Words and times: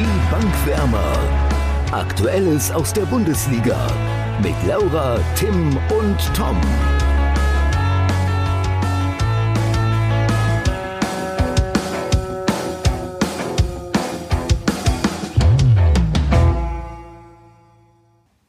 Die 0.00 0.30
Bankwärmer. 0.30 1.12
Aktuelles 1.92 2.70
aus 2.72 2.90
der 2.94 3.02
Bundesliga 3.02 3.76
mit 4.42 4.54
Laura, 4.66 5.18
Tim 5.36 5.76
und 5.90 6.16
Tom. 6.34 6.58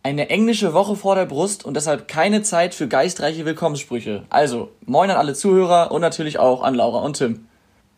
Eine 0.03 0.29
englische 0.29 0.73
Woche 0.73 0.95
vor 0.95 1.15
der 1.15 1.25
Brust 1.25 1.65
und 1.65 1.73
deshalb 1.73 2.07
keine 2.07 2.43
Zeit 2.43 2.73
für 2.73 2.87
geistreiche 2.87 3.43
Willkommenssprüche. 3.43 4.23
Also, 4.29 4.69
moin 4.85 5.09
an 5.09 5.17
alle 5.17 5.33
Zuhörer 5.33 5.91
und 5.91 5.99
natürlich 5.99 6.39
auch 6.39 6.63
an 6.63 6.75
Laura 6.75 6.99
und 6.99 7.17
Tim. 7.17 7.45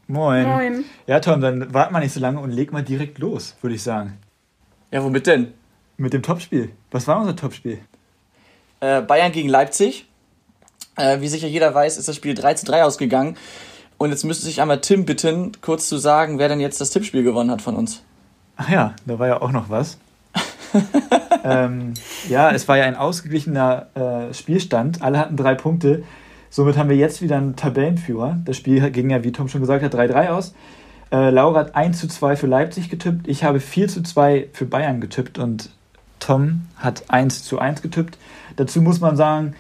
Moin. 0.08 0.48
Moin. 0.48 0.86
Ja, 1.08 1.20
Tom, 1.20 1.42
dann 1.42 1.74
wart 1.74 1.92
mal 1.92 2.00
nicht 2.00 2.14
so 2.14 2.20
lange 2.20 2.40
und 2.40 2.52
leg 2.52 2.72
mal 2.72 2.84
direkt 2.84 3.20
los, 3.20 3.56
würde 3.62 3.76
ich 3.76 3.84
sagen. 3.84 4.18
Ja, 4.92 5.04
womit 5.04 5.28
denn? 5.28 5.54
Mit 5.98 6.14
dem 6.14 6.22
Topspiel. 6.22 6.72
Was 6.92 7.08
war 7.08 7.20
unser 7.20 7.36
Topspiel? 7.36 7.80
Äh, 8.80 9.02
Bayern 9.02 9.32
gegen 9.32 9.50
Leipzig. 9.50 10.08
Äh, 10.98 11.22
wie 11.22 11.28
sicher 11.28 11.48
jeder 11.48 11.74
weiß, 11.74 11.98
ist 11.98 12.08
das 12.08 12.16
Spiel 12.16 12.34
3 12.34 12.56
zu 12.56 12.66
3 12.66 12.84
ausgegangen. 12.84 13.38
Und 13.98 14.10
jetzt 14.10 14.24
müsste 14.24 14.46
sich 14.46 14.62
einmal 14.62 14.82
Tim 14.82 15.06
bitten, 15.06 15.54
kurz 15.62 15.88
zu 15.88 15.98
sagen, 15.98 16.38
wer 16.38 16.50
denn 16.50 16.60
jetzt 16.60 16.82
das 16.82 16.90
Tippspiel 16.90 17.24
gewonnen 17.24 17.50
hat 17.50 17.62
von 17.62 17.76
uns. 17.76 18.04
Ach 18.58 18.70
ja, 18.70 18.96
da 19.06 19.18
war 19.18 19.28
ja 19.28 19.42
auch 19.42 19.52
noch 19.52 19.70
was. 19.70 19.98
ähm, 21.44 21.94
ja, 22.30 22.52
es 22.52 22.68
war 22.68 22.78
ja 22.78 22.84
ein 22.84 22.96
ausgeglichener 22.96 23.88
äh, 23.96 24.34
Spielstand. 24.34 25.02
Alle 25.02 25.20
hatten 25.20 25.38
drei 25.38 25.56
Punkte. 25.56 26.04
Somit 26.54 26.78
haben 26.78 26.88
wir 26.88 26.96
jetzt 26.96 27.24
wieder 27.24 27.38
einen 27.38 27.56
Tabellenführer. 27.56 28.38
Das 28.46 28.58
Spiel 28.58 28.88
ging 28.92 29.10
ja, 29.10 29.24
wie 29.24 29.32
Tom 29.32 29.48
schon 29.48 29.62
gesagt 29.62 29.84
hat, 29.84 29.96
3-3 29.96 30.28
aus. 30.30 30.54
Äh, 31.12 31.32
Laura 31.32 31.62
hat 31.62 31.76
1 31.76 32.00
zu 32.00 32.08
2 32.08 32.36
für 32.36 32.46
Leipzig 32.46 32.92
getippt. 32.92 33.28
Ich 33.28 33.44
habe 33.44 33.60
4 33.60 33.88
zu 33.88 34.04
2 34.04 34.50
für 34.54 34.68
Bayern 34.68 35.02
getippt 35.02 35.40
und 35.40 35.72
Tom 36.20 36.68
hat 36.78 37.06
1 37.08 37.44
zu 37.44 37.58
1 37.58 37.82
getippt. 37.82 38.20
Dazu 38.56 38.84
muss 38.84 39.00
man 39.00 39.16
sagen, 39.16 39.56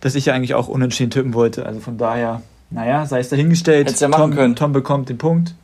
dass 0.00 0.14
ich 0.14 0.24
ja 0.24 0.32
eigentlich 0.32 0.54
auch 0.54 0.68
unentschieden 0.68 1.10
tippen 1.10 1.34
wollte. 1.34 1.66
Also 1.66 1.80
von 1.80 1.98
daher, 1.98 2.40
naja, 2.70 3.04
sei 3.04 3.20
es 3.20 3.28
dahingestellt. 3.28 3.88
Hättest 3.88 4.00
ja 4.00 4.08
machen 4.08 4.30
Tom, 4.30 4.34
können. 4.34 4.56
Tom 4.56 4.72
bekommt 4.72 5.10
den 5.10 5.18
Punkt 5.18 5.54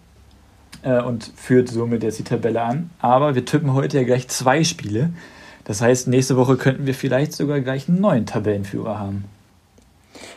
äh, 0.83 1.01
und 1.01 1.33
führt 1.35 1.71
somit 1.71 2.03
jetzt 2.03 2.19
die 2.19 2.25
Tabelle 2.25 2.61
an. 2.61 2.91
Aber 2.99 3.35
wir 3.35 3.47
tippen 3.47 3.73
heute 3.73 3.97
ja 3.97 4.05
gleich 4.05 4.29
zwei 4.29 4.63
Spiele. 4.65 5.15
Das 5.65 5.81
heißt, 5.81 6.09
nächste 6.09 6.37
Woche 6.37 6.59
könnten 6.59 6.85
wir 6.85 6.93
vielleicht 6.93 7.33
sogar 7.33 7.63
gleich 7.63 7.89
einen 7.89 8.03
neuen 8.03 8.27
Tabellenführer 8.27 8.99
haben. 8.99 9.25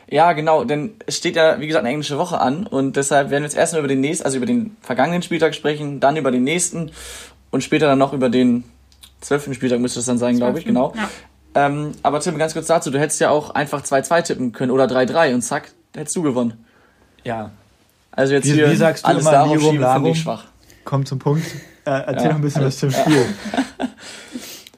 Ja, 0.09 0.31
genau, 0.33 0.63
denn 0.63 0.95
es 1.05 1.17
steht 1.17 1.35
ja, 1.35 1.59
wie 1.59 1.67
gesagt, 1.67 1.83
eine 1.83 1.91
englische 1.91 2.17
Woche 2.17 2.39
an 2.39 2.65
und 2.65 2.95
deshalb 2.95 3.29
werden 3.29 3.43
wir 3.43 3.47
jetzt 3.47 3.57
erstmal 3.57 3.79
über 3.79 3.89
den 3.89 3.99
nächsten, 3.99 4.25
also 4.25 4.37
über 4.37 4.45
den 4.45 4.77
vergangenen 4.81 5.21
Spieltag 5.21 5.53
sprechen, 5.53 5.99
dann 5.99 6.15
über 6.15 6.31
den 6.31 6.45
nächsten 6.45 6.91
und 7.51 7.61
später 7.61 7.87
dann 7.87 7.99
noch 7.99 8.13
über 8.13 8.29
den 8.29 8.63
zwölften 9.19 9.53
Spieltag 9.53 9.79
müsste 9.79 9.99
es 9.99 10.05
dann 10.05 10.17
sein, 10.17 10.37
glaube 10.37 10.59
ich, 10.59 10.65
genau. 10.65 10.93
Ja. 10.95 11.09
Ähm, 11.55 11.91
aber 12.03 12.19
Tim, 12.21 12.37
ganz 12.37 12.53
kurz 12.53 12.67
dazu, 12.67 12.89
du 12.89 12.99
hättest 12.99 13.19
ja 13.19 13.31
auch 13.31 13.49
einfach 13.49 13.81
2-2 13.81 14.21
tippen 14.23 14.51
können 14.53 14.71
oder 14.71 14.85
3-3 14.85 15.33
und 15.33 15.41
zack, 15.41 15.71
hättest 15.95 16.15
du 16.15 16.21
gewonnen. 16.21 16.65
Ja. 17.23 17.51
Also 18.11 18.33
jetzt 18.33 18.45
wie, 18.45 18.53
hier 18.53 18.71
wie 18.71 18.75
sagst 18.75 19.03
du 19.03 19.09
alles 19.09 19.23
immer, 19.23 19.31
darauf 19.31 19.59
schieben, 19.59 19.93
finde 19.93 20.09
ich 20.11 20.21
schwach. 20.21 20.45
Komm 20.85 21.05
zum 21.05 21.19
Punkt. 21.19 21.45
Äh, 21.85 21.89
erzähl 21.89 22.23
ja, 22.23 22.27
noch 22.29 22.35
ein 22.35 22.41
bisschen 22.41 22.63
also, 22.63 22.87
was 22.87 22.95
zum 22.95 23.01
Spiel. 23.01 23.25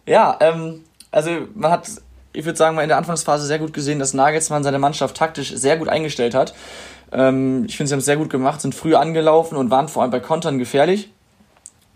ja, 0.05 0.37
ähm, 0.39 0.83
also 1.11 1.31
man 1.53 1.71
hat 1.71 1.87
ich 2.33 2.45
würde 2.45 2.57
sagen, 2.57 2.75
mal 2.75 2.83
in 2.83 2.89
der 2.89 2.97
Anfangsphase 2.97 3.45
sehr 3.45 3.59
gut 3.59 3.73
gesehen, 3.73 3.99
dass 3.99 4.13
Nagelsmann 4.13 4.63
seine 4.63 4.79
Mannschaft 4.79 5.17
taktisch 5.17 5.53
sehr 5.55 5.77
gut 5.77 5.89
eingestellt 5.89 6.33
hat. 6.33 6.53
Ähm, 7.11 7.65
ich 7.67 7.77
finde, 7.77 7.87
sie 7.87 7.93
haben 7.93 7.99
es 7.99 8.05
sehr 8.05 8.17
gut 8.17 8.29
gemacht, 8.29 8.61
sind 8.61 8.75
früh 8.75 8.95
angelaufen 8.95 9.57
und 9.57 9.71
waren 9.71 9.87
vor 9.87 10.03
allem 10.03 10.11
bei 10.11 10.19
Kontern 10.19 10.59
gefährlich. 10.59 11.09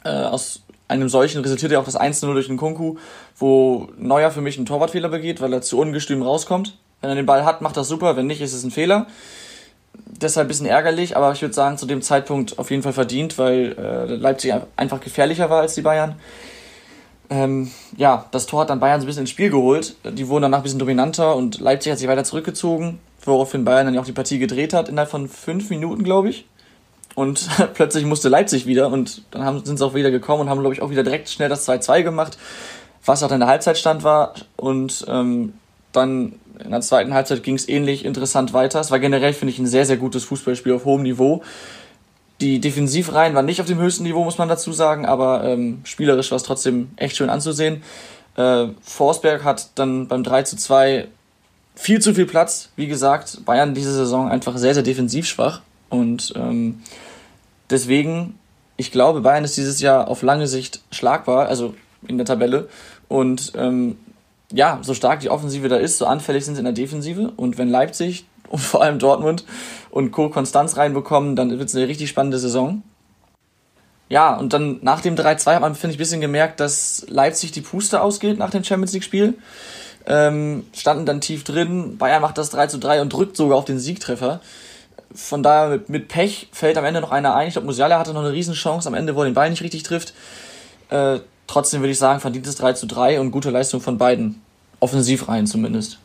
Äh, 0.03 0.09
aus 0.09 0.62
einem 0.88 1.09
solchen 1.09 1.42
resultierte 1.42 1.75
ja 1.75 1.80
auch 1.80 1.86
das 1.86 2.00
1-0 2.00 2.34
durch 2.34 2.48
den 2.48 2.58
Kunku, 2.58 2.98
wo 3.38 3.90
Neuer 3.98 4.31
für 4.31 4.42
mich 4.42 4.58
einen 4.58 4.66
Torwartfehler 4.66 5.09
begeht, 5.09 5.42
weil 5.42 5.53
er 5.53 5.62
zu 5.62 5.80
ungestüm 5.80 6.22
rauskommt. 6.22 6.78
Wenn 7.02 7.09
er 7.09 7.16
den 7.16 7.25
Ball 7.25 7.46
hat, 7.46 7.62
macht 7.62 7.78
das 7.78 7.88
super, 7.88 8.16
wenn 8.16 8.28
nicht, 8.28 8.41
ist 8.41 8.53
es 8.53 8.63
ein 8.63 8.72
Fehler. 8.72 9.07
Deshalb 9.94 10.46
ein 10.46 10.47
bisschen 10.47 10.66
ärgerlich, 10.66 11.16
aber 11.18 11.31
ich 11.31 11.41
würde 11.41 11.53
sagen, 11.53 11.78
zu 11.78 11.86
dem 11.86 12.02
Zeitpunkt 12.02 12.57
auf 12.57 12.72
jeden 12.72 12.81
Fall 12.81 12.94
verdient, 12.94 13.38
weil 13.38 13.75
äh, 13.78 14.16
Leipzig 14.16 14.53
einfach 14.75 15.00
gefährlicher 15.00 15.50
war 15.50 15.62
als 15.62 15.75
die 15.75 15.81
Bayern. 15.81 16.16
Ähm, 17.33 17.71
ja, 17.97 18.27
das 18.29 18.45
Tor 18.45 18.61
hat 18.61 18.69
dann 18.69 18.79
Bayern 18.79 19.01
so 19.01 19.05
ein 19.05 19.07
bisschen 19.07 19.21
ins 19.21 19.31
Spiel 19.31 19.49
geholt. 19.49 19.95
Die 20.03 20.27
wurden 20.27 20.44
danach 20.44 20.59
ein 20.59 20.63
bisschen 20.63 20.77
dominanter 20.77 21.35
und 21.35 21.59
Leipzig 21.59 21.91
hat 21.91 21.97
sich 21.97 22.07
weiter 22.07 22.23
zurückgezogen, 22.23 22.99
woraufhin 23.23 23.66
Bayern 23.66 23.88
dann 23.88 23.95
ja 23.95 24.01
auch 24.01 24.05
die 24.05 24.11
Partie 24.11 24.38
gedreht 24.38 24.71
hat, 24.71 24.88
innerhalb 24.88 25.09
von 25.09 25.27
fünf 25.27 25.71
Minuten, 25.71 26.03
glaube 26.03 26.29
ich. 26.29 26.45
Und 27.16 27.49
plötzlich 27.73 28.05
musste 28.05 28.29
Leipzig 28.29 28.67
wieder 28.67 28.91
und 28.91 29.23
dann 29.31 29.44
haben, 29.44 29.66
sind 29.66 29.77
sie 29.77 29.85
auch 29.85 29.95
wieder 29.95 30.11
gekommen 30.11 30.41
und 30.41 30.49
haben, 30.49 30.59
glaube 30.59 30.75
ich, 30.75 30.83
auch 30.83 30.91
wieder 30.91 31.03
direkt 31.03 31.27
schnell 31.27 31.49
das 31.49 31.67
2-2 31.67 32.03
gemacht, 32.03 32.38
was 33.03 33.23
auch 33.23 33.29
dann 33.29 33.39
der 33.39 33.50
Halbzeitstand 33.50 34.03
war. 34.03 34.35
Und 34.55 35.03
ähm, 35.07 35.53
dann 35.91 36.33
in 36.63 36.69
der 36.69 36.81
zweiten 36.81 37.15
Halbzeit 37.15 37.41
ging 37.41 37.55
es 37.55 37.67
ähnlich 37.67 38.05
interessant 38.05 38.53
weiter. 38.53 38.79
Es 38.79 38.91
war 38.91 39.00
generell, 39.00 39.33
finde 39.33 39.53
ich, 39.53 39.59
ein 39.59 39.65
sehr, 39.65 39.88
sehr 39.88 39.97
gutes 39.97 40.23
Fußballspiel 40.25 40.73
auf 40.73 40.85
hohem 40.85 41.01
Niveau. 41.01 41.41
Die 42.44 42.59
Defensivreihen 42.59 43.36
waren 43.36 43.46
nicht 43.46 43.62
auf 43.62 43.68
dem 43.68 43.78
höchsten 43.78 44.04
Niveau, 44.04 44.22
muss 44.26 44.38
man 44.38 44.50
dazu 44.50 44.74
sagen, 44.74 45.06
aber 45.06 45.46
ähm, 45.46 45.80
spielerisch 45.86 46.30
war 46.30 46.36
es 46.36 46.44
trotzdem 46.44 46.90
echt 46.98 47.16
schön 47.16 47.30
anzusehen. 47.30 47.84
Äh, 48.36 48.68
Forsberg 48.81 49.46
hat 49.46 49.70
dann 49.76 50.09
beim 50.09 50.26
3 50.26 50.44
zu 50.44 50.58
2 50.58 51.08
viel 51.74 52.02
zu 52.02 52.14
viel 52.14 52.26
Platz. 52.26 52.68
Wie 52.76 52.88
gesagt, 52.88 53.46
Bayern 53.46 53.74
diese 53.74 53.94
Saison 53.94 54.28
einfach 54.28 54.58
sehr, 54.58 54.74
sehr 54.74 54.84
defensiv 54.84 55.26
schwach. 55.26 55.62
Und 55.88 56.34
ähm, 56.36 56.81
deswegen, 57.70 58.38
ich 58.75 58.92
glaube, 58.92 59.22
Bayern 59.22 59.46
ist 59.46 59.56
dieses 59.56 59.80
Jahr 59.80 60.10
auf 60.10 60.22
lange 60.22 60.48
Sicht 60.48 60.81
schlagbar, 60.92 61.48
also 61.48 61.75
in 62.10 62.18
der 62.18 62.25
Tabelle. 62.25 62.68
Und 63.08 63.54
ähm, 63.56 63.96
ja, 64.52 64.80
so 64.81 64.94
stark 64.94 65.22
die 65.22 65.30
Offensive 65.30 65.70
da 65.70 65.78
ist, 65.78 65.98
so 65.98 66.08
anfällig 66.08 66.44
sind 66.44 66.56
sie 66.56 66.60
in 66.60 66.66
der 66.66 66.74
Defensive. 66.74 67.31
Und 67.38 67.58
wenn 67.58 67.70
Leipzig 67.70 68.25
und 68.50 68.59
vor 68.59 68.81
allem 68.81 69.00
Dortmund 69.00 69.46
und 69.90 70.12
Co. 70.12 70.30
Konstanz 70.30 70.78
reinbekommen, 70.78 71.36
dann 71.36 71.52
wird 71.52 71.70
es 71.70 71.76
eine 71.76 71.88
richtig 71.88 72.09
spannende 72.09 72.40
Saison. 72.40 72.84
Ja, 74.09 74.36
und 74.36 74.54
dann 74.54 74.80
nach 74.81 75.02
dem 75.02 75.16
3-2 75.16 75.56
hat 75.56 75.62
man, 75.62 75.76
finde 75.76 75.94
ich, 75.94 75.98
ein 75.98 76.00
bisschen 76.00 76.22
gemerkt, 76.22 76.59
dass 76.59 77.06
Leipzig 77.09 77.52
die 77.52 77.62
Puste 77.62 78.02
ausgeht 78.02 78.38
nach 78.38 78.52
dem 78.52 78.64
Champions 78.64 78.94
League-Spiel. 78.94 79.36
Ähm, 80.06 80.66
standen 80.74 81.06
dann 81.06 81.22
tief 81.22 81.44
drin. 81.44 81.98
Bayern 81.98 82.22
macht 82.22 82.38
das 82.38 82.50
3 82.50 82.68
3 82.68 83.02
und 83.02 83.14
drückt 83.14 83.38
sogar 83.38 83.58
auf 83.58 83.66
den 83.66 83.80
Siegtreffer. 83.80 84.42
Von 85.16 85.44
daher 85.44 85.70
mit, 85.70 85.90
mit 85.90 86.08
Pech 86.10 86.50
fällt 86.52 86.78
am 86.78 86.86
Ende 86.86 87.02
noch 87.02 87.12
einer 87.12 87.36
ein. 87.36 87.48
Ich 87.48 87.54
glaube, 87.54 87.66
Musiala 87.66 87.98
hatte 87.98 88.14
noch 88.14 88.22
eine 88.22 88.34
Riesenchance 88.34 88.88
am 88.88 88.94
Ende, 88.94 89.16
wo 89.16 89.22
er 89.22 89.25
den 89.25 89.34
Ball 89.34 89.50
nicht 89.50 89.64
richtig 89.64 89.84
trifft. 89.84 90.14
Äh, 90.90 91.20
trotzdem 91.48 91.81
würde 91.81 91.92
ich 91.92 92.00
sagen, 92.00 92.20
verdientes 92.20 92.56
3 92.56 92.74
3 92.74 93.20
und 93.20 93.31
gute 93.31 93.50
Leistung 93.50 93.80
von 93.80 93.98
beiden. 93.98 94.42
Offensiv 94.80 95.30
rein 95.30 95.48
zumindest. 95.48 96.00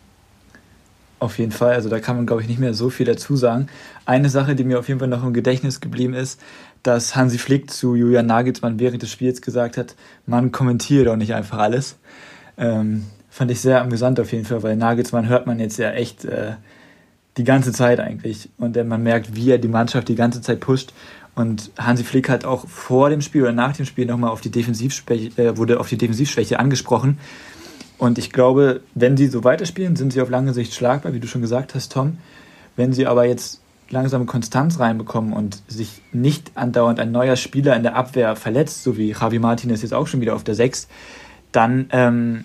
Auf 1.21 1.39
jeden 1.39 1.51
Fall, 1.51 1.75
also 1.75 1.89
da 1.89 1.99
kann 1.99 2.17
man, 2.17 2.27
glaube 2.27 2.43
ich, 2.43 2.49
nicht 2.49 2.61
mehr 2.61 2.75
so 2.75 2.91
viel 2.91 3.07
dazu 3.07 3.35
sagen. 3.37 3.67
Eine 4.05 4.29
Sache, 4.29 4.55
die 4.55 4.63
mir 4.63 4.79
auf 4.79 4.87
jeden 4.87 5.01
Fall 5.01 5.09
noch 5.09 5.25
im 5.25 5.33
Gedächtnis 5.33 5.81
geblieben 5.81 6.15
ist, 6.15 6.41
dass 6.85 7.17
Hansi 7.17 7.39
Flick 7.39 7.71
zu 7.71 7.97
Julian 7.97 8.27
Nagelsmann 8.27 8.79
während 8.79 9.03
des 9.03 9.11
Spiels 9.11 9.43
gesagt 9.43 9.77
hat, 9.77 9.97
man 10.27 10.53
kommentiert 10.53 11.09
doch 11.09 11.17
nicht 11.17 11.35
einfach 11.35 11.59
alles. 11.59 11.99
Ähm, 12.57 13.07
fand 13.31 13.51
ich 13.51 13.61
sehr 13.61 13.83
amüsant 13.83 14.21
auf 14.21 14.33
jeden 14.33 14.45
Fall, 14.45 14.63
weil 14.63 14.77
Nagelsmann 14.77 15.29
hört 15.29 15.47
man 15.47 15.59
jetzt 15.59 15.77
ja 15.79 15.91
echt 15.91 16.25
äh, 16.25 16.53
die 17.37 17.45
ganze 17.45 17.73
Zeit 17.73 17.99
eigentlich. 17.99 18.49
Und 18.57 18.77
äh, 18.77 18.85
man 18.85 19.03
merkt, 19.03 19.35
wie 19.35 19.51
er 19.51 19.59
die 19.59 19.69
Mannschaft 19.69 20.09
die 20.09 20.15
ganze 20.15 20.41
Zeit 20.41 20.61
pusht. 20.61 20.93
Und 21.35 21.71
Hansi 21.79 22.05
Flick 22.05 22.29
hat 22.29 22.45
auch 22.45 22.69
vor 22.69 23.11
dem 23.11 23.21
Spiel 23.21 23.43
oder 23.43 23.53
nach 23.53 23.77
dem 23.77 23.87
Spiel 23.87 24.07
nochmal 24.07 24.31
auf 24.31 24.41
die 24.41 24.51
Defensivschwäche, 24.51 25.41
äh, 25.41 25.57
wurde 25.57 25.79
auf 25.81 25.89
die 25.89 25.99
Defensivschwäche 25.99 26.59
angesprochen. 26.59 27.19
Und 27.99 28.17
ich 28.19 28.31
glaube, 28.31 28.81
wenn 28.95 29.17
sie 29.17 29.27
so 29.27 29.45
weiterspielen, 29.45 29.97
sind 29.97 30.13
sie 30.13 30.23
auf 30.23 30.31
lange 30.31 30.55
Sicht 30.55 30.73
schlagbar, 30.73 31.13
wie 31.13 31.21
du 31.21 31.27
schon 31.27 31.43
gesagt 31.43 31.75
hast, 31.75 31.93
Tom. 31.93 32.19
Wenn 32.77 32.93
sie 32.93 33.07
aber 33.07 33.27
jetzt 33.27 33.61
langsam 33.91 34.27
Konstanz 34.27 34.79
reinbekommen 34.79 35.33
und 35.33 35.63
sich 35.67 36.03
nicht 36.13 36.53
andauernd 36.55 37.01
ein 37.01 37.11
neuer 37.11 37.37
Spieler 37.37 37.75
in 37.75 37.83
der 37.83 37.97
Abwehr 37.97 38.37
verletzt, 38.37 38.85
so 38.85 38.97
wie 38.97 39.11
Javi 39.11 39.39
Martinez 39.39 39.83
jetzt 39.83 39.95
auch 39.95 40.07
schon 40.07 40.21
wieder 40.21 40.35
auf 40.35 40.45
der 40.45 40.55
6, 40.55 40.89
dann, 41.53 41.87
ähm, 41.91 42.45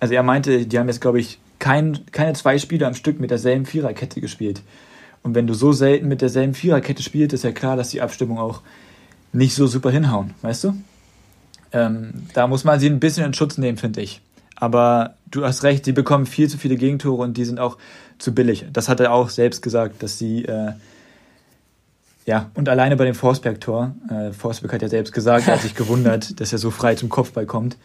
also 0.00 0.14
er 0.14 0.22
meinte, 0.22 0.66
die 0.66 0.78
haben 0.78 0.88
jetzt, 0.88 1.00
glaube 1.00 1.20
ich, 1.20 1.38
kein, 1.58 2.00
keine 2.12 2.34
zwei 2.34 2.58
Spieler 2.58 2.88
am 2.88 2.94
Stück 2.94 3.20
mit 3.20 3.30
derselben 3.30 3.64
Viererkette 3.64 4.20
gespielt. 4.20 4.62
Und 5.22 5.34
wenn 5.34 5.46
du 5.46 5.54
so 5.54 5.72
selten 5.72 6.08
mit 6.08 6.20
derselben 6.20 6.52
Viererkette 6.52 7.02
spielst, 7.02 7.32
ist 7.32 7.44
ja 7.44 7.52
klar, 7.52 7.76
dass 7.76 7.88
die 7.88 8.02
Abstimmung 8.02 8.38
auch 8.38 8.60
nicht 9.32 9.54
so 9.54 9.66
super 9.66 9.90
hinhauen, 9.90 10.34
weißt 10.42 10.64
du? 10.64 10.74
Ähm, 11.72 12.26
da 12.34 12.46
muss 12.46 12.64
man 12.64 12.78
sie 12.78 12.90
ein 12.90 13.00
bisschen 13.00 13.24
in 13.24 13.34
Schutz 13.34 13.56
nehmen, 13.56 13.78
finde 13.78 14.02
ich. 14.02 14.20
Aber 14.64 15.16
du 15.30 15.44
hast 15.44 15.62
recht, 15.62 15.84
sie 15.84 15.92
bekommen 15.92 16.24
viel 16.24 16.48
zu 16.48 16.56
viele 16.56 16.76
Gegentore 16.76 17.22
und 17.22 17.36
die 17.36 17.44
sind 17.44 17.60
auch 17.60 17.76
zu 18.18 18.34
billig. 18.34 18.64
Das 18.72 18.88
hat 18.88 18.98
er 18.98 19.12
auch 19.12 19.28
selbst 19.28 19.60
gesagt, 19.60 20.02
dass 20.02 20.18
sie, 20.18 20.46
äh, 20.46 20.72
ja, 22.24 22.50
und 22.54 22.70
alleine 22.70 22.96
bei 22.96 23.04
dem 23.04 23.14
Forsberg-Tor, 23.14 23.94
äh, 24.08 24.32
Forsberg 24.32 24.72
hat 24.72 24.80
ja 24.80 24.88
selbst 24.88 25.12
gesagt, 25.12 25.48
er 25.48 25.56
hat 25.56 25.60
sich 25.60 25.74
gewundert, 25.74 26.40
dass 26.40 26.50
er 26.50 26.58
so 26.58 26.70
frei 26.70 26.94
zum 26.94 27.10
Kopfball 27.10 27.44
kommt. 27.44 27.76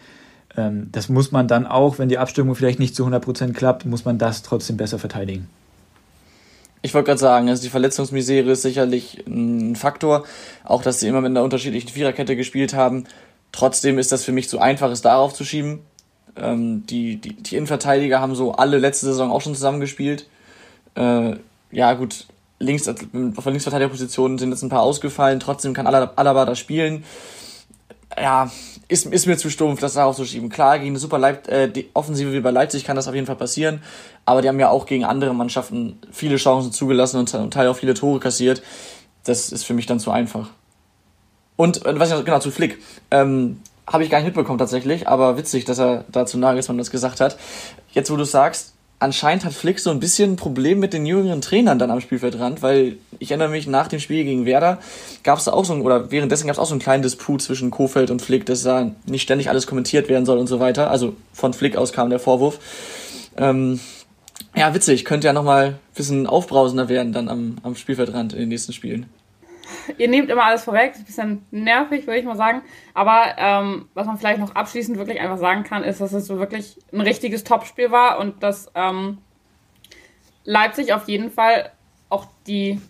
Ähm, 0.55 0.87
das 0.93 1.09
muss 1.09 1.33
man 1.33 1.49
dann 1.49 1.67
auch, 1.67 1.99
wenn 1.99 2.07
die 2.07 2.17
Abstimmung 2.17 2.55
vielleicht 2.55 2.79
nicht 2.79 2.95
zu 2.95 3.05
100% 3.05 3.51
klappt, 3.51 3.85
muss 3.85 4.05
man 4.05 4.17
das 4.17 4.41
trotzdem 4.41 4.77
besser 4.77 4.99
verteidigen. 4.99 5.49
Ich 6.81 6.93
wollte 6.93 7.07
gerade 7.07 7.19
sagen, 7.19 7.49
also 7.49 7.61
die 7.61 7.69
Verletzungsmisere 7.69 8.51
ist 8.51 8.61
sicherlich 8.61 9.25
ein 9.27 9.75
Faktor. 9.75 10.23
Auch, 10.63 10.81
dass 10.81 11.01
sie 11.01 11.09
immer 11.09 11.19
mit 11.19 11.31
einer 11.31 11.43
unterschiedlichen 11.43 11.89
Viererkette 11.89 12.37
gespielt 12.37 12.73
haben 12.73 13.03
Trotzdem 13.51 13.97
ist 13.97 14.11
das 14.11 14.23
für 14.23 14.31
mich 14.31 14.47
zu 14.47 14.59
einfach, 14.59 14.91
es 14.91 15.01
darauf 15.01 15.33
zu 15.33 15.43
schieben. 15.43 15.79
Ähm, 16.41 16.85
die, 16.85 17.17
die, 17.17 17.35
die 17.35 17.55
Innenverteidiger 17.55 18.19
haben 18.19 18.35
so 18.35 18.53
alle 18.53 18.77
letzte 18.77 19.07
Saison 19.07 19.31
auch 19.31 19.41
schon 19.41 19.55
zusammengespielt. 19.55 20.27
Äh, 20.95 21.35
ja, 21.71 21.93
gut, 21.93 22.25
links, 22.59 22.87
auf 22.87 22.95
der 22.95 23.51
Linksverteidigerposition 23.51 24.37
sind 24.37 24.51
jetzt 24.51 24.63
ein 24.63 24.69
paar 24.69 24.81
ausgefallen, 24.81 25.39
trotzdem 25.39 25.73
kann 25.73 25.87
Alaba 25.87 26.45
da 26.45 26.55
spielen. 26.55 27.03
Ja, 28.17 28.51
ist, 28.87 29.05
ist 29.05 29.27
mir 29.27 29.37
zu 29.37 29.49
stumpf, 29.49 29.79
das 29.79 29.93
darauf 29.93 30.15
zu 30.15 30.25
schieben. 30.25 30.49
Klar, 30.49 30.79
gegen 30.79 30.91
eine 30.91 30.99
super 30.99 31.19
Leip 31.19 31.47
äh, 31.47 31.67
die 31.67 31.89
Offensive 31.93 32.33
wie 32.33 32.39
bei 32.39 32.51
Leipzig 32.51 32.83
kann 32.83 32.95
das 32.95 33.07
auf 33.07 33.13
jeden 33.13 33.27
Fall 33.27 33.35
passieren, 33.35 33.83
aber 34.25 34.41
die 34.41 34.47
haben 34.47 34.59
ja 34.59 34.69
auch 34.69 34.85
gegen 34.85 35.05
andere 35.05 35.33
Mannschaften 35.33 35.99
viele 36.11 36.37
Chancen 36.37 36.71
zugelassen 36.71 37.19
und, 37.19 37.33
und 37.33 37.53
Teil 37.53 37.67
auch 37.67 37.77
viele 37.77 37.93
Tore 37.93 38.19
kassiert. 38.19 38.63
Das 39.23 39.51
ist 39.51 39.63
für 39.63 39.73
mich 39.73 39.85
dann 39.85 39.99
zu 39.99 40.11
einfach. 40.11 40.49
Und 41.55 41.85
äh, 41.85 41.99
was 41.99 42.09
ich 42.09 42.15
noch, 42.15 42.25
genau 42.25 42.39
zu 42.39 42.51
Flick. 42.51 42.81
Ähm, 43.11 43.59
habe 43.91 44.03
ich 44.03 44.09
gar 44.09 44.19
nicht 44.19 44.27
mitbekommen 44.27 44.59
tatsächlich, 44.59 45.07
aber 45.07 45.37
witzig, 45.37 45.65
dass 45.65 45.79
er 45.79 46.05
dazu 46.11 46.37
Nagelsmann 46.37 46.77
das 46.77 46.91
gesagt 46.91 47.19
hat. 47.19 47.37
Jetzt, 47.91 48.11
wo 48.11 48.15
du 48.15 48.23
sagst, 48.23 48.73
anscheinend 48.99 49.45
hat 49.45 49.53
Flick 49.53 49.79
so 49.79 49.89
ein 49.89 49.99
bisschen 49.99 50.33
ein 50.33 50.35
Problem 50.35 50.79
mit 50.79 50.93
den 50.93 51.05
jüngeren 51.05 51.41
Trainern 51.41 51.79
dann 51.79 51.89
am 51.89 52.01
Spielfeldrand, 52.01 52.61
weil 52.61 52.97
ich 53.17 53.31
erinnere 53.31 53.49
mich, 53.49 53.65
nach 53.65 53.87
dem 53.87 53.99
Spiel 53.99 54.23
gegen 54.25 54.45
Werder 54.45 54.79
gab 55.23 55.39
es 55.39 55.45
da 55.45 55.53
auch 55.53 55.65
so 55.65 55.73
ein, 55.73 55.81
oder 55.81 56.11
währenddessen 56.11 56.47
gab 56.47 56.53
es 56.53 56.59
auch 56.59 56.67
so 56.67 56.73
einen 56.73 56.81
kleinen 56.81 57.01
Disput 57.01 57.41
zwischen 57.41 57.71
Kofeld 57.71 58.11
und 58.11 58.21
Flick, 58.21 58.45
dass 58.45 58.63
da 58.63 58.91
nicht 59.05 59.23
ständig 59.23 59.49
alles 59.49 59.67
kommentiert 59.67 60.07
werden 60.07 60.25
soll 60.25 60.37
und 60.37 60.47
so 60.47 60.59
weiter. 60.59 60.91
Also 60.91 61.15
von 61.33 61.53
Flick 61.53 61.75
aus 61.75 61.91
kam 61.91 62.09
der 62.09 62.19
Vorwurf. 62.19 62.59
Ähm, 63.37 63.79
ja, 64.55 64.73
witzig, 64.73 65.05
könnte 65.05 65.27
ja 65.27 65.33
nochmal 65.33 65.65
ein 65.65 65.79
bisschen 65.95 66.27
aufbrausender 66.27 66.89
werden 66.89 67.13
dann 67.13 67.29
am, 67.29 67.57
am 67.63 67.75
Spielfeldrand 67.75 68.33
in 68.33 68.39
den 68.39 68.49
nächsten 68.49 68.73
Spielen 68.73 69.07
ihr 69.97 70.07
nehmt 70.07 70.29
immer 70.29 70.45
alles 70.45 70.63
vorweg, 70.63 70.91
ist 70.91 70.99
ein 70.99 71.05
bisschen 71.05 71.45
nervig, 71.51 72.07
würde 72.07 72.19
ich 72.19 72.25
mal 72.25 72.35
sagen. 72.35 72.61
Aber 72.93 73.35
ähm, 73.37 73.89
was 73.93 74.07
man 74.07 74.17
vielleicht 74.17 74.39
noch 74.39 74.55
abschließend 74.55 74.97
wirklich 74.97 75.19
einfach 75.19 75.37
sagen 75.37 75.63
kann, 75.63 75.83
ist, 75.83 76.01
dass 76.01 76.13
es 76.13 76.27
so 76.27 76.39
wirklich 76.39 76.77
ein 76.93 77.01
richtiges 77.01 77.43
Topspiel 77.43 77.91
war 77.91 78.19
und 78.19 78.43
dass 78.43 78.71
ähm, 78.75 79.19
Leipzig 80.43 80.93
auf 80.93 81.07
jeden 81.07 81.31
Fall 81.31 81.71
auch 82.09 82.27
die, 82.47 82.81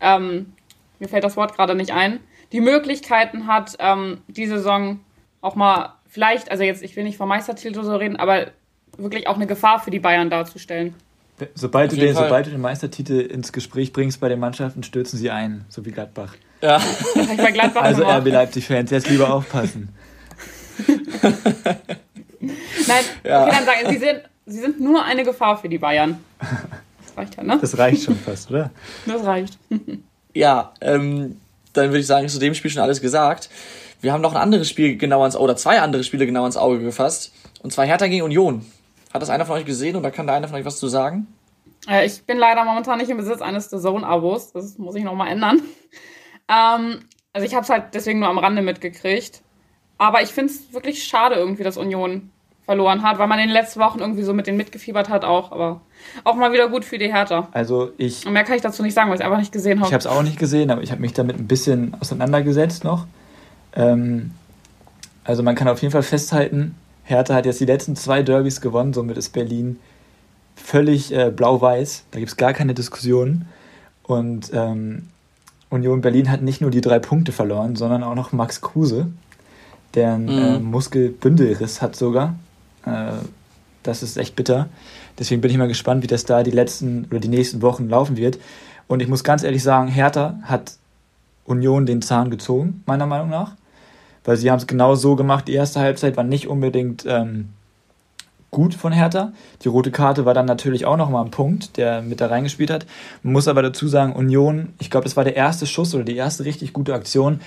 ähm, 0.00 0.52
mir 0.98 1.08
fällt 1.08 1.24
das 1.24 1.36
Wort 1.36 1.54
gerade 1.54 1.74
nicht 1.74 1.92
ein, 1.92 2.20
die 2.52 2.60
Möglichkeiten 2.60 3.46
hat, 3.46 3.76
ähm, 3.78 4.22
die 4.28 4.46
Saison 4.46 5.00
auch 5.40 5.54
mal 5.54 5.94
vielleicht, 6.06 6.50
also 6.50 6.62
jetzt, 6.62 6.82
ich 6.82 6.96
will 6.96 7.04
nicht 7.04 7.16
vom 7.16 7.28
Meistertitel 7.28 7.82
so 7.82 7.96
reden, 7.96 8.16
aber 8.16 8.52
wirklich 8.96 9.26
auch 9.28 9.34
eine 9.34 9.46
Gefahr 9.46 9.80
für 9.80 9.90
die 9.90 9.98
Bayern 9.98 10.30
darzustellen. 10.30 10.94
Sobald 11.54 11.90
du, 11.90 11.96
den, 11.96 12.14
sobald 12.14 12.46
du 12.46 12.50
den 12.50 12.60
Meistertitel 12.60 13.20
ins 13.20 13.52
Gespräch 13.52 13.92
bringst 13.92 14.20
bei 14.20 14.28
den 14.28 14.38
Mannschaften, 14.38 14.84
stürzen 14.84 15.18
sie 15.18 15.30
ein, 15.30 15.64
so 15.68 15.84
wie 15.84 15.90
Gladbach. 15.90 16.34
Ja. 16.60 16.80
bei 17.36 17.50
Gladbach 17.50 17.82
also 17.82 18.04
RB 18.04 18.26
Leipzig-Fans, 18.28 18.90
jetzt 18.90 19.10
lieber 19.10 19.32
aufpassen. 19.32 19.88
Nein, 22.40 23.04
ja. 23.24 23.42
okay, 23.42 23.56
dann 23.56 23.64
sagen, 23.64 23.88
sie 23.88 23.98
sind, 23.98 24.20
sie 24.46 24.60
sind 24.60 24.80
nur 24.80 25.04
eine 25.04 25.24
Gefahr 25.24 25.56
für 25.56 25.68
die 25.68 25.78
Bayern. 25.78 26.22
Das 26.38 27.16
reicht 27.16 27.36
ja, 27.36 27.42
ne? 27.42 27.58
Das 27.60 27.78
reicht 27.78 28.04
schon 28.04 28.16
fast, 28.16 28.50
oder? 28.50 28.70
Das 29.06 29.24
reicht. 29.24 29.58
ja, 30.34 30.72
ähm, 30.80 31.40
dann 31.72 31.88
würde 31.88 32.00
ich 32.00 32.06
sagen, 32.06 32.26
ist 32.26 32.32
zu 32.32 32.38
dem 32.38 32.54
Spiel 32.54 32.70
schon 32.70 32.82
alles 32.82 33.00
gesagt. 33.00 33.48
Wir 34.00 34.12
haben 34.12 34.20
noch 34.20 34.34
ein 34.34 34.40
anderes 34.40 34.68
Spiel 34.68 34.96
genau 34.96 35.22
ans 35.22 35.34
oder 35.34 35.56
zwei 35.56 35.80
andere 35.80 36.04
Spiele 36.04 36.26
genau 36.26 36.42
ans 36.42 36.56
Auge 36.56 36.80
gefasst. 36.80 37.32
Und 37.62 37.72
zwar 37.72 37.86
Hertha 37.86 38.06
gegen 38.06 38.22
Union. 38.22 38.64
Hat 39.14 39.22
das 39.22 39.30
einer 39.30 39.46
von 39.46 39.56
euch 39.56 39.64
gesehen 39.64 39.94
oder 39.94 40.10
kann 40.10 40.26
da 40.26 40.34
einer 40.34 40.48
von 40.48 40.58
euch 40.58 40.64
was 40.64 40.80
zu 40.80 40.88
sagen? 40.88 41.28
Äh, 41.88 42.04
ich 42.04 42.24
bin 42.24 42.36
leider 42.36 42.64
momentan 42.64 42.98
nicht 42.98 43.10
im 43.10 43.16
Besitz 43.16 43.40
eines 43.40 43.70
The 43.70 43.78
Zone-Abos. 43.78 44.52
Das 44.52 44.76
muss 44.76 44.96
ich 44.96 45.04
nochmal 45.04 45.28
ändern. 45.28 45.62
Ähm, 46.46 47.00
also 47.32 47.46
ich 47.46 47.54
habe 47.54 47.64
es 47.64 47.70
halt 47.70 47.94
deswegen 47.94 48.18
nur 48.18 48.28
am 48.28 48.36
Rande 48.36 48.60
mitgekriegt. 48.60 49.40
Aber 49.96 50.20
ich 50.20 50.28
finde 50.28 50.52
es 50.52 50.74
wirklich 50.74 51.02
schade 51.02 51.36
irgendwie, 51.36 51.62
dass 51.62 51.78
Union 51.78 52.30
verloren 52.66 53.02
hat, 53.02 53.18
weil 53.18 53.28
man 53.28 53.38
in 53.38 53.46
den 53.46 53.54
letzten 53.54 53.80
Wochen 53.80 54.00
irgendwie 54.00 54.24
so 54.24 54.34
mit 54.34 54.46
denen 54.46 54.58
mitgefiebert 54.58 55.08
hat 55.08 55.24
auch. 55.24 55.52
Aber 55.52 55.80
auch 56.22 56.34
mal 56.34 56.52
wieder 56.52 56.68
gut 56.68 56.84
für 56.84 56.98
die 56.98 57.10
Hertha. 57.10 57.48
Also 57.52 57.92
ich... 57.96 58.26
Und 58.26 58.34
mehr 58.34 58.44
kann 58.44 58.56
ich 58.56 58.60
dazu 58.60 58.82
nicht 58.82 58.92
sagen, 58.92 59.08
weil 59.08 59.14
ich 59.14 59.20
es 59.22 59.24
einfach 59.24 59.38
nicht 59.38 59.52
gesehen 59.52 59.78
habe. 59.78 59.88
Ich 59.88 59.94
habe 59.94 60.00
es 60.00 60.06
auch 60.06 60.22
nicht 60.22 60.38
gesehen, 60.38 60.70
aber 60.70 60.82
ich 60.82 60.90
habe 60.90 61.00
mich 61.00 61.14
damit 61.14 61.38
ein 61.38 61.48
bisschen 61.48 61.96
auseinandergesetzt 61.98 62.84
noch. 62.84 63.06
Ähm, 63.74 64.32
also 65.24 65.42
man 65.42 65.54
kann 65.54 65.66
auf 65.68 65.80
jeden 65.80 65.92
Fall 65.92 66.02
festhalten, 66.02 66.74
Hertha 67.04 67.34
hat 67.34 67.46
jetzt 67.46 67.60
die 67.60 67.66
letzten 67.66 67.96
zwei 67.96 68.22
Derbys 68.22 68.60
gewonnen, 68.60 68.92
somit 68.94 69.16
ist 69.16 69.30
Berlin 69.30 69.78
völlig 70.56 71.12
äh, 71.12 71.30
blau-weiß. 71.30 72.04
Da 72.10 72.18
gibt 72.18 72.30
es 72.30 72.36
gar 72.36 72.52
keine 72.52 72.74
Diskussion. 72.74 73.44
Und 74.02 74.50
ähm, 74.52 75.08
Union 75.70 76.00
Berlin 76.00 76.30
hat 76.30 76.42
nicht 76.42 76.60
nur 76.60 76.70
die 76.70 76.80
drei 76.80 76.98
Punkte 76.98 77.32
verloren, 77.32 77.76
sondern 77.76 78.02
auch 78.02 78.14
noch 78.14 78.32
Max 78.32 78.60
Kruse, 78.60 79.08
der 79.94 80.14
einen 80.14 80.26
mhm. 80.26 80.56
äh, 80.56 80.58
Muskelbündelriss 80.60 81.82
hat 81.82 81.94
sogar. 81.94 82.36
Äh, 82.86 83.12
das 83.82 84.02
ist 84.02 84.16
echt 84.16 84.34
bitter. 84.34 84.68
Deswegen 85.18 85.42
bin 85.42 85.50
ich 85.50 85.58
mal 85.58 85.68
gespannt, 85.68 86.02
wie 86.02 86.06
das 86.06 86.24
da 86.24 86.42
die 86.42 86.50
letzten 86.50 87.04
oder 87.10 87.20
die 87.20 87.28
nächsten 87.28 87.60
Wochen 87.60 87.88
laufen 87.88 88.16
wird. 88.16 88.38
Und 88.86 89.00
ich 89.00 89.08
muss 89.08 89.24
ganz 89.24 89.42
ehrlich 89.42 89.62
sagen, 89.62 89.88
Hertha 89.88 90.38
hat 90.42 90.76
Union 91.44 91.84
den 91.84 92.00
Zahn 92.00 92.30
gezogen, 92.30 92.82
meiner 92.86 93.06
Meinung 93.06 93.28
nach 93.28 93.56
weil 94.24 94.36
sie 94.36 94.50
haben 94.50 94.58
es 94.58 94.66
genau 94.66 94.94
so 94.94 95.16
gemacht. 95.16 95.48
Die 95.48 95.54
erste 95.54 95.80
Halbzeit 95.80 96.16
war 96.16 96.24
nicht 96.24 96.48
unbedingt 96.48 97.04
ähm, 97.06 97.50
gut 98.50 98.74
von 98.74 98.92
Hertha. 98.92 99.32
Die 99.62 99.68
rote 99.68 99.90
Karte 99.90 100.24
war 100.24 100.32
dann 100.32 100.46
natürlich 100.46 100.86
auch 100.86 100.96
nochmal 100.96 101.24
ein 101.24 101.30
Punkt, 101.30 101.76
der 101.76 102.02
mit 102.02 102.20
da 102.20 102.28
reingespielt 102.28 102.70
hat. 102.70 102.86
Man 103.22 103.32
muss 103.32 103.48
aber 103.48 103.62
dazu 103.62 103.88
sagen, 103.88 104.12
Union, 104.12 104.72
ich 104.78 104.90
glaube, 104.90 105.04
das 105.04 105.16
war 105.16 105.24
der 105.24 105.36
erste 105.36 105.66
Schuss 105.66 105.94
oder 105.94 106.04
die 106.04 106.16
erste 106.16 106.44
richtig 106.44 106.72
gute 106.72 106.94
Aktion, 106.94 107.40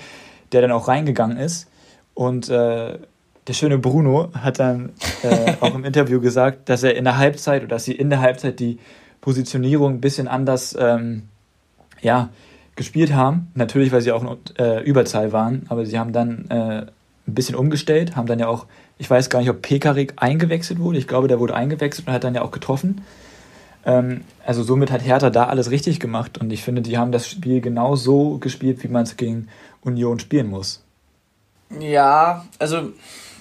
der 0.52 0.62
dann 0.62 0.72
auch 0.72 0.86
reingegangen 0.86 1.38
ist. 1.38 1.68
Und 2.14 2.48
äh, 2.48 2.98
der 3.46 3.52
schöne 3.54 3.78
Bruno 3.78 4.28
hat 4.34 4.58
dann 4.58 4.92
äh, 5.22 5.54
auch 5.60 5.74
im 5.74 5.84
Interview 5.84 6.20
gesagt, 6.20 6.68
dass 6.68 6.82
er 6.82 6.94
in 6.94 7.04
der 7.04 7.16
Halbzeit 7.16 7.62
oder 7.62 7.76
dass 7.76 7.84
sie 7.84 7.92
in 7.92 8.10
der 8.10 8.20
Halbzeit 8.20 8.60
die 8.60 8.78
Positionierung 9.20 9.94
ein 9.94 10.00
bisschen 10.00 10.28
anders 10.28 10.76
ähm, 10.78 11.24
ja, 12.00 12.28
gespielt 12.78 13.12
haben. 13.12 13.50
Natürlich, 13.54 13.92
weil 13.92 14.00
sie 14.00 14.12
auch 14.12 14.22
in 14.22 14.38
äh, 14.58 14.82
Überzahl 14.82 15.32
waren, 15.32 15.66
aber 15.68 15.84
sie 15.84 15.98
haben 15.98 16.12
dann 16.12 16.46
äh, 16.48 16.86
ein 16.86 17.34
bisschen 17.34 17.54
umgestellt, 17.54 18.16
haben 18.16 18.26
dann 18.26 18.38
ja 18.38 18.48
auch, 18.48 18.64
ich 18.96 19.10
weiß 19.10 19.28
gar 19.28 19.40
nicht, 19.40 19.50
ob 19.50 19.60
Pekarik 19.60 20.14
eingewechselt 20.16 20.78
wurde. 20.78 20.96
Ich 20.96 21.06
glaube, 21.06 21.28
der 21.28 21.38
wurde 21.38 21.54
eingewechselt 21.54 22.08
und 22.08 22.14
hat 22.14 22.24
dann 22.24 22.34
ja 22.34 22.40
auch 22.42 22.50
getroffen. 22.52 23.02
Ähm, 23.84 24.22
also 24.46 24.62
somit 24.62 24.90
hat 24.90 25.04
Hertha 25.04 25.28
da 25.28 25.44
alles 25.46 25.70
richtig 25.70 26.00
gemacht 26.00 26.38
und 26.38 26.50
ich 26.50 26.62
finde, 26.62 26.80
die 26.80 26.96
haben 26.96 27.12
das 27.12 27.28
Spiel 27.28 27.60
genau 27.60 27.96
so 27.96 28.38
gespielt, 28.38 28.82
wie 28.82 28.88
man 28.88 29.02
es 29.02 29.16
gegen 29.16 29.48
Union 29.82 30.18
spielen 30.18 30.48
muss. 30.48 30.82
Ja, 31.78 32.46
also 32.58 32.92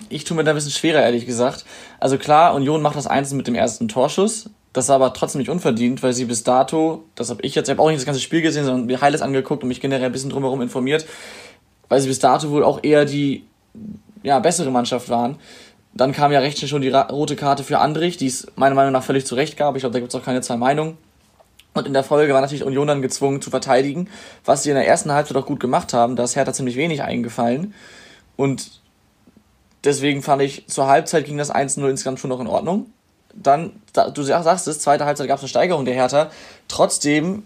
ich 0.09 0.25
tue 0.25 0.35
mir 0.35 0.43
da 0.43 0.51
ein 0.51 0.55
bisschen 0.55 0.71
schwerer, 0.71 1.01
ehrlich 1.01 1.25
gesagt. 1.25 1.65
Also 1.99 2.17
klar, 2.17 2.53
Union 2.55 2.81
macht 2.81 2.97
das 2.97 3.07
Einzelne 3.07 3.37
mit 3.37 3.47
dem 3.47 3.55
ersten 3.55 3.87
Torschuss, 3.87 4.49
das 4.77 4.89
war 4.89 4.97
aber 4.97 5.11
trotzdem 5.11 5.39
nicht 5.39 5.49
unverdient, 5.49 6.03
weil 6.03 6.13
sie 6.13 6.25
bis 6.25 6.43
dato, 6.43 7.03
das 7.15 7.31
habe 7.31 7.41
ich 7.41 7.55
jetzt, 7.55 7.67
ich 7.67 7.71
habe 7.71 7.81
auch 7.81 7.87
nicht 7.87 7.97
das 7.97 8.05
ganze 8.05 8.21
Spiel 8.21 8.43
gesehen, 8.43 8.63
sondern 8.63 8.85
mir 8.85 9.01
Highlights 9.01 9.23
angeguckt 9.23 9.63
und 9.63 9.69
mich 9.69 9.81
generell 9.81 10.05
ein 10.05 10.11
bisschen 10.11 10.29
drumherum 10.29 10.61
informiert, 10.61 11.07
weil 11.89 11.99
sie 11.99 12.07
bis 12.07 12.19
dato 12.19 12.51
wohl 12.51 12.63
auch 12.63 12.83
eher 12.83 13.05
die 13.05 13.43
ja, 14.21 14.37
bessere 14.37 14.69
Mannschaft 14.69 15.09
waren. 15.09 15.37
Dann 15.95 16.11
kam 16.11 16.31
ja 16.31 16.41
recht 16.41 16.59
schnell 16.59 16.69
schon 16.69 16.83
die 16.83 16.89
rote 16.89 17.35
Karte 17.35 17.63
für 17.63 17.79
Andrich, 17.79 18.17
die 18.17 18.27
es 18.27 18.45
meiner 18.55 18.75
Meinung 18.75 18.91
nach 18.91 19.01
völlig 19.01 19.25
zurecht 19.25 19.57
gab. 19.57 19.75
Ich 19.75 19.79
glaube, 19.79 19.93
da 19.93 19.99
gibt 19.99 20.13
es 20.13 20.19
auch 20.19 20.23
keine 20.23 20.41
zwei 20.41 20.57
Meinungen. 20.57 20.99
Und 21.73 21.87
in 21.87 21.93
der 21.93 22.03
Folge 22.03 22.31
war 22.33 22.41
natürlich 22.41 22.63
Union 22.63 22.87
dann 22.87 23.01
gezwungen 23.01 23.41
zu 23.41 23.49
verteidigen, 23.49 24.09
was 24.45 24.61
sie 24.61 24.69
in 24.69 24.75
der 24.75 24.87
ersten 24.87 25.11
Halbzeit 25.11 25.37
auch 25.37 25.45
gut 25.47 25.59
gemacht 25.59 25.93
haben. 25.93 26.15
Da 26.15 26.23
ist 26.23 26.35
Hertha 26.35 26.53
ziemlich 26.53 26.75
wenig 26.75 27.01
eingefallen. 27.01 27.73
Und 28.35 28.79
deswegen 29.83 30.21
fand 30.21 30.43
ich, 30.43 30.67
zur 30.67 30.85
Halbzeit 30.85 31.25
ging 31.25 31.39
das 31.39 31.51
1-0 31.51 31.89
insgesamt 31.89 32.19
schon 32.19 32.29
noch 32.29 32.39
in 32.39 32.47
Ordnung 32.47 32.91
dann, 33.41 33.81
du 34.13 34.23
sagst 34.23 34.67
es, 34.67 34.79
zweite 34.79 35.05
Halbzeit 35.05 35.27
gab 35.27 35.37
es 35.37 35.43
eine 35.43 35.49
Steigerung 35.49 35.85
der 35.85 35.93
Hertha. 35.93 36.29
Trotzdem, 36.67 37.43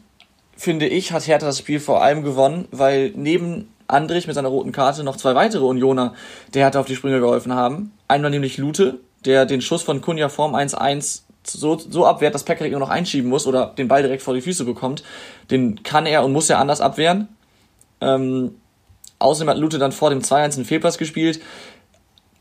finde 0.56 0.88
ich, 0.88 1.12
hat 1.12 1.28
Hertha 1.28 1.46
das 1.46 1.60
Spiel 1.60 1.80
vor 1.80 2.02
allem 2.02 2.24
gewonnen, 2.24 2.68
weil 2.72 3.12
neben 3.16 3.74
Andrich 3.88 4.28
mit 4.28 4.36
seiner 4.36 4.50
roten 4.50 4.72
Karte 4.72 5.04
noch 5.04 5.18
zwei 5.18 5.36
weitere 5.36 5.66
Unioner 5.66 6.14
der 6.54 6.64
Hertha 6.64 6.80
auf 6.80 6.86
die 6.86 6.96
Sprünge 6.96 7.20
geholfen 7.20 7.54
haben. 7.54 7.92
Einmal 8.08 8.32
nämlich 8.32 8.58
Lute, 8.58 9.00
der 9.26 9.46
den 9.46 9.62
Schuss 9.62 9.84
von 9.84 10.02
Kunja 10.02 10.30
Form 10.30 10.56
1-1 10.56 11.22
so, 11.46 11.78
so 11.78 12.06
abwehrt, 12.06 12.36
dass 12.36 12.44
Pekarik 12.44 12.72
nur 12.72 12.80
noch 12.80 12.90
einschieben 12.90 13.30
muss 13.30 13.48
oder 13.48 13.74
den 13.78 13.88
Ball 13.88 14.04
direkt 14.04 14.22
vor 14.22 14.34
die 14.34 14.42
Füße 14.42 14.64
bekommt. 14.64 15.04
Den 15.50 15.84
kann 15.84 16.06
er 16.06 16.24
und 16.24 16.32
muss 16.32 16.50
er 16.50 16.60
anders 16.60 16.82
abwehren. 16.82 17.28
Ähm, 18.00 18.56
außerdem 19.20 19.50
hat 19.50 19.58
Lute 19.58 19.80
dann 19.80 19.92
vor 19.92 20.10
dem 20.10 20.20
2-1 20.20 20.56
einen 20.56 20.66
Fehlpass 20.66 20.98
gespielt. 20.98 21.42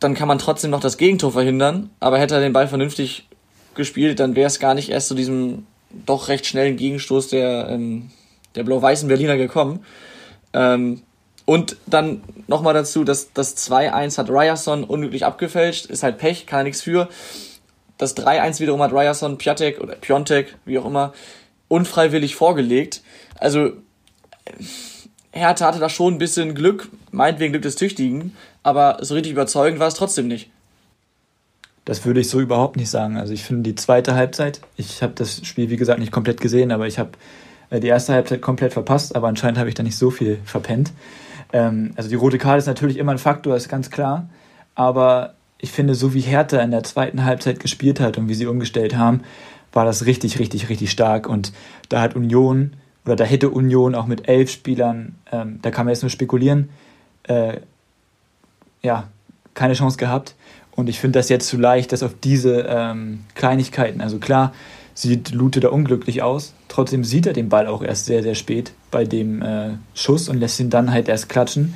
Dann 0.00 0.14
kann 0.14 0.28
man 0.28 0.38
trotzdem 0.38 0.70
noch 0.70 0.80
das 0.80 0.96
Gegentor 0.96 1.32
verhindern, 1.32 1.90
aber 2.00 2.18
hätte 2.18 2.34
er 2.34 2.40
den 2.40 2.52
Ball 2.52 2.68
vernünftig 2.68 3.28
gespielt, 3.74 4.20
dann 4.20 4.36
wäre 4.36 4.46
es 4.46 4.58
gar 4.58 4.74
nicht 4.74 4.90
erst 4.90 5.08
zu 5.08 5.14
diesem 5.14 5.66
doch 6.06 6.28
recht 6.28 6.46
schnellen 6.46 6.76
Gegenstoß 6.76 7.28
der, 7.28 7.68
ähm, 7.68 8.10
der 8.54 8.64
blau-weißen 8.64 9.08
Berliner 9.08 9.36
gekommen. 9.36 9.84
Ähm, 10.52 11.02
und 11.44 11.76
dann 11.86 12.22
nochmal 12.46 12.74
dazu, 12.74 13.02
dass 13.02 13.32
das 13.32 13.56
2-1 13.56 14.18
hat 14.18 14.30
Ryerson 14.30 14.84
unglücklich 14.84 15.24
abgefälscht, 15.24 15.86
ist 15.86 16.02
halt 16.02 16.18
Pech, 16.18 16.46
kann 16.46 16.64
nichts 16.64 16.82
für. 16.82 17.08
Das 17.98 18.16
3-1 18.16 18.60
wiederum 18.60 18.80
hat 18.82 18.92
Ryerson, 18.92 19.36
Piatek 19.36 19.80
oder 19.80 19.94
Piontek, 19.96 20.56
wie 20.64 20.78
auch 20.78 20.86
immer, 20.86 21.12
unfreiwillig 21.68 22.36
vorgelegt. 22.36 23.02
Also 23.38 23.72
Hertha 25.32 25.66
hatte 25.66 25.78
da 25.78 25.88
schon 25.88 26.14
ein 26.14 26.18
bisschen 26.18 26.54
Glück, 26.54 26.88
meinetwegen 27.10 27.52
Glück 27.52 27.62
des 27.62 27.76
Tüchtigen, 27.76 28.36
aber 28.62 28.98
so 29.00 29.14
richtig 29.14 29.32
überzeugend 29.32 29.80
war 29.80 29.88
es 29.88 29.94
trotzdem 29.94 30.28
nicht. 30.28 30.50
Das 31.84 32.04
würde 32.04 32.20
ich 32.20 32.28
so 32.28 32.40
überhaupt 32.40 32.76
nicht 32.76 32.90
sagen. 32.90 33.16
Also 33.16 33.32
ich 33.32 33.42
finde 33.42 33.62
die 33.62 33.74
zweite 33.74 34.14
Halbzeit, 34.14 34.60
ich 34.76 35.02
habe 35.02 35.14
das 35.14 35.46
Spiel 35.46 35.70
wie 35.70 35.76
gesagt 35.76 35.98
nicht 35.98 36.12
komplett 36.12 36.40
gesehen, 36.40 36.72
aber 36.72 36.86
ich 36.86 36.98
habe 36.98 37.10
äh, 37.70 37.80
die 37.80 37.88
erste 37.88 38.12
Halbzeit 38.12 38.42
komplett 38.42 38.72
verpasst, 38.72 39.16
aber 39.16 39.28
anscheinend 39.28 39.58
habe 39.58 39.68
ich 39.68 39.74
da 39.74 39.82
nicht 39.82 39.96
so 39.96 40.10
viel 40.10 40.38
verpennt. 40.44 40.92
Ähm, 41.52 41.92
also 41.96 42.08
die 42.08 42.16
rote 42.16 42.38
Karte 42.38 42.58
ist 42.58 42.66
natürlich 42.66 42.98
immer 42.98 43.12
ein 43.12 43.18
Faktor, 43.18 43.56
ist 43.56 43.68
ganz 43.68 43.90
klar, 43.90 44.28
aber 44.74 45.34
ich 45.58 45.72
finde, 45.72 45.94
so 45.94 46.14
wie 46.14 46.20
Hertha 46.20 46.60
in 46.60 46.70
der 46.70 46.82
zweiten 46.84 47.24
Halbzeit 47.24 47.60
gespielt 47.60 48.00
hat 48.00 48.18
und 48.18 48.28
wie 48.28 48.34
sie 48.34 48.46
umgestellt 48.46 48.96
haben, 48.96 49.22
war 49.72 49.84
das 49.84 50.06
richtig, 50.06 50.38
richtig, 50.38 50.68
richtig 50.68 50.90
stark. 50.90 51.28
Und 51.28 51.52
da 51.88 52.00
hat 52.00 52.16
Union, 52.16 52.72
oder 53.04 53.16
da 53.16 53.24
hätte 53.24 53.50
Union 53.50 53.94
auch 53.94 54.06
mit 54.06 54.28
elf 54.28 54.50
Spielern, 54.50 55.16
ähm, 55.30 55.58
da 55.62 55.70
kann 55.70 55.86
man 55.86 55.94
jetzt 55.94 56.02
nur 56.02 56.10
spekulieren, 56.10 56.70
äh, 57.24 57.58
ja, 58.82 59.08
keine 59.54 59.74
Chance 59.74 59.98
gehabt. 59.98 60.34
Und 60.80 60.88
ich 60.88 60.98
finde 60.98 61.18
das 61.18 61.28
jetzt 61.28 61.48
zu 61.48 61.58
leicht, 61.58 61.92
dass 61.92 62.02
auf 62.02 62.14
diese 62.22 62.66
ähm, 62.68 63.20
Kleinigkeiten, 63.34 64.00
also 64.00 64.18
klar, 64.18 64.52
sieht 64.94 65.32
Lute 65.32 65.60
da 65.60 65.68
unglücklich 65.68 66.22
aus, 66.22 66.54
trotzdem 66.68 67.04
sieht 67.04 67.26
er 67.26 67.32
den 67.32 67.48
Ball 67.48 67.66
auch 67.66 67.82
erst 67.82 68.06
sehr, 68.06 68.22
sehr 68.22 68.34
spät 68.34 68.72
bei 68.90 69.04
dem 69.04 69.42
äh, 69.42 69.70
Schuss 69.94 70.28
und 70.28 70.38
lässt 70.38 70.58
ihn 70.58 70.70
dann 70.70 70.90
halt 70.90 71.08
erst 71.08 71.28
klatschen. 71.28 71.74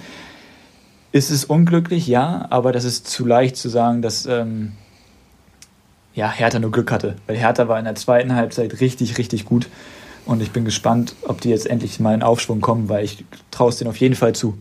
Ist 1.12 1.30
es 1.30 1.44
unglücklich? 1.44 2.06
Ja, 2.06 2.46
aber 2.50 2.72
das 2.72 2.84
ist 2.84 3.06
zu 3.06 3.24
leicht 3.24 3.56
zu 3.56 3.68
sagen, 3.68 4.02
dass 4.02 4.26
ähm, 4.26 4.72
ja, 6.14 6.30
Hertha 6.30 6.58
nur 6.58 6.72
Glück 6.72 6.90
hatte. 6.90 7.16
Weil 7.26 7.36
Hertha 7.36 7.68
war 7.68 7.78
in 7.78 7.84
der 7.84 7.94
zweiten 7.94 8.34
Halbzeit 8.34 8.80
richtig, 8.80 9.18
richtig 9.18 9.44
gut. 9.44 9.68
Und 10.26 10.40
ich 10.42 10.50
bin 10.50 10.64
gespannt, 10.64 11.14
ob 11.22 11.40
die 11.40 11.50
jetzt 11.50 11.66
endlich 11.66 12.00
mal 12.00 12.14
in 12.14 12.22
Aufschwung 12.22 12.60
kommen, 12.60 12.88
weil 12.88 13.04
ich 13.04 13.24
traue 13.50 13.68
es 13.68 13.76
denen 13.76 13.90
auf 13.90 13.98
jeden 13.98 14.14
Fall 14.14 14.34
zu. 14.34 14.56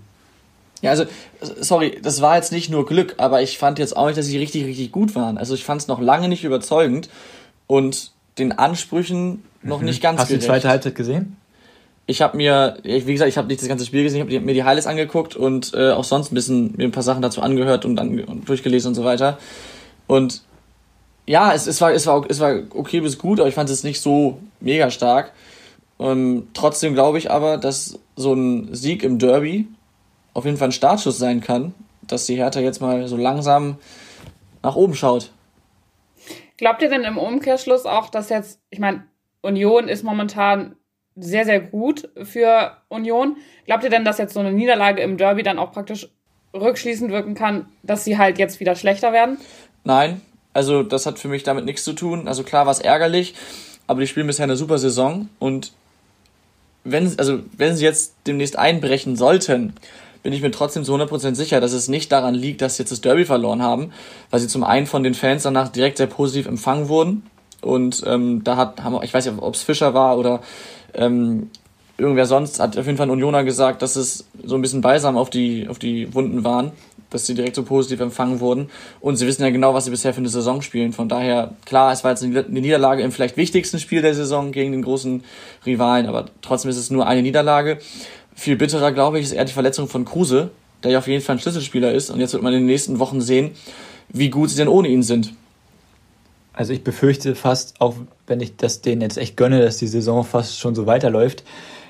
Ja, 0.84 0.90
also, 0.90 1.06
sorry, 1.40 1.98
das 2.04 2.22
war 2.22 2.36
jetzt 2.36 2.52
nicht 2.52 2.70
nur 2.70 2.86
Glück, 2.86 3.16
aber 3.18 3.42
ich 3.42 3.58
fand 3.58 3.80
jetzt 3.80 3.96
auch 3.96 4.08
nicht, 4.08 4.18
dass 4.18 4.26
sie 4.26 4.38
richtig, 4.38 4.66
richtig 4.66 4.92
gut 4.92 5.16
waren. 5.16 5.38
Also 5.38 5.56
ich 5.56 5.64
fand 5.64 5.82
es 5.82 5.88
noch 5.88 6.02
lange 6.02 6.28
nicht 6.28 6.44
überzeugend 6.44 7.10
und 7.68 8.12
den 8.38 8.52
Ansprüchen 8.52 9.46
noch 9.62 9.80
mhm. 9.80 9.86
nicht 9.86 10.02
ganz 10.02 10.20
Hast 10.20 10.28
gerecht. 10.28 10.44
du 10.44 10.46
die 10.46 10.52
zweite 10.52 10.68
Halbzeit 10.68 10.96
gesehen? 10.96 11.38
Ich 12.06 12.22
habe 12.22 12.36
mir, 12.36 12.80
wie 12.84 13.14
gesagt, 13.14 13.30
ich 13.30 13.38
habe 13.38 13.48
nicht 13.48 13.62
das 13.62 13.70
ganze 13.70 13.86
Spiel 13.86 14.04
gesehen, 14.04 14.28
ich 14.28 14.36
habe 14.36 14.46
mir 14.46 14.54
die 14.54 14.66
Highlights 14.66 14.86
angeguckt 14.86 15.38
und 15.38 15.74
äh, 15.74 15.92
auch 15.92 16.04
sonst 16.04 16.34
ein 16.34 16.36
bisschen 16.36 16.74
mir 16.76 16.84
ein 16.84 16.92
paar 16.92 17.02
Sachen 17.02 17.22
dazu 17.22 17.42
angehört 17.42 17.86
und 17.86 17.96
dann 17.96 18.20
und 18.20 18.50
durchgelesen 18.50 18.90
und 18.90 18.96
so 18.96 19.06
weiter. 19.06 19.38
Und 20.08 20.42
ja, 21.26 21.54
es, 21.54 21.66
es, 21.66 21.80
war, 21.80 21.94
es, 21.94 22.06
war, 22.08 22.26
es 22.28 22.42
war 22.42 22.60
okay 22.72 23.00
bis 23.00 23.18
gut, 23.18 23.40
aber 23.40 23.48
ich 23.48 23.56
fand 23.56 23.70
es 23.70 23.86
nicht 23.86 24.02
so 24.02 24.40
mega 24.60 24.92
stark. 24.92 25.32
Ähm, 25.98 26.50
trotzdem 26.54 26.94
glaube 26.94 27.20
ich 27.20 27.32
aber, 27.32 27.58
dass 27.58 27.98
so 28.18 28.34
ein 28.34 28.76
Sieg 28.76 29.04
im 29.04 29.18
Derby 29.18 29.70
auf 30.34 30.46
jeden 30.46 30.58
Fall 30.58 30.70
ein 30.70 30.74
Startschuss 30.74 31.18
sein 31.18 31.42
kann, 31.42 31.74
dass 32.02 32.26
die 32.26 32.36
Hertha 32.36 32.60
jetzt 32.60 32.82
mal 32.82 33.08
so 33.08 33.18
langsam 33.18 33.78
nach 34.62 34.76
oben 34.76 34.96
schaut. 34.96 35.32
Glaubt 36.58 36.82
ihr 36.82 36.90
denn 36.90 37.04
im 37.04 37.18
Umkehrschluss 37.18 37.86
auch, 37.86 38.10
dass 38.10 38.30
jetzt, 38.30 38.60
ich 38.70 38.80
meine, 38.80 39.04
Union 39.42 39.88
ist 39.88 40.04
momentan 40.04 40.76
sehr, 41.16 41.46
sehr 41.46 41.60
gut 41.60 42.10
für 42.24 42.78
Union. 42.90 43.38
Glaubt 43.66 43.84
ihr 43.84 43.90
denn, 43.90 44.06
dass 44.06 44.18
jetzt 44.18 44.34
so 44.34 44.40
eine 44.40 44.54
Niederlage 44.54 45.02
im 45.02 45.18
Derby 45.18 45.44
dann 45.44 45.60
auch 45.60 45.72
praktisch 45.72 46.10
rückschließend 46.54 47.12
wirken 47.12 47.36
kann, 47.36 47.68
dass 47.84 48.04
sie 48.04 48.18
halt 48.18 48.38
jetzt 48.38 48.60
wieder 48.60 48.76
schlechter 48.76 49.12
werden? 49.12 49.38
Nein, 49.84 50.22
also 50.54 50.84
das 50.84 51.06
hat 51.06 51.20
für 51.20 51.28
mich 51.28 51.44
damit 51.44 51.66
nichts 51.66 51.84
zu 51.84 51.94
tun. 51.94 52.28
Also 52.28 52.44
klar 52.44 52.66
war 52.66 52.72
es 52.72 52.80
ärgerlich, 52.80 53.36
aber 53.88 54.02
die 54.02 54.08
spielen 54.08 54.28
bisher 54.28 54.44
eine 54.44 54.56
super 54.56 54.78
Saison 54.78 55.30
und 55.40 55.74
wenn, 56.84 57.18
also 57.18 57.40
wenn 57.58 57.76
sie 57.76 57.86
jetzt 57.86 58.16
demnächst 58.28 58.58
einbrechen 58.58 59.16
sollten, 59.16 59.74
bin 60.24 60.34
ich 60.34 60.42
mir 60.42 60.52
trotzdem 60.52 60.84
zu 60.84 60.96
100% 60.96 61.36
sicher, 61.36 61.60
dass 61.62 61.74
es 61.74 61.90
nicht 61.90 62.12
daran 62.12 62.34
liegt, 62.34 62.62
dass 62.62 62.78
sie 62.78 62.84
jetzt 62.84 62.92
das 62.92 63.02
Derby 63.02 63.26
verloren 63.26 63.62
haben, 63.62 63.92
weil 64.32 64.40
sie 64.40 64.48
zum 64.48 64.64
einen 64.64 64.88
von 64.88 65.04
den 65.04 65.14
Fans 65.14 65.44
danach 65.44 65.68
direkt 65.68 65.98
sehr 65.98 66.08
positiv 66.08 66.48
empfangen 66.48 66.88
wurden 66.88 67.24
und 67.62 68.04
ähm, 68.08 68.44
da 68.44 68.56
hat, 68.56 68.84
haben, 68.84 68.98
ich 69.04 69.14
weiß 69.14 69.26
nicht, 69.26 69.36
ob 69.40 69.54
es 69.54 69.64
Fischer 69.64 69.94
war 69.94 70.18
oder 70.18 70.42
ähm, 70.94 71.50
irgendwer 71.98 72.26
sonst, 72.26 72.60
hat 72.60 72.78
auf 72.78 72.86
jeden 72.86 72.98
Fall 72.98 73.08
ein 73.08 73.12
Unioner 73.12 73.44
gesagt, 73.44 73.82
dass 73.82 73.96
es 73.96 74.28
so 74.44 74.56
ein 74.56 74.62
bisschen 74.62 74.82
Balsam 74.82 75.18
auf 75.18 75.30
die, 75.30 75.68
auf 75.68 75.78
die 75.78 76.14
Wunden 76.14 76.44
waren 76.44 76.72
dass 77.14 77.28
sie 77.28 77.36
direkt 77.36 77.56
so 77.56 77.64
positiv 77.64 78.00
empfangen 78.00 78.40
wurden. 78.40 78.70
Und 79.00 79.18
sie 79.18 79.28
wissen 79.28 79.44
ja 79.44 79.50
genau, 79.52 79.74
was 79.74 79.86
sie 79.86 79.92
bisher 79.92 80.14
für 80.14 80.20
eine 80.20 80.30
Saison 80.30 80.62
spielen. 80.62 80.94
Von 80.94 81.10
daher, 81.10 81.52
klar, 81.66 81.92
es 81.92 82.04
war 82.04 82.12
jetzt 82.12 82.24
eine 82.24 82.44
Niederlage 82.50 83.04
im 83.04 83.12
vielleicht 83.12 83.38
wichtigsten 83.38 83.80
Spiel 83.80 84.02
der 84.02 84.16
Saison 84.16 84.52
gegen 84.52 84.72
den 84.72 84.82
großen 84.82 85.24
Rivalen, 85.66 86.08
aber 86.08 86.26
trotzdem 86.42 86.70
ist 86.70 86.78
es 86.78 86.90
nur 86.90 87.08
eine 87.08 87.22
Niederlage. 87.22 87.78
Viel 88.44 88.58
bitterer, 88.58 88.92
glaube 88.92 89.20
ich, 89.20 89.26
ist 89.26 89.32
eher 89.32 89.46
die 89.46 89.54
Verletzung 89.54 89.88
von 89.88 90.06
Kruse, 90.06 90.52
der 90.84 90.92
ja 90.92 91.00
auf 91.00 91.08
jeden 91.08 91.24
Fall 91.24 91.38
ein 91.38 91.40
Schlüsselspieler 91.40 91.94
ist. 91.94 92.10
Und 92.10 92.20
jetzt 92.20 92.34
wird 92.34 92.44
man 92.44 92.54
in 92.54 92.60
den 92.60 92.66
nächsten 92.68 93.00
Wochen 93.00 93.22
sehen, 93.22 93.52
wie 94.10 94.30
gut 94.30 94.50
sie 94.50 94.58
denn 94.58 94.68
ohne 94.68 94.90
ihn 94.90 95.04
sind. 95.04 95.34
Also 96.52 96.74
ich 96.74 96.84
befürchte 96.84 97.36
fast, 97.36 97.80
auch 97.80 97.96
wenn 98.28 98.42
ich 98.42 98.58
das 98.58 98.82
denen 98.82 99.02
jetzt 99.02 99.18
echt 99.18 99.38
gönne, 99.38 99.62
dass 99.62 99.78
die 99.78 99.88
Saison 99.88 100.24
fast 100.24 100.60
schon 100.60 100.76
so 100.76 100.86
weiterläuft, 100.86 101.44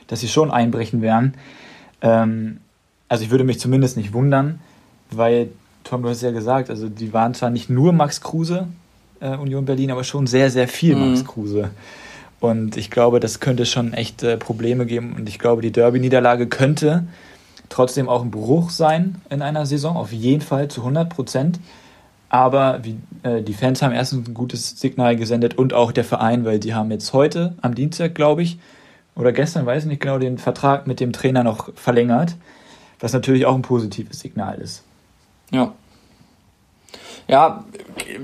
dass 0.08 0.22
sie 0.22 0.28
schon 0.28 0.52
einbrechen 0.52 1.02
werden. 1.02 1.34
Ähm, 2.02 2.60
also 3.10 3.24
ich 3.24 3.32
würde 3.32 3.44
mich 3.44 3.60
zumindest 3.60 3.98
nicht 3.98 4.14
wundern 4.14 4.60
weil, 5.18 5.50
Tom, 5.84 6.04
du 6.04 6.10
hast 6.10 6.22
ja 6.22 6.32
gesagt, 6.32 6.70
also 6.70 6.90
die 6.90 7.14
waren 7.14 7.34
zwar 7.34 7.50
nicht 7.50 7.70
nur 7.70 7.94
Max 7.94 8.22
Kruse, 8.22 8.68
äh, 9.20 9.36
Union 9.36 9.66
Berlin, 9.66 9.92
aber 9.92 10.04
schon 10.04 10.28
sehr, 10.28 10.50
sehr 10.50 10.68
viel 10.68 10.96
mhm. 10.96 11.10
Max 11.10 11.26
Kruse. 11.26 11.72
Und 12.44 12.76
ich 12.76 12.92
glaube, 12.92 13.22
das 13.22 13.40
könnte 13.40 13.66
schon 13.66 13.94
echt 13.94 14.26
Probleme 14.40 14.86
geben. 14.86 15.16
Und 15.16 15.30
ich 15.30 15.40
glaube, 15.40 15.62
die 15.62 15.72
Derby-Niederlage 15.72 16.48
könnte 16.48 17.08
trotzdem 17.70 18.10
auch 18.10 18.22
ein 18.22 18.32
Bruch 18.32 18.70
sein 18.70 19.22
in 19.30 19.42
einer 19.42 19.66
Saison, 19.66 19.96
auf 19.96 20.12
jeden 20.12 20.42
Fall 20.42 20.68
zu 20.68 20.82
100 20.82 21.10
Prozent. 21.10 21.62
Aber 22.28 22.84
wie, 22.84 22.98
äh, 23.24 23.42
die 23.42 23.54
Fans 23.54 23.82
haben 23.82 23.94
erstens 23.94 24.28
ein 24.28 24.34
gutes 24.34 24.78
Signal 24.78 25.16
gesendet 25.16 25.58
und 25.58 25.74
auch 25.74 25.94
der 25.94 26.04
Verein, 26.04 26.44
weil 26.44 26.60
die 26.60 26.74
haben 26.74 26.92
jetzt 26.92 27.14
heute, 27.14 27.56
am 27.62 27.76
Dienstag, 27.76 28.14
glaube 28.14 28.44
ich, 28.44 28.60
oder 29.16 29.32
gestern, 29.32 29.66
weiß 29.66 29.84
ich 29.84 29.90
nicht 29.90 30.02
genau, 30.02 30.18
den 30.18 30.38
Vertrag 30.38 30.86
mit 30.86 31.00
dem 31.00 31.14
Trainer 31.14 31.46
noch 31.46 31.74
verlängert, 31.76 32.36
was 33.00 33.14
natürlich 33.14 33.46
auch 33.46 33.56
ein 33.56 33.62
positives 33.62 34.20
Signal 34.20 34.60
ist. 34.60 34.84
Ja. 35.50 35.74
Ja, 37.28 37.66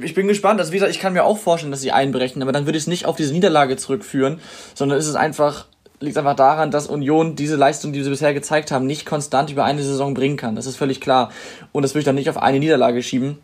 ich 0.02 0.14
bin 0.14 0.28
gespannt. 0.28 0.60
Also 0.60 0.72
wie 0.72 0.78
gesagt, 0.78 0.92
ich 0.92 1.00
kann 1.00 1.14
mir 1.14 1.24
auch 1.24 1.38
vorstellen, 1.38 1.72
dass 1.72 1.82
sie 1.82 1.92
einbrechen, 1.92 2.42
aber 2.42 2.52
dann 2.52 2.66
würde 2.66 2.78
ich 2.78 2.84
es 2.84 2.88
nicht 2.88 3.06
auf 3.06 3.16
diese 3.16 3.34
Niederlage 3.34 3.78
zurückführen, 3.78 4.40
sondern 4.76 4.98
ist 5.00 5.08
es 5.08 5.16
einfach, 5.16 5.68
liegt 6.00 6.18
einfach 6.18 6.36
daran, 6.36 6.72
dass 6.72 6.88
Union 6.88 7.36
diese 7.36 7.56
Leistung, 7.56 7.94
die 7.94 8.04
sie 8.04 8.10
bisher 8.10 8.34
gezeigt 8.34 8.72
haben, 8.72 8.86
nicht 8.86 9.06
konstant 9.06 9.52
über 9.52 9.64
eine 9.64 9.82
Saison 9.84 10.14
bringen 10.14 10.38
kann. 10.38 10.56
Das 10.56 10.66
ist 10.66 10.76
völlig 10.76 11.02
klar. 11.02 11.32
Und 11.72 11.84
das 11.84 11.92
würde 11.92 12.00
ich 12.00 12.06
dann 12.06 12.16
nicht 12.16 12.30
auf 12.30 12.38
eine 12.38 12.60
Niederlage 12.60 13.02
schieben. 13.04 13.40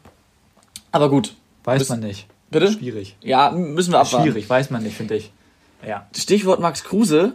Aber 0.92 1.10
gut. 1.10 1.36
Weiß 1.64 1.80
Bis, 1.80 1.90
man 1.90 2.00
nicht. 2.02 2.28
Bitte? 2.52 2.72
Schwierig. 2.72 3.18
Ja, 3.22 3.52
müssen 3.52 3.92
wir 3.92 4.00
abwarten. 4.00 4.26
Schwierig, 4.26 4.50
weiß 4.50 4.70
man 4.70 4.84
nicht, 4.84 4.96
finde 4.96 5.16
ich. 5.16 5.32
Ja. 5.86 6.08
Stichwort 6.16 6.60
Max 6.60 6.84
Kruse. 6.84 7.34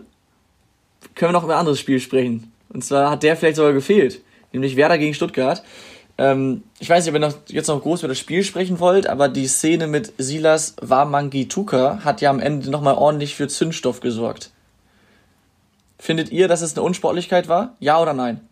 Können 1.15 1.31
wir 1.31 1.33
noch 1.33 1.45
über 1.45 1.55
ein 1.55 1.61
anderes 1.61 1.81
Spiel 1.81 2.01
sprechen. 2.01 2.53
Und 2.69 2.85
zwar 2.85 3.11
hat 3.11 3.23
der 3.23 3.37
vielleicht 3.37 3.57
sogar 3.57 3.73
gefehlt. 3.73 4.21
Nämlich 4.53 4.77
Werder 4.77 4.99
gegen 4.99 5.15
Stuttgart. 5.15 5.63
Ähm, 6.21 6.65
ich 6.79 6.91
weiß 6.91 7.03
nicht, 7.03 7.15
ob 7.15 7.19
ihr 7.19 7.27
noch, 7.27 7.35
jetzt 7.47 7.69
noch 7.69 7.81
groß 7.81 8.01
über 8.01 8.09
das 8.09 8.19
Spiel 8.19 8.45
sprechen 8.45 8.79
wollt, 8.79 9.07
aber 9.07 9.31
die 9.31 9.47
Szene 9.47 9.87
mit 9.87 10.13
Silas 10.19 10.77
Wamangituka 10.83 12.01
hat 12.05 12.21
ja 12.21 12.29
am 12.29 12.41
Ende 12.41 12.71
nochmal 12.71 12.97
ordentlich 12.97 13.35
für 13.35 13.49
Zündstoff 13.49 14.01
gesorgt. 14.01 14.51
Findet 15.99 16.31
ihr, 16.31 16.47
dass 16.47 16.61
es 16.61 16.77
eine 16.77 16.83
Unsportlichkeit 16.83 17.49
war? 17.49 17.75
Ja 17.81 17.99
oder 18.03 18.13
nein? 18.13 18.47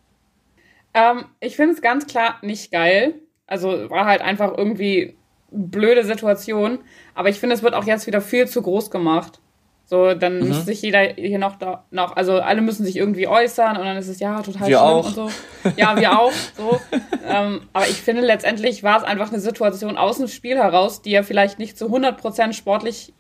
Ähm, 0.95 1.27
ich 1.41 1.57
finde 1.57 1.75
es 1.75 1.83
ganz 1.83 2.07
klar 2.07 2.39
nicht 2.41 2.73
geil. 2.73 3.17
Also 3.47 3.91
war 3.91 4.07
halt 4.07 4.23
einfach 4.23 4.57
irgendwie 4.57 5.19
blöde 5.51 6.05
Situation. 6.05 6.79
Aber 7.15 7.29
ich 7.29 7.39
finde, 7.39 7.55
es 7.55 7.63
wird 7.63 7.75
auch 7.75 7.85
jetzt 7.85 8.07
wieder 8.07 8.23
viel 8.23 8.49
zu 8.49 8.63
groß 8.63 8.91
gemacht. 8.91 9.41
So, 9.91 10.13
dann 10.13 10.41
mhm. 10.41 10.49
muss 10.49 10.67
sich 10.67 10.83
jeder 10.83 11.01
hier 11.15 11.39
noch, 11.39 11.57
da, 11.57 11.85
noch, 11.91 12.15
also 12.15 12.41
alle 12.41 12.61
müssen 12.61 12.85
sich 12.85 12.95
irgendwie 12.95 13.27
äußern 13.27 13.79
und 13.79 13.87
dann 13.87 13.97
ist 13.97 14.09
es 14.09 14.21
ja 14.21 14.43
total 14.43 14.69
wir 14.69 14.77
schlimm 14.77 14.81
auch. 14.81 15.07
und 15.07 15.15
so. 15.15 15.31
Ja, 15.77 15.99
wir 15.99 16.21
auch. 16.21 16.33
So. 16.59 16.79
ähm, 17.27 17.63
aber 17.73 17.89
ich 17.89 17.97
finde, 17.97 18.21
letztendlich 18.21 18.83
war 18.83 18.99
es 18.99 19.05
einfach 19.05 19.33
eine 19.33 19.41
Situation 19.41 19.97
aus 19.97 20.19
dem 20.19 20.29
Spiel 20.29 20.59
heraus, 20.59 21.01
die 21.01 21.15
er 21.15 21.25
vielleicht 21.25 21.59
nicht 21.59 21.79
zu 21.79 21.87
100% 21.87 22.53
sportlich 22.53 23.15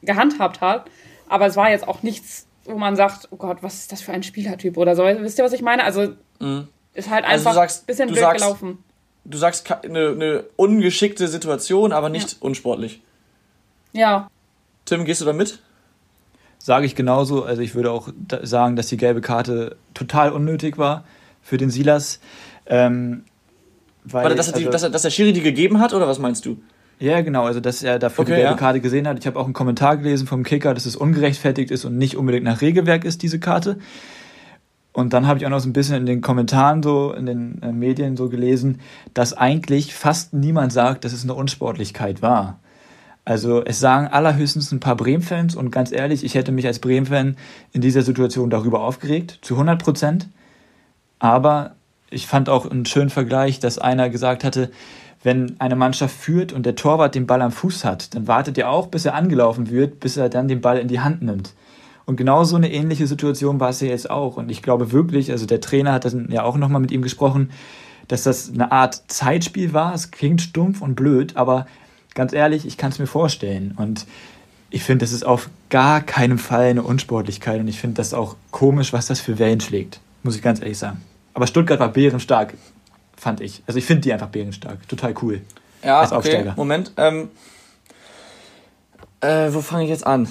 gehandhabt 0.00 0.62
hat. 0.62 0.86
Aber 1.28 1.44
es 1.44 1.56
war 1.56 1.70
jetzt 1.70 1.86
auch 1.86 2.02
nichts, 2.02 2.46
wo 2.64 2.78
man 2.78 2.96
sagt, 2.96 3.28
oh 3.30 3.36
Gott, 3.36 3.58
was 3.62 3.74
ist 3.74 3.92
das 3.92 4.00
für 4.00 4.12
ein 4.12 4.22
Spielertyp 4.22 4.78
oder 4.78 4.96
so. 4.96 5.04
Wisst 5.04 5.38
ihr, 5.38 5.44
was 5.44 5.52
ich 5.52 5.60
meine? 5.60 5.84
Also, 5.84 6.14
mhm. 6.38 6.68
ist 6.94 7.10
halt 7.10 7.26
also 7.26 7.46
einfach 7.46 7.60
ein 7.60 7.86
bisschen 7.86 8.08
blöd 8.08 8.20
sagst, 8.20 8.42
gelaufen. 8.42 8.78
Du 9.26 9.36
sagst 9.36 9.70
eine, 9.84 10.08
eine 10.08 10.44
ungeschickte 10.56 11.28
Situation, 11.28 11.92
aber 11.92 12.08
nicht 12.08 12.32
ja. 12.32 12.38
unsportlich. 12.40 13.02
Ja. 13.92 14.30
Tim, 14.86 15.04
gehst 15.04 15.20
du 15.20 15.26
da 15.26 15.34
mit? 15.34 15.60
Sage 16.62 16.84
ich 16.84 16.94
genauso. 16.94 17.44
Also 17.44 17.62
ich 17.62 17.74
würde 17.74 17.90
auch 17.90 18.10
sagen, 18.42 18.76
dass 18.76 18.88
die 18.88 18.98
gelbe 18.98 19.22
Karte 19.22 19.76
total 19.94 20.30
unnötig 20.30 20.76
war 20.78 21.04
für 21.42 21.56
den 21.56 21.70
Silas. 21.70 22.20
Ähm, 22.66 23.24
weil, 24.04 24.24
Warte, 24.24 24.36
dass, 24.36 24.48
er 24.48 24.58
die, 24.58 24.58
also, 24.60 24.70
dass, 24.70 24.82
er, 24.82 24.90
dass 24.90 25.02
der 25.02 25.10
Schiri 25.10 25.32
die 25.32 25.40
gegeben 25.40 25.80
hat 25.80 25.94
oder 25.94 26.06
was 26.06 26.18
meinst 26.18 26.44
du? 26.46 26.58
Ja, 26.98 27.22
genau, 27.22 27.46
also 27.46 27.60
dass 27.60 27.82
er 27.82 27.98
dafür 27.98 28.22
okay, 28.22 28.32
die 28.32 28.36
gelbe 28.36 28.50
ja. 28.50 28.56
Karte 28.56 28.80
gesehen 28.80 29.08
hat. 29.08 29.18
Ich 29.18 29.26
habe 29.26 29.38
auch 29.40 29.44
einen 29.44 29.54
Kommentar 29.54 29.96
gelesen 29.96 30.26
vom 30.26 30.42
Kicker, 30.42 30.74
dass 30.74 30.84
es 30.84 30.96
ungerechtfertigt 30.96 31.70
ist 31.70 31.86
und 31.86 31.96
nicht 31.96 32.16
unbedingt 32.16 32.44
nach 32.44 32.60
Regelwerk 32.60 33.06
ist, 33.06 33.22
diese 33.22 33.40
Karte. 33.40 33.78
Und 34.92 35.14
dann 35.14 35.26
habe 35.26 35.38
ich 35.38 35.46
auch 35.46 35.50
noch 35.50 35.60
so 35.60 35.68
ein 35.68 35.72
bisschen 35.72 35.96
in 35.96 36.06
den 36.06 36.20
Kommentaren 36.20 36.82
so, 36.82 37.14
in 37.14 37.24
den 37.24 37.62
äh, 37.62 37.72
Medien 37.72 38.18
so 38.18 38.28
gelesen, 38.28 38.80
dass 39.14 39.32
eigentlich 39.32 39.94
fast 39.94 40.34
niemand 40.34 40.74
sagt, 40.74 41.04
dass 41.04 41.14
es 41.14 41.22
eine 41.22 41.32
Unsportlichkeit 41.32 42.20
war. 42.20 42.60
Also 43.30 43.64
es 43.64 43.78
sagen 43.78 44.08
allerhöchstens 44.08 44.72
ein 44.72 44.80
paar 44.80 44.96
Bremen-Fans 44.96 45.54
und 45.54 45.70
ganz 45.70 45.92
ehrlich, 45.92 46.24
ich 46.24 46.34
hätte 46.34 46.50
mich 46.50 46.66
als 46.66 46.80
Bremen-Fan 46.80 47.36
in 47.70 47.80
dieser 47.80 48.02
Situation 48.02 48.50
darüber 48.50 48.80
aufgeregt, 48.80 49.38
zu 49.42 49.54
100 49.54 49.80
Prozent. 49.80 50.28
Aber 51.20 51.76
ich 52.10 52.26
fand 52.26 52.48
auch 52.48 52.68
einen 52.68 52.86
schönen 52.86 53.08
Vergleich, 53.08 53.60
dass 53.60 53.78
einer 53.78 54.10
gesagt 54.10 54.42
hatte, 54.42 54.72
wenn 55.22 55.54
eine 55.60 55.76
Mannschaft 55.76 56.16
führt 56.16 56.52
und 56.52 56.66
der 56.66 56.74
Torwart 56.74 57.14
den 57.14 57.28
Ball 57.28 57.40
am 57.40 57.52
Fuß 57.52 57.84
hat, 57.84 58.16
dann 58.16 58.26
wartet 58.26 58.58
er 58.58 58.68
auch, 58.68 58.88
bis 58.88 59.04
er 59.04 59.14
angelaufen 59.14 59.70
wird, 59.70 60.00
bis 60.00 60.16
er 60.16 60.28
dann 60.28 60.48
den 60.48 60.60
Ball 60.60 60.78
in 60.78 60.88
die 60.88 60.98
Hand 60.98 61.22
nimmt. 61.22 61.54
Und 62.06 62.16
genau 62.16 62.42
so 62.42 62.56
eine 62.56 62.72
ähnliche 62.72 63.06
Situation 63.06 63.60
war 63.60 63.68
es 63.68 63.80
ja 63.80 63.86
jetzt 63.86 64.10
auch. 64.10 64.38
Und 64.38 64.50
ich 64.50 64.60
glaube 64.60 64.90
wirklich, 64.90 65.30
also 65.30 65.46
der 65.46 65.60
Trainer 65.60 65.92
hat 65.92 66.04
dann 66.04 66.32
ja 66.32 66.42
auch 66.42 66.56
nochmal 66.56 66.80
mit 66.80 66.90
ihm 66.90 67.02
gesprochen, 67.02 67.50
dass 68.08 68.24
das 68.24 68.50
eine 68.52 68.72
Art 68.72 69.04
Zeitspiel 69.06 69.72
war. 69.72 69.94
Es 69.94 70.10
klingt 70.10 70.42
stumpf 70.42 70.82
und 70.82 70.96
blöd, 70.96 71.36
aber 71.36 71.66
ganz 72.14 72.32
ehrlich, 72.32 72.66
ich 72.66 72.76
kann 72.76 72.90
es 72.90 72.98
mir 72.98 73.06
vorstellen. 73.06 73.74
Und 73.76 74.06
ich 74.70 74.84
finde, 74.84 75.04
das 75.04 75.12
ist 75.12 75.24
auf 75.24 75.50
gar 75.68 76.00
keinen 76.00 76.38
Fall 76.38 76.70
eine 76.70 76.82
Unsportlichkeit. 76.82 77.60
Und 77.60 77.68
ich 77.68 77.80
finde 77.80 77.96
das 77.96 78.14
auch 78.14 78.36
komisch, 78.50 78.92
was 78.92 79.06
das 79.06 79.20
für 79.20 79.38
Wellen 79.38 79.60
schlägt. 79.60 80.00
Muss 80.22 80.36
ich 80.36 80.42
ganz 80.42 80.60
ehrlich 80.60 80.78
sagen. 80.78 81.00
Aber 81.34 81.46
Stuttgart 81.46 81.80
war 81.80 81.88
bärenstark, 81.88 82.54
fand 83.16 83.40
ich. 83.40 83.62
Also 83.66 83.78
ich 83.78 83.84
finde 83.84 84.02
die 84.02 84.12
einfach 84.12 84.28
bärenstark. 84.28 84.86
Total 84.88 85.14
cool. 85.22 85.40
Ja, 85.82 86.00
als 86.00 86.12
okay. 86.12 86.18
Aufsteiger. 86.18 86.54
Moment. 86.56 86.92
Ähm, 86.96 87.30
äh, 89.20 89.52
wo 89.52 89.60
fange 89.60 89.84
ich 89.84 89.90
jetzt 89.90 90.06
an? 90.06 90.28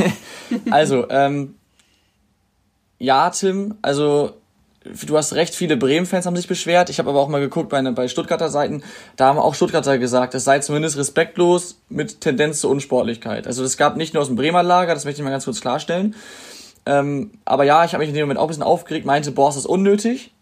also, 0.70 1.08
ähm, 1.10 1.54
ja, 2.98 3.30
Tim, 3.30 3.76
also 3.82 4.34
du 4.84 5.16
hast 5.16 5.34
recht, 5.34 5.54
viele 5.54 5.76
Bremen-Fans 5.76 6.26
haben 6.26 6.36
sich 6.36 6.48
beschwert. 6.48 6.90
Ich 6.90 6.98
habe 6.98 7.10
aber 7.10 7.20
auch 7.20 7.28
mal 7.28 7.40
geguckt 7.40 7.70
bei, 7.70 7.80
bei 7.82 8.08
Stuttgarter 8.08 8.50
Seiten, 8.50 8.82
da 9.16 9.26
haben 9.26 9.38
auch 9.38 9.54
Stuttgarter 9.54 9.98
gesagt, 9.98 10.34
es 10.34 10.44
sei 10.44 10.58
zumindest 10.60 10.96
respektlos 10.96 11.78
mit 11.88 12.20
Tendenz 12.20 12.60
zur 12.60 12.70
Unsportlichkeit. 12.70 13.46
Also 13.46 13.62
das 13.62 13.76
gab 13.76 13.96
nicht 13.96 14.14
nur 14.14 14.22
aus 14.22 14.28
dem 14.28 14.36
Bremer 14.36 14.62
Lager, 14.62 14.94
das 14.94 15.04
möchte 15.04 15.20
ich 15.20 15.24
mal 15.24 15.30
ganz 15.30 15.44
kurz 15.44 15.60
klarstellen. 15.60 16.14
Ähm, 16.86 17.30
aber 17.44 17.64
ja, 17.64 17.84
ich 17.84 17.92
habe 17.94 18.02
mich 18.02 18.10
in 18.10 18.14
dem 18.14 18.24
Moment 18.24 18.38
auch 18.38 18.44
ein 18.44 18.48
bisschen 18.48 18.62
aufgeregt, 18.62 19.06
meinte, 19.06 19.32
boah, 19.32 19.48
ist 19.48 19.56
das 19.56 19.66
unnötig. 19.66 20.32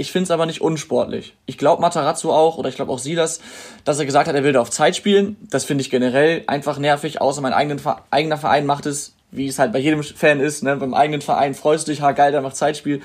Ich 0.00 0.12
finde 0.12 0.24
es 0.24 0.30
aber 0.30 0.46
nicht 0.46 0.62
unsportlich. 0.62 1.36
Ich 1.44 1.58
glaube 1.58 1.82
Matarazzo 1.82 2.32
auch, 2.32 2.56
oder 2.56 2.70
ich 2.70 2.76
glaube 2.76 2.90
auch 2.90 2.98
Silas, 2.98 3.40
dass 3.84 3.98
er 3.98 4.06
gesagt 4.06 4.28
hat, 4.28 4.34
er 4.34 4.44
will 4.44 4.54
da 4.54 4.62
auf 4.62 4.70
Zeit 4.70 4.96
spielen. 4.96 5.36
Das 5.50 5.64
finde 5.64 5.82
ich 5.82 5.90
generell 5.90 6.42
einfach 6.46 6.78
nervig, 6.78 7.20
außer 7.20 7.42
mein 7.42 7.52
eigenen, 7.52 7.82
eigener 8.10 8.38
Verein 8.38 8.64
macht 8.64 8.86
es, 8.86 9.14
wie 9.30 9.46
es 9.46 9.58
halt 9.58 9.74
bei 9.74 9.78
jedem 9.78 10.02
Fan 10.02 10.40
ist. 10.40 10.62
Ne? 10.62 10.76
Beim 10.76 10.94
eigenen 10.94 11.20
Verein 11.20 11.52
freust 11.52 11.86
du 11.86 11.92
dich, 11.92 12.00
ha 12.00 12.12
geil, 12.12 12.32
der 12.32 12.40
macht 12.40 12.56
Zeitspiel. 12.56 13.02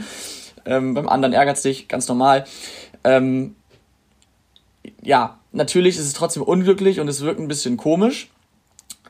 Ähm, 0.66 0.94
beim 0.94 1.08
anderen 1.08 1.34
ärgert 1.34 1.58
es 1.58 1.64
dich, 1.64 1.88
ganz 1.88 2.08
normal. 2.08 2.46
Ähm, 3.04 3.56
ja, 5.02 5.40
natürlich 5.52 5.98
ist 5.98 6.06
es 6.06 6.14
trotzdem 6.14 6.44
unglücklich 6.44 7.00
und 7.00 7.08
es 7.08 7.22
wirkt 7.22 7.40
ein 7.40 7.48
bisschen 7.48 7.78
komisch. 7.78 8.30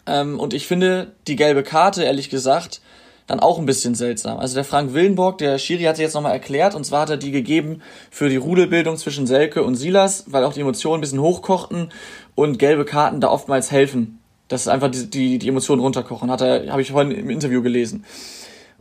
Ähm, 0.05 0.39
und 0.39 0.53
ich 0.53 0.67
finde 0.67 1.13
die 1.27 1.35
gelbe 1.35 1.63
Karte, 1.63 2.03
ehrlich 2.03 2.29
gesagt, 2.29 2.81
dann 3.27 3.39
auch 3.39 3.57
ein 3.57 3.65
bisschen 3.65 3.95
seltsam. 3.95 4.38
Also 4.38 4.53
der 4.55 4.63
Frank 4.63 4.93
Willenborg, 4.93 5.39
der 5.39 5.57
Schiri 5.57 5.83
hat 5.83 5.95
sie 5.95 6.03
jetzt 6.03 6.13
nochmal 6.13 6.33
erklärt, 6.33 6.75
und 6.75 6.83
zwar 6.85 7.01
hat 7.01 7.09
er 7.09 7.17
die 7.17 7.31
gegeben 7.31 7.81
für 8.12 8.29
die 8.29 8.35
Rudelbildung 8.35 8.97
zwischen 8.97 9.25
Selke 9.25 9.63
und 9.63 9.75
Silas, 9.75 10.25
weil 10.27 10.43
auch 10.43 10.53
die 10.53 10.62
Emotionen 10.62 11.00
ein 11.00 11.01
bisschen 11.01 11.21
hochkochten 11.21 11.91
und 12.35 12.59
gelbe 12.59 12.85
Karten 12.85 13.21
da 13.21 13.29
oftmals 13.29 13.71
helfen. 13.71 14.19
Dass 14.47 14.67
einfach 14.67 14.91
die, 14.91 15.09
die, 15.09 15.39
die 15.39 15.47
Emotionen 15.47 15.81
runterkochen, 15.81 16.29
er, 16.29 16.71
habe 16.71 16.81
ich 16.81 16.91
vorhin 16.91 17.12
im 17.12 17.31
Interview 17.31 17.63
gelesen. 17.63 18.05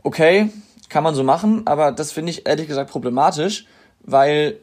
Okay, 0.03 0.51
kann 0.89 1.03
man 1.03 1.15
so 1.15 1.23
machen, 1.23 1.63
aber 1.65 1.91
das 1.91 2.11
finde 2.11 2.31
ich 2.31 2.47
ehrlich 2.47 2.67
gesagt 2.67 2.91
problematisch, 2.91 3.65
weil 4.03 4.57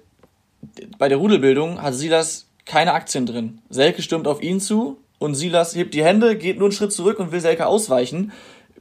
bei 0.99 1.09
der 1.09 1.19
Rudelbildung 1.19 1.83
hat 1.83 1.95
Silas 1.95 2.47
keine 2.65 2.93
Aktien 2.93 3.27
drin. 3.27 3.59
Selke 3.71 4.03
stürmt 4.03 4.29
auf 4.29 4.43
ihn 4.43 4.61
zu 4.61 4.99
und 5.19 5.35
Silas 5.35 5.75
hebt 5.75 5.95
die 5.95 6.05
Hände, 6.05 6.37
geht 6.37 6.59
nur 6.59 6.69
einen 6.69 6.73
Schritt 6.73 6.93
zurück 6.93 7.19
und 7.19 7.33
will 7.33 7.41
Selke 7.41 7.67
ausweichen 7.67 8.33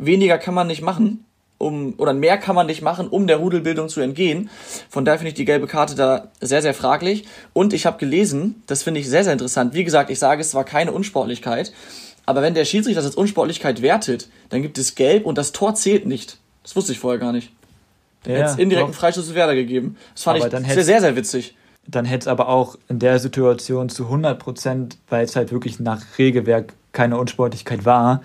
weniger 0.02 0.38
kann 0.38 0.54
man 0.54 0.68
nicht 0.68 0.82
machen, 0.82 1.26
um, 1.58 1.94
oder 1.98 2.14
mehr 2.14 2.38
kann 2.38 2.56
man 2.56 2.66
nicht 2.66 2.82
machen, 2.82 3.08
um 3.08 3.28
der 3.28 3.38
Rudelbildung 3.38 3.88
zu 3.88 4.02
entgehen. 4.02 4.50
Von 4.90 5.06
daher 5.06 5.20
finde 5.20 5.30
ich 5.30 5.36
die 5.36 5.46
gelbe 5.46 5.68
Karte 5.68 5.96
da 5.96 6.30
sehr, 6.42 6.62
sehr 6.62 6.74
fraglich. 6.74 7.26
Und 7.54 7.74
ich 7.74 7.86
habe 7.86 8.00
gelesen, 8.00 8.64
das 8.66 8.84
finde 8.84 9.00
ich 9.00 9.08
sehr, 9.08 9.24
sehr 9.24 9.34
interessant. 9.34 9.74
Wie 9.74 9.84
gesagt, 9.84 10.10
ich 10.10 10.20
sage, 10.20 10.42
es 10.42 10.56
war 10.56 10.64
keine 10.64 10.92
Unsportlichkeit. 10.92 11.72
Aber 12.26 12.42
wenn 12.42 12.56
der 12.56 12.66
Schiedsrichter 12.66 13.02
das 13.02 13.12
als 13.12 13.16
Unsportlichkeit 13.16 13.82
wertet, 13.82 14.30
dann 14.50 14.62
gibt 14.62 14.78
es 14.78 14.96
Gelb 14.96 15.26
und 15.26 15.38
das 15.38 15.52
Tor 15.52 15.76
zählt 15.76 16.06
nicht. 16.06 16.40
Das 16.64 16.76
wusste 16.76 16.92
ich 16.92 17.00
vorher 17.00 17.20
gar 17.20 17.32
nicht. 17.32 17.52
Dann 18.24 18.34
ja, 18.34 18.40
hätte 18.40 18.52
es 18.52 18.58
indirekten 18.58 18.94
Freistoß 18.94 19.28
zu 19.28 19.36
Werder 19.36 19.56
gegeben. 19.56 19.98
Das 20.14 20.24
fand 20.24 20.44
aber 20.44 20.62
ich 20.62 20.68
sehr, 20.68 20.84
sehr, 20.84 21.02
sehr 21.02 21.16
witzig. 21.16 21.56
Dann 21.88 22.06
hätte 22.06 22.24
es 22.24 22.28
aber 22.28 22.50
auch 22.50 22.78
in 22.88 23.00
der 23.00 23.18
Situation 23.18 23.90
zu 23.90 24.04
100 24.04 24.38
Prozent, 24.38 24.98
weil 25.10 25.26
es 25.26 25.36
halt 25.36 25.52
wirklich 25.52 25.80
nach 25.80 26.02
Regelwerk 26.20 26.74
keine 26.92 27.18
Unsportlichkeit 27.18 27.86
war, 27.86 28.22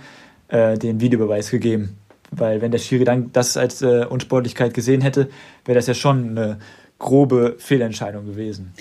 äh, 0.49 0.77
den 0.77 1.01
Videobeweis 1.01 1.51
gegeben. 1.51 1.97
Weil 2.31 2.61
wenn 2.61 2.71
der 2.71 2.79
Schiri 2.79 3.05
dann 3.05 3.33
das 3.33 3.57
als 3.57 3.81
äh, 3.81 4.05
Unsportlichkeit 4.05 4.75
gesehen 4.75 5.01
hätte, 5.01 5.31
wäre 5.65 5.77
das 5.77 5.87
ja 5.87 5.95
schon 5.95 6.31
eine 6.31 6.59
grobe 6.99 7.57
Fehlentscheidung 7.59 8.27
gewesen. 8.27 8.75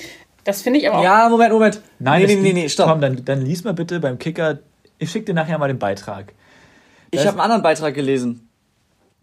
Das 0.43 0.61
finde 0.61 0.79
ich 0.79 0.89
aber 0.89 0.99
auch. 0.99 1.03
Ja, 1.03 1.29
Moment, 1.29 1.53
Moment. 1.53 1.81
Nein, 1.99 2.23
nee, 2.23 2.35
nee, 2.35 2.41
nee, 2.41 2.53
nee, 2.53 2.69
stopp. 2.69 2.89
Komm, 2.89 3.01
dann, 3.01 3.23
dann 3.23 3.41
lies 3.41 3.63
mal 3.63 3.73
bitte 3.73 3.99
beim 3.99 4.19
Kicker. 4.19 4.59
Ich 4.99 5.11
schicke 5.11 5.25
dir 5.25 5.33
nachher 5.33 5.57
mal 5.57 5.67
den 5.67 5.79
Beitrag. 5.79 6.33
Das 7.11 7.21
ich 7.21 7.27
habe 7.27 7.37
einen 7.37 7.41
anderen 7.41 7.63
Beitrag 7.63 7.93
gelesen. 7.93 8.44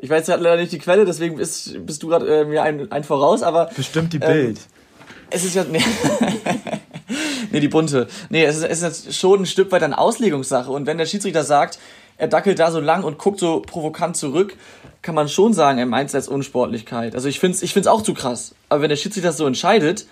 Ich 0.03 0.11
weiß 0.11 0.27
leider 0.27 0.57
nicht 0.57 0.73
die 0.73 0.81
Quelle, 0.81 1.05
deswegen 1.05 1.37
bist, 1.37 1.87
bist 1.87 2.03
du 2.03 2.09
gerade 2.09 2.41
äh, 2.41 2.45
mir 2.45 2.65
ein, 2.65 2.91
ein 2.91 3.05
voraus, 3.05 3.45
aber. 3.45 3.71
Bestimmt 3.77 4.13
die 4.13 4.17
ähm, 4.17 4.33
Bild. 4.33 4.61
Es 5.31 5.45
ist 5.45 5.55
ja. 5.55 5.65
Nee. 5.71 5.81
nee, 7.53 7.61
die 7.61 7.69
bunte. 7.69 8.09
Nee, 8.29 8.45
es 8.45 8.57
ist, 8.57 8.65
es 8.65 8.83
ist 8.83 9.17
schon 9.17 9.43
ein 9.43 9.47
Stück 9.47 9.71
weit 9.71 9.83
eine 9.83 9.97
Auslegungssache. 9.97 10.71
Und 10.71 10.87
wenn 10.87 10.99
der 10.99 11.07
Schiedsrichter 11.07 11.45
sagt, 11.45 11.79
er 12.17 12.27
dackelt 12.27 12.59
da 12.59 12.73
so 12.73 12.81
lang 12.81 13.05
und 13.05 13.19
guckt 13.19 13.39
so 13.39 13.61
provokant 13.61 14.17
zurück, 14.17 14.57
kann 15.03 15.15
man 15.15 15.29
schon 15.29 15.53
sagen, 15.53 15.79
er 15.79 15.87
meint 15.87 16.09
es 16.09 16.17
als 16.17 16.27
Unsportlichkeit. 16.27 17.15
Also 17.15 17.29
ich 17.29 17.39
finde 17.39 17.57
es 17.57 17.63
ich 17.63 17.73
find's 17.73 17.87
auch 17.87 18.03
zu 18.03 18.13
krass. 18.13 18.57
Aber 18.71 18.83
wenn 18.83 18.89
der 18.89 18.97
Schiedsrichter 18.97 19.29
das 19.29 19.37
so 19.37 19.47
entscheidet, 19.47 20.07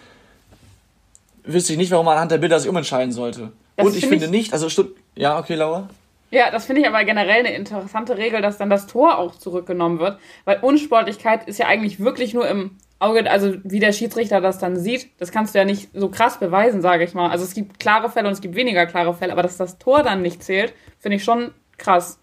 wüsste 1.44 1.72
ich 1.72 1.78
nicht, 1.78 1.90
warum 1.90 2.06
man 2.06 2.14
anhand 2.14 2.30
der 2.30 2.38
Bilder 2.38 2.60
sich 2.60 2.68
umentscheiden 2.68 3.12
sollte. 3.12 3.50
Das 3.76 3.86
und 3.86 3.94
ich 3.96 4.06
find 4.06 4.22
finde 4.22 4.26
ich, 4.26 4.30
nicht, 4.30 4.52
also 4.52 4.68
Stutt 4.68 4.94
ja, 5.16 5.36
okay, 5.38 5.56
Laura. 5.56 5.88
Ja, 6.30 6.50
das 6.50 6.66
finde 6.66 6.82
ich 6.82 6.88
aber 6.88 7.04
generell 7.04 7.40
eine 7.40 7.54
interessante 7.54 8.16
Regel, 8.16 8.40
dass 8.40 8.56
dann 8.56 8.70
das 8.70 8.86
Tor 8.86 9.18
auch 9.18 9.34
zurückgenommen 9.34 9.98
wird, 9.98 10.18
weil 10.44 10.60
Unsportlichkeit 10.62 11.48
ist 11.48 11.58
ja 11.58 11.66
eigentlich 11.66 11.98
wirklich 11.98 12.34
nur 12.34 12.48
im 12.48 12.78
Auge, 13.00 13.28
also 13.28 13.54
wie 13.64 13.80
der 13.80 13.92
Schiedsrichter 13.92 14.40
das 14.40 14.58
dann 14.58 14.76
sieht, 14.76 15.08
das 15.18 15.32
kannst 15.32 15.54
du 15.54 15.58
ja 15.58 15.64
nicht 15.64 15.88
so 15.94 16.08
krass 16.08 16.38
beweisen, 16.38 16.82
sage 16.82 17.02
ich 17.02 17.14
mal. 17.14 17.30
Also 17.30 17.44
es 17.44 17.54
gibt 17.54 17.80
klare 17.80 18.10
Fälle 18.10 18.28
und 18.28 18.34
es 18.34 18.40
gibt 18.40 18.54
weniger 18.54 18.86
klare 18.86 19.14
Fälle, 19.14 19.32
aber 19.32 19.42
dass 19.42 19.56
das 19.56 19.78
Tor 19.78 20.02
dann 20.02 20.22
nicht 20.22 20.42
zählt, 20.44 20.74
finde 20.98 21.16
ich 21.16 21.24
schon 21.24 21.52
krass. 21.78 22.18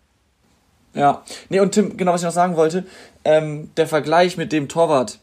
Ja, 0.93 1.23
nee, 1.49 1.59
und 1.59 1.73
Tim, 1.73 1.97
genau 1.97 2.13
was 2.13 2.21
ich 2.21 2.25
noch 2.25 2.31
sagen 2.31 2.55
wollte, 2.55 2.85
ähm, 3.25 3.71
der 3.75 3.87
Vergleich 3.87 4.37
mit 4.37 4.51
dem 4.51 4.69
Torwart, 4.69 5.19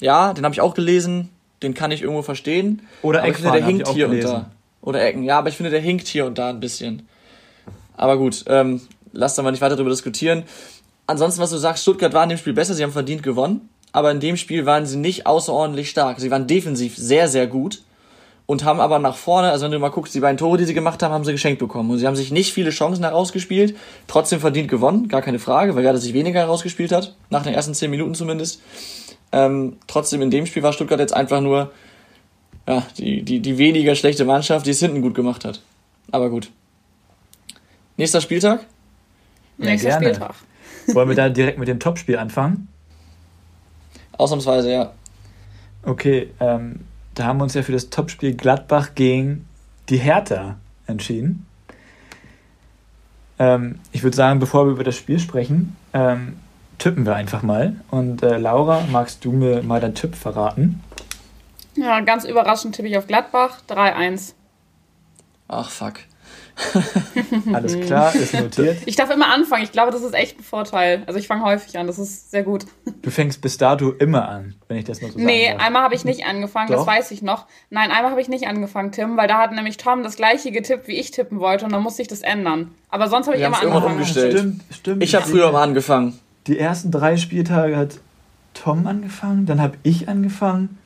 ja, 0.00 0.32
den 0.32 0.44
habe 0.44 0.54
ich 0.54 0.60
auch 0.60 0.74
gelesen, 0.74 1.30
den 1.62 1.74
kann 1.74 1.90
ich 1.90 2.02
irgendwo 2.02 2.22
verstehen. 2.22 2.82
Oder 3.02 3.22
finde, 3.24 3.52
der 3.52 3.64
hinkt 3.64 3.88
hier 3.88 4.08
gelesen. 4.08 4.28
und 4.28 4.34
da. 4.42 4.50
Oder 4.80 5.02
Ecken, 5.02 5.22
ja, 5.22 5.38
aber 5.38 5.48
ich 5.48 5.56
finde, 5.56 5.70
der 5.70 5.80
hinkt 5.80 6.08
hier 6.08 6.26
und 6.26 6.36
da 6.36 6.50
ein 6.50 6.60
bisschen. 6.60 7.08
Aber 7.96 8.16
gut, 8.18 8.44
ähm, 8.48 8.80
lass 9.12 9.34
da 9.34 9.42
mal 9.42 9.50
nicht 9.50 9.60
weiter 9.60 9.76
darüber 9.76 9.90
diskutieren. 9.90 10.44
Ansonsten, 11.06 11.40
was 11.40 11.50
du 11.50 11.56
sagst, 11.56 11.82
Stuttgart 11.82 12.12
war 12.12 12.22
in 12.22 12.30
dem 12.30 12.38
Spiel 12.38 12.54
besser, 12.54 12.74
sie 12.74 12.82
haben 12.82 12.92
verdient 12.92 13.22
gewonnen, 13.22 13.68
aber 13.92 14.10
in 14.10 14.20
dem 14.20 14.36
Spiel 14.36 14.66
waren 14.66 14.86
sie 14.86 14.96
nicht 14.96 15.26
außerordentlich 15.26 15.90
stark. 15.90 16.18
Sie 16.20 16.30
waren 16.30 16.46
defensiv 16.46 16.96
sehr, 16.96 17.28
sehr 17.28 17.46
gut 17.46 17.82
und 18.46 18.64
haben 18.64 18.80
aber 18.80 18.98
nach 18.98 19.16
vorne, 19.16 19.50
also 19.50 19.64
wenn 19.64 19.72
du 19.72 19.78
mal 19.78 19.90
guckst, 19.90 20.14
die 20.14 20.20
beiden 20.20 20.36
Tore, 20.36 20.58
die 20.58 20.64
sie 20.64 20.74
gemacht 20.74 21.02
haben, 21.02 21.12
haben 21.12 21.24
sie 21.24 21.32
geschenkt 21.32 21.58
bekommen. 21.58 21.90
Und 21.90 21.98
sie 21.98 22.06
haben 22.06 22.16
sich 22.16 22.30
nicht 22.30 22.52
viele 22.52 22.70
Chancen 22.70 23.04
herausgespielt, 23.04 23.76
trotzdem 24.06 24.40
verdient 24.40 24.68
gewonnen, 24.68 25.08
gar 25.08 25.22
keine 25.22 25.38
Frage, 25.38 25.74
weil 25.74 25.84
Werder 25.84 25.98
sich 25.98 26.14
weniger 26.14 26.40
herausgespielt 26.40 26.92
hat, 26.92 27.14
nach 27.30 27.42
den 27.42 27.54
ersten 27.54 27.74
zehn 27.74 27.90
Minuten 27.90 28.14
zumindest. 28.14 28.60
Ähm, 29.32 29.76
trotzdem 29.86 30.22
in 30.22 30.30
dem 30.30 30.46
Spiel 30.46 30.62
war 30.62 30.72
Stuttgart 30.72 31.00
jetzt 31.00 31.14
einfach 31.14 31.40
nur 31.40 31.70
ja, 32.68 32.82
die, 32.98 33.22
die, 33.22 33.40
die 33.40 33.58
weniger 33.58 33.94
schlechte 33.94 34.24
Mannschaft, 34.24 34.66
die 34.66 34.70
es 34.70 34.80
hinten 34.80 35.02
gut 35.02 35.14
gemacht 35.14 35.44
hat. 35.44 35.60
Aber 36.10 36.30
gut. 36.30 36.50
Nächster 37.96 38.20
Spieltag? 38.20 38.66
Ja, 39.58 39.66
Nächster 39.66 39.88
gerne. 39.88 40.06
Spieltag. 40.06 40.34
Wollen 40.92 41.08
wir 41.08 41.16
da 41.16 41.28
direkt 41.28 41.58
mit 41.58 41.68
dem 41.68 41.80
Topspiel 41.80 42.18
anfangen? 42.18 42.68
Ausnahmsweise, 44.12 44.72
ja. 44.72 44.92
Okay, 45.82 46.30
ähm, 46.40 46.80
da 47.14 47.24
haben 47.24 47.38
wir 47.38 47.44
uns 47.44 47.54
ja 47.54 47.62
für 47.62 47.72
das 47.72 47.90
Topspiel 47.90 48.34
Gladbach 48.34 48.94
gegen 48.94 49.46
die 49.88 49.98
Hertha 49.98 50.56
entschieden. 50.86 51.46
Ähm, 53.38 53.80
ich 53.92 54.02
würde 54.02 54.16
sagen, 54.16 54.40
bevor 54.40 54.66
wir 54.66 54.72
über 54.72 54.84
das 54.84 54.96
Spiel 54.96 55.18
sprechen, 55.18 55.76
ähm, 55.92 56.36
tippen 56.78 57.06
wir 57.06 57.14
einfach 57.14 57.42
mal. 57.42 57.76
Und 57.90 58.22
äh, 58.22 58.38
Laura, 58.38 58.82
magst 58.90 59.24
du 59.24 59.32
mir 59.32 59.62
mal 59.62 59.80
deinen 59.80 59.94
Tipp 59.94 60.14
verraten? 60.14 60.82
Ja, 61.76 62.00
ganz 62.00 62.24
überraschend 62.24 62.76
tippe 62.76 62.88
ich 62.88 62.96
auf 62.96 63.06
Gladbach 63.06 63.60
3-1. 63.68 64.34
Ach, 65.48 65.68
fuck. 65.68 65.94
Alles 67.52 67.78
klar, 67.80 68.14
ist 68.14 68.34
notiert. 68.34 68.78
Ich 68.86 68.96
darf 68.96 69.10
immer 69.10 69.32
anfangen. 69.32 69.64
Ich 69.64 69.72
glaube, 69.72 69.90
das 69.92 70.02
ist 70.02 70.14
echt 70.14 70.38
ein 70.38 70.42
Vorteil. 70.44 71.02
Also 71.06 71.18
ich 71.18 71.26
fange 71.26 71.44
häufig 71.44 71.76
an. 71.78 71.86
Das 71.86 71.98
ist 71.98 72.30
sehr 72.30 72.42
gut. 72.42 72.66
Du 73.02 73.10
fängst 73.10 73.40
bis 73.40 73.58
dato 73.58 73.90
immer 73.92 74.28
an, 74.28 74.54
wenn 74.68 74.76
ich 74.78 74.84
das 74.84 75.00
nur 75.00 75.10
so 75.10 75.16
sagen 75.16 75.26
Nee, 75.26 75.50
darf. 75.52 75.62
einmal 75.66 75.82
habe 75.82 75.94
ich 75.94 76.04
nicht 76.04 76.26
angefangen, 76.26 76.68
das 76.70 76.80
Doch. 76.80 76.86
weiß 76.86 77.10
ich 77.10 77.22
noch. 77.22 77.46
Nein, 77.70 77.90
einmal 77.90 78.10
habe 78.12 78.20
ich 78.20 78.28
nicht 78.28 78.46
angefangen, 78.46 78.92
Tim, 78.92 79.16
weil 79.16 79.28
da 79.28 79.38
hat 79.38 79.52
nämlich 79.52 79.76
Tom 79.76 80.02
das 80.02 80.16
gleiche 80.16 80.52
getippt, 80.52 80.86
wie 80.88 80.96
ich 80.98 81.10
tippen 81.10 81.40
wollte 81.40 81.64
und 81.64 81.72
dann 81.72 81.82
musste 81.82 82.02
ich 82.02 82.08
das 82.08 82.20
ändern. 82.22 82.70
Aber 82.88 83.08
sonst 83.08 83.26
habe 83.26 83.36
ich 83.36 83.40
Wir 83.40 83.48
immer 83.48 83.60
angefangen. 83.60 83.92
umgestellt. 83.94 84.32
Stimmt, 84.38 84.62
stimmt. 84.70 85.02
Ich 85.02 85.14
habe 85.14 85.26
früher 85.26 85.50
mal 85.52 85.62
angefangen. 85.62 86.18
Die 86.46 86.58
ersten 86.58 86.90
drei 86.90 87.16
Spieltage 87.16 87.76
hat 87.76 87.98
Tom 88.54 88.86
angefangen, 88.86 89.46
dann 89.46 89.60
habe 89.60 89.76
ich 89.82 90.08
angefangen. 90.08 90.78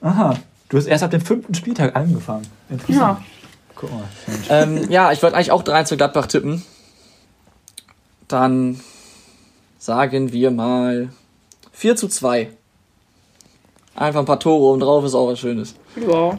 Aha, 0.00 0.36
du 0.68 0.76
hast 0.76 0.86
erst 0.86 1.02
ab 1.02 1.10
dem 1.10 1.20
fünften 1.20 1.54
Spieltag 1.54 1.96
angefangen. 1.96 2.46
Interessant. 2.68 2.96
Ja. 2.98 3.20
Guck 3.76 3.92
mal. 3.92 4.08
Ähm, 4.48 4.90
ja, 4.90 5.12
ich 5.12 5.22
wollte 5.22 5.36
eigentlich 5.36 5.52
auch 5.52 5.62
3 5.62 5.84
zu 5.84 5.96
Gladbach 5.96 6.26
tippen. 6.26 6.64
Dann 8.26 8.80
sagen 9.78 10.32
wir 10.32 10.50
mal 10.50 11.10
4 11.72 11.94
zu 11.94 12.08
2. 12.08 12.50
Einfach 13.94 14.20
ein 14.20 14.26
paar 14.26 14.40
Tore 14.40 14.64
oben 14.64 14.80
drauf 14.80 15.04
ist 15.04 15.14
auch 15.14 15.28
was 15.28 15.38
Schönes. 15.38 15.74
Ja. 15.96 16.36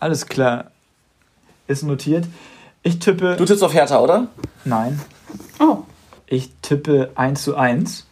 Alles 0.00 0.26
klar. 0.26 0.70
Ist 1.66 1.82
notiert. 1.82 2.26
Ich 2.82 3.00
tippe. 3.00 3.36
Du 3.36 3.44
tippst 3.44 3.62
auf 3.62 3.74
Hertha, 3.74 3.98
oder? 3.98 4.28
Nein. 4.64 5.00
Oh. 5.58 5.78
Ich 6.26 6.50
tippe 6.62 7.10
1 7.16 7.42
zu 7.42 7.56
1. 7.56 8.06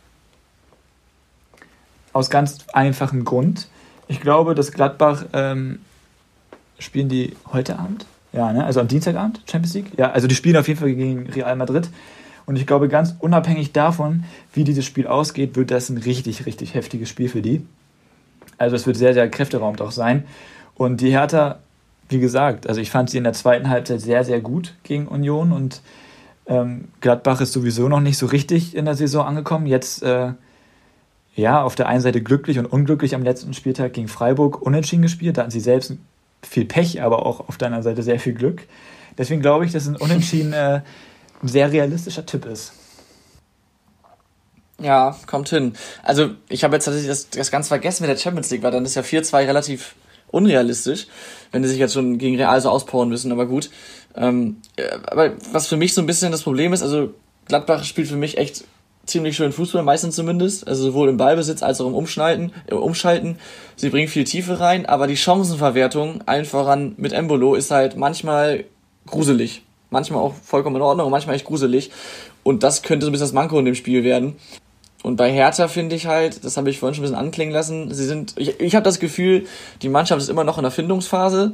Aus 2.12 2.30
ganz 2.30 2.58
einfachem 2.72 3.24
Grund. 3.24 3.68
Ich 4.08 4.20
glaube, 4.20 4.54
dass 4.54 4.72
Gladbach 4.72 5.24
ähm, 5.32 5.80
spielen 6.78 7.08
die 7.08 7.36
heute 7.52 7.78
Abend? 7.78 8.06
Ja, 8.36 8.52
ne? 8.52 8.64
Also 8.64 8.80
am 8.80 8.88
Dienstagabend, 8.88 9.40
Champions 9.50 9.74
League? 9.74 9.92
Ja, 9.96 10.10
also 10.10 10.28
die 10.28 10.34
spielen 10.34 10.56
auf 10.56 10.68
jeden 10.68 10.78
Fall 10.78 10.92
gegen 10.92 11.28
Real 11.30 11.56
Madrid. 11.56 11.88
Und 12.44 12.56
ich 12.56 12.66
glaube, 12.66 12.88
ganz 12.88 13.16
unabhängig 13.18 13.72
davon, 13.72 14.24
wie 14.52 14.62
dieses 14.62 14.84
Spiel 14.84 15.06
ausgeht, 15.06 15.56
wird 15.56 15.70
das 15.70 15.88
ein 15.88 15.98
richtig, 15.98 16.46
richtig 16.46 16.74
heftiges 16.74 17.08
Spiel 17.08 17.28
für 17.28 17.42
die. 17.42 17.66
Also 18.58 18.76
es 18.76 18.86
wird 18.86 18.96
sehr, 18.96 19.14
sehr 19.14 19.28
kräfteraumt 19.28 19.80
auch 19.80 19.90
sein. 19.90 20.24
Und 20.74 21.00
die 21.00 21.10
Hertha, 21.10 21.58
wie 22.08 22.20
gesagt, 22.20 22.68
also 22.68 22.80
ich 22.80 22.90
fand 22.90 23.10
sie 23.10 23.18
in 23.18 23.24
der 23.24 23.32
zweiten 23.32 23.68
Halbzeit 23.68 24.00
sehr, 24.00 24.22
sehr 24.22 24.40
gut 24.40 24.74
gegen 24.84 25.08
Union 25.08 25.50
und 25.50 25.80
ähm, 26.46 26.88
Gladbach 27.00 27.40
ist 27.40 27.52
sowieso 27.52 27.88
noch 27.88 28.00
nicht 28.00 28.18
so 28.18 28.26
richtig 28.26 28.76
in 28.76 28.84
der 28.84 28.94
Saison 28.94 29.26
angekommen. 29.26 29.66
Jetzt, 29.66 30.02
äh, 30.02 30.32
ja, 31.34 31.62
auf 31.62 31.74
der 31.74 31.88
einen 31.88 32.00
Seite 32.00 32.22
glücklich 32.22 32.58
und 32.58 32.66
unglücklich 32.66 33.14
am 33.14 33.24
letzten 33.24 33.52
Spieltag 33.52 33.94
gegen 33.94 34.08
Freiburg 34.08 34.62
unentschieden 34.62 35.02
gespielt. 35.02 35.36
Da 35.36 35.42
hatten 35.42 35.50
sie 35.50 35.60
selbst 35.60 35.96
viel 36.42 36.64
Pech, 36.64 37.02
aber 37.02 37.26
auch 37.26 37.48
auf 37.48 37.56
der 37.58 37.66
anderen 37.66 37.84
Seite 37.84 38.02
sehr 38.02 38.20
viel 38.20 38.34
Glück. 38.34 38.66
Deswegen 39.18 39.40
glaube 39.40 39.64
ich, 39.64 39.72
dass 39.72 39.86
ein 39.86 39.96
Unentschieden 39.96 40.52
äh, 40.52 40.82
ein 41.42 41.48
sehr 41.48 41.72
realistischer 41.72 42.26
Tipp 42.26 42.46
ist. 42.46 42.72
Ja, 44.78 45.16
kommt 45.26 45.48
hin. 45.48 45.72
Also, 46.02 46.30
ich 46.48 46.62
habe 46.62 46.76
jetzt 46.76 46.84
tatsächlich 46.84 47.08
das, 47.08 47.30
das 47.30 47.50
ganz 47.50 47.68
vergessen 47.68 48.02
mit 48.02 48.10
der 48.10 48.20
Champions 48.20 48.50
League, 48.50 48.62
weil 48.62 48.72
dann 48.72 48.84
ist 48.84 48.94
ja 48.94 49.02
4-2 49.02 49.46
relativ 49.46 49.94
unrealistisch, 50.28 51.06
wenn 51.52 51.62
die 51.62 51.68
sich 51.68 51.78
jetzt 51.78 51.94
schon 51.94 52.18
gegen 52.18 52.36
Real 52.36 52.60
so 52.60 52.68
auspowern 52.68 53.08
müssen, 53.08 53.32
aber 53.32 53.46
gut. 53.46 53.70
Ähm, 54.14 54.58
äh, 54.76 54.90
aber 55.06 55.32
was 55.52 55.66
für 55.66 55.76
mich 55.76 55.94
so 55.94 56.02
ein 56.02 56.06
bisschen 56.06 56.32
das 56.32 56.42
Problem 56.42 56.72
ist, 56.72 56.82
also 56.82 57.14
Gladbach 57.46 57.84
spielt 57.84 58.08
für 58.08 58.16
mich 58.16 58.36
echt 58.38 58.64
ziemlich 59.06 59.36
schön 59.36 59.52
Fußball, 59.52 59.82
meistens 59.82 60.16
zumindest, 60.16 60.66
also 60.66 60.84
sowohl 60.84 61.08
im 61.08 61.16
Ballbesitz 61.16 61.62
als 61.62 61.80
auch 61.80 61.86
im 61.86 61.94
Umschneiden, 61.94 62.52
äh, 62.66 62.74
Umschalten. 62.74 63.38
Sie 63.76 63.88
bringen 63.88 64.08
viel 64.08 64.24
Tiefe 64.24 64.60
rein, 64.60 64.86
aber 64.86 65.06
die 65.06 65.16
Chancenverwertung, 65.16 66.22
allen 66.26 66.44
voran 66.44 66.94
mit 66.96 67.12
Embolo, 67.12 67.54
ist 67.54 67.70
halt 67.70 67.96
manchmal 67.96 68.64
gruselig. 69.06 69.62
Manchmal 69.90 70.20
auch 70.20 70.34
vollkommen 70.34 70.76
in 70.76 70.82
Ordnung, 70.82 71.10
manchmal 71.10 71.36
echt 71.36 71.46
gruselig. 71.46 71.90
Und 72.42 72.62
das 72.62 72.82
könnte 72.82 73.06
so 73.06 73.10
ein 73.10 73.12
bisschen 73.12 73.26
das 73.26 73.32
Manko 73.32 73.58
in 73.58 73.64
dem 73.64 73.74
Spiel 73.74 74.04
werden. 74.04 74.36
Und 75.02 75.16
bei 75.16 75.30
Hertha 75.32 75.68
finde 75.68 75.94
ich 75.94 76.06
halt, 76.06 76.44
das 76.44 76.56
habe 76.56 76.68
ich 76.68 76.80
vorhin 76.80 76.94
schon 76.94 77.02
ein 77.04 77.08
bisschen 77.08 77.24
anklingen 77.24 77.52
lassen, 77.54 77.94
sie 77.94 78.04
sind, 78.04 78.34
ich, 78.36 78.58
ich 78.58 78.74
habe 78.74 78.82
das 78.82 78.98
Gefühl, 78.98 79.46
die 79.82 79.88
Mannschaft 79.88 80.20
ist 80.20 80.28
immer 80.28 80.42
noch 80.42 80.58
in 80.58 80.62
der 80.62 80.72
Findungsphase 80.72 81.52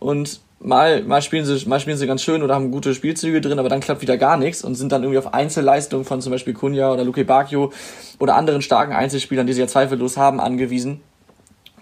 und 0.00 0.40
mal, 0.58 1.02
mal 1.04 1.22
spielen 1.22 1.44
sie, 1.44 1.68
mal 1.68 1.80
spielen 1.80 1.96
sie 1.96 2.06
ganz 2.06 2.22
schön 2.22 2.42
oder 2.42 2.54
haben 2.54 2.70
gute 2.70 2.94
Spielzüge 2.94 3.40
drin, 3.40 3.58
aber 3.58 3.68
dann 3.68 3.80
klappt 3.80 4.02
wieder 4.02 4.16
gar 4.16 4.36
nichts 4.36 4.64
und 4.64 4.74
sind 4.74 4.92
dann 4.92 5.02
irgendwie 5.02 5.18
auf 5.18 5.32
Einzelleistungen 5.32 6.04
von 6.04 6.20
zum 6.20 6.32
Beispiel 6.32 6.54
Kunja 6.54 6.92
oder 6.92 7.04
Luke 7.04 7.24
Bacchio 7.24 7.72
oder 8.18 8.34
anderen 8.34 8.62
starken 8.62 8.92
Einzelspielern, 8.92 9.46
die 9.46 9.52
sie 9.52 9.60
ja 9.60 9.66
zweifellos 9.66 10.16
haben, 10.16 10.40
angewiesen. 10.40 11.00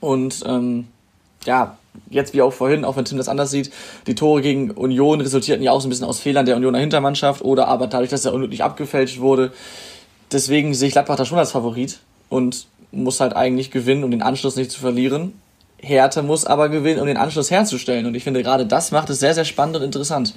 Und 0.00 0.44
ähm, 0.46 0.88
ja, 1.44 1.76
jetzt 2.10 2.34
wie 2.34 2.42
auch 2.42 2.52
vorhin, 2.52 2.84
auch 2.84 2.96
wenn 2.96 3.04
Tim 3.04 3.18
das 3.18 3.28
anders 3.28 3.50
sieht, 3.50 3.70
die 4.06 4.14
Tore 4.14 4.42
gegen 4.42 4.70
Union 4.70 5.20
resultierten 5.20 5.64
ja 5.64 5.72
auch 5.72 5.80
so 5.80 5.88
ein 5.88 5.90
bisschen 5.90 6.06
aus 6.06 6.20
Fehlern 6.20 6.46
der 6.46 6.56
Unioner 6.56 6.78
Hintermannschaft 6.78 7.42
oder 7.42 7.68
aber 7.68 7.86
dadurch, 7.86 8.10
dass 8.10 8.24
er 8.24 8.34
unglücklich 8.34 8.62
abgefälscht 8.62 9.20
wurde. 9.20 9.52
Deswegen 10.30 10.74
sehe 10.74 10.88
ich 10.88 10.92
Gladbach 10.92 11.16
da 11.16 11.24
schon 11.24 11.38
als 11.38 11.52
Favorit 11.52 12.00
und 12.28 12.66
muss 12.92 13.20
halt 13.20 13.34
eigentlich 13.34 13.70
gewinnen, 13.70 14.04
um 14.04 14.10
den 14.10 14.22
Anschluss 14.22 14.56
nicht 14.56 14.70
zu 14.70 14.80
verlieren. 14.80 15.32
Hertha 15.80 16.22
muss 16.22 16.44
aber 16.44 16.68
gewinnen, 16.68 17.00
um 17.00 17.06
den 17.06 17.16
Anschluss 17.16 17.50
herzustellen. 17.50 18.06
Und 18.06 18.14
ich 18.14 18.24
finde, 18.24 18.42
gerade 18.42 18.66
das 18.66 18.90
macht 18.90 19.10
es 19.10 19.20
sehr, 19.20 19.34
sehr 19.34 19.44
spannend 19.44 19.76
und 19.76 19.82
interessant. 19.82 20.34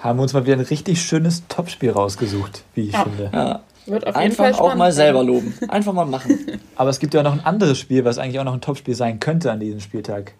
Haben 0.00 0.18
wir 0.18 0.22
uns 0.24 0.32
mal 0.34 0.44
wieder 0.44 0.56
ein 0.56 0.60
richtig 0.60 1.00
schönes 1.02 1.42
Topspiel 1.48 1.90
rausgesucht, 1.90 2.62
wie 2.74 2.88
ich 2.88 2.92
Ja. 2.92 3.04
finde. 3.04 3.30
Ja. 3.32 3.60
Wird 3.86 4.06
auf 4.06 4.18
jeden 4.20 4.34
Fall 4.34 4.48
Einfach 4.48 4.60
auch 4.60 4.74
mal 4.74 4.92
selber 4.92 5.22
loben. 5.24 5.54
Einfach 5.68 5.92
mal 5.92 6.06
machen. 6.06 6.38
Aber 6.76 6.88
es 6.90 6.98
gibt 6.98 7.12
ja 7.14 7.22
noch 7.22 7.32
ein 7.34 7.44
anderes 7.44 7.78
Spiel, 7.78 8.04
was 8.04 8.16
eigentlich 8.18 8.38
auch 8.40 8.44
noch 8.44 8.54
ein 8.54 8.60
Topspiel 8.62 8.94
sein 8.94 9.20
könnte 9.20 9.50
an 9.52 9.60
diesem 9.60 9.80
Spieltag. 9.80 10.32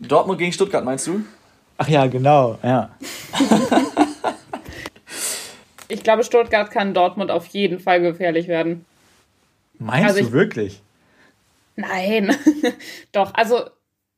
Dortmund 0.00 0.38
gegen 0.38 0.52
Stuttgart, 0.52 0.84
meinst 0.84 1.06
du? 1.06 1.20
Ach 1.78 1.88
ja, 1.88 2.06
genau, 2.06 2.58
ja. 2.62 2.90
Ich 5.88 6.02
glaube, 6.02 6.24
Stuttgart 6.24 6.70
kann 6.70 6.94
Dortmund 6.94 7.30
auf 7.30 7.46
jeden 7.46 7.78
Fall 7.78 8.00
gefährlich 8.00 8.48
werden. 8.48 8.84
Meinst 9.78 10.08
Also 10.08 10.20
du 10.20 10.26
ich- 10.26 10.32
wirklich? 10.32 10.82
Nein. 11.76 12.34
doch, 13.12 13.32
also, 13.34 13.70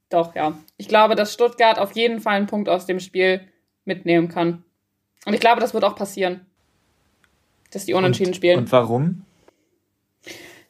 doch, 0.09 0.35
ja. 0.35 0.59
Ich 0.77 0.89
glaube, 0.89 1.15
dass 1.15 1.35
Stuttgart 1.35 1.79
auf 1.79 1.93
jeden 1.93 2.21
Fall 2.21 2.37
einen 2.37 2.47
Punkt 2.47 2.69
aus 2.69 2.87
dem 2.87 3.01
Spiel 3.01 3.41
mitnehmen 3.85 4.29
kann. 4.29 4.65
Und 5.27 5.35
ich 5.35 5.41
glaube, 5.41 5.61
das 5.61 5.75
wird 5.75 5.85
auch 5.85 5.97
passieren. 5.97 6.47
Dass 7.73 7.85
die 7.85 7.95
unentschieden 7.95 8.33
spielen. 8.33 8.59
Und 8.59 8.73
warum? 8.73 9.27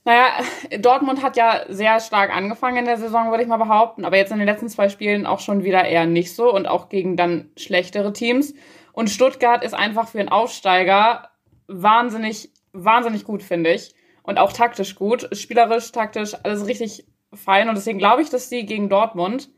Naja, 0.04 0.42
Dortmund 0.78 1.22
hat 1.22 1.36
ja 1.36 1.64
sehr 1.68 2.00
stark 2.00 2.34
angefangen 2.34 2.78
in 2.78 2.84
der 2.86 2.96
Saison, 2.96 3.30
würde 3.30 3.42
ich 3.42 3.48
mal 3.48 3.58
behaupten, 3.58 4.06
aber 4.06 4.16
jetzt 4.16 4.32
in 4.32 4.38
den 4.38 4.46
letzten 4.46 4.70
zwei 4.70 4.88
Spielen 4.88 5.26
auch 5.26 5.38
schon 5.38 5.64
wieder 5.64 5.84
eher 5.84 6.06
nicht 6.06 6.34
so 6.34 6.52
und 6.52 6.66
auch 6.66 6.88
gegen 6.88 7.16
dann 7.16 7.50
schlechtere 7.58 8.14
Teams. 8.14 8.54
Und 8.92 9.10
Stuttgart 9.10 9.62
ist 9.62 9.74
einfach 9.74 10.08
für 10.08 10.18
einen 10.18 10.30
Aufsteiger 10.30 11.28
wahnsinnig, 11.66 12.50
wahnsinnig 12.72 13.24
gut, 13.24 13.42
finde 13.42 13.70
ich. 13.74 13.94
Und 14.28 14.38
auch 14.38 14.52
taktisch 14.52 14.94
gut. 14.94 15.26
Spielerisch, 15.34 15.90
taktisch, 15.90 16.34
alles 16.42 16.66
richtig 16.66 17.06
fein. 17.32 17.70
Und 17.70 17.76
deswegen 17.76 17.98
glaube 17.98 18.20
ich, 18.20 18.28
dass 18.28 18.50
die 18.50 18.66
gegen 18.66 18.90
Dortmund 18.90 19.48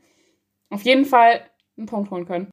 auf 0.69 0.83
jeden 0.83 1.03
Fall 1.03 1.41
einen 1.77 1.87
Punkt 1.87 2.09
holen 2.09 2.25
können. 2.25 2.49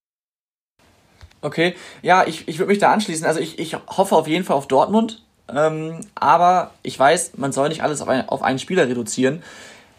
Okay, 1.42 1.76
ja, 2.02 2.26
ich, 2.26 2.48
ich 2.48 2.58
würde 2.58 2.70
mich 2.70 2.80
da 2.80 2.92
anschließen. 2.92 3.24
Also 3.24 3.38
ich, 3.38 3.60
ich 3.60 3.76
hoffe 3.96 4.16
auf 4.16 4.26
jeden 4.26 4.44
Fall 4.44 4.56
auf 4.56 4.66
Dortmund. 4.66 5.22
Ähm, 5.54 6.00
aber 6.16 6.72
ich 6.82 6.98
weiß, 6.98 7.34
man 7.36 7.52
soll 7.52 7.68
nicht 7.68 7.84
alles 7.84 8.02
auf, 8.02 8.08
ein, 8.08 8.28
auf 8.28 8.42
einen 8.42 8.58
Spieler 8.58 8.88
reduzieren. 8.88 9.44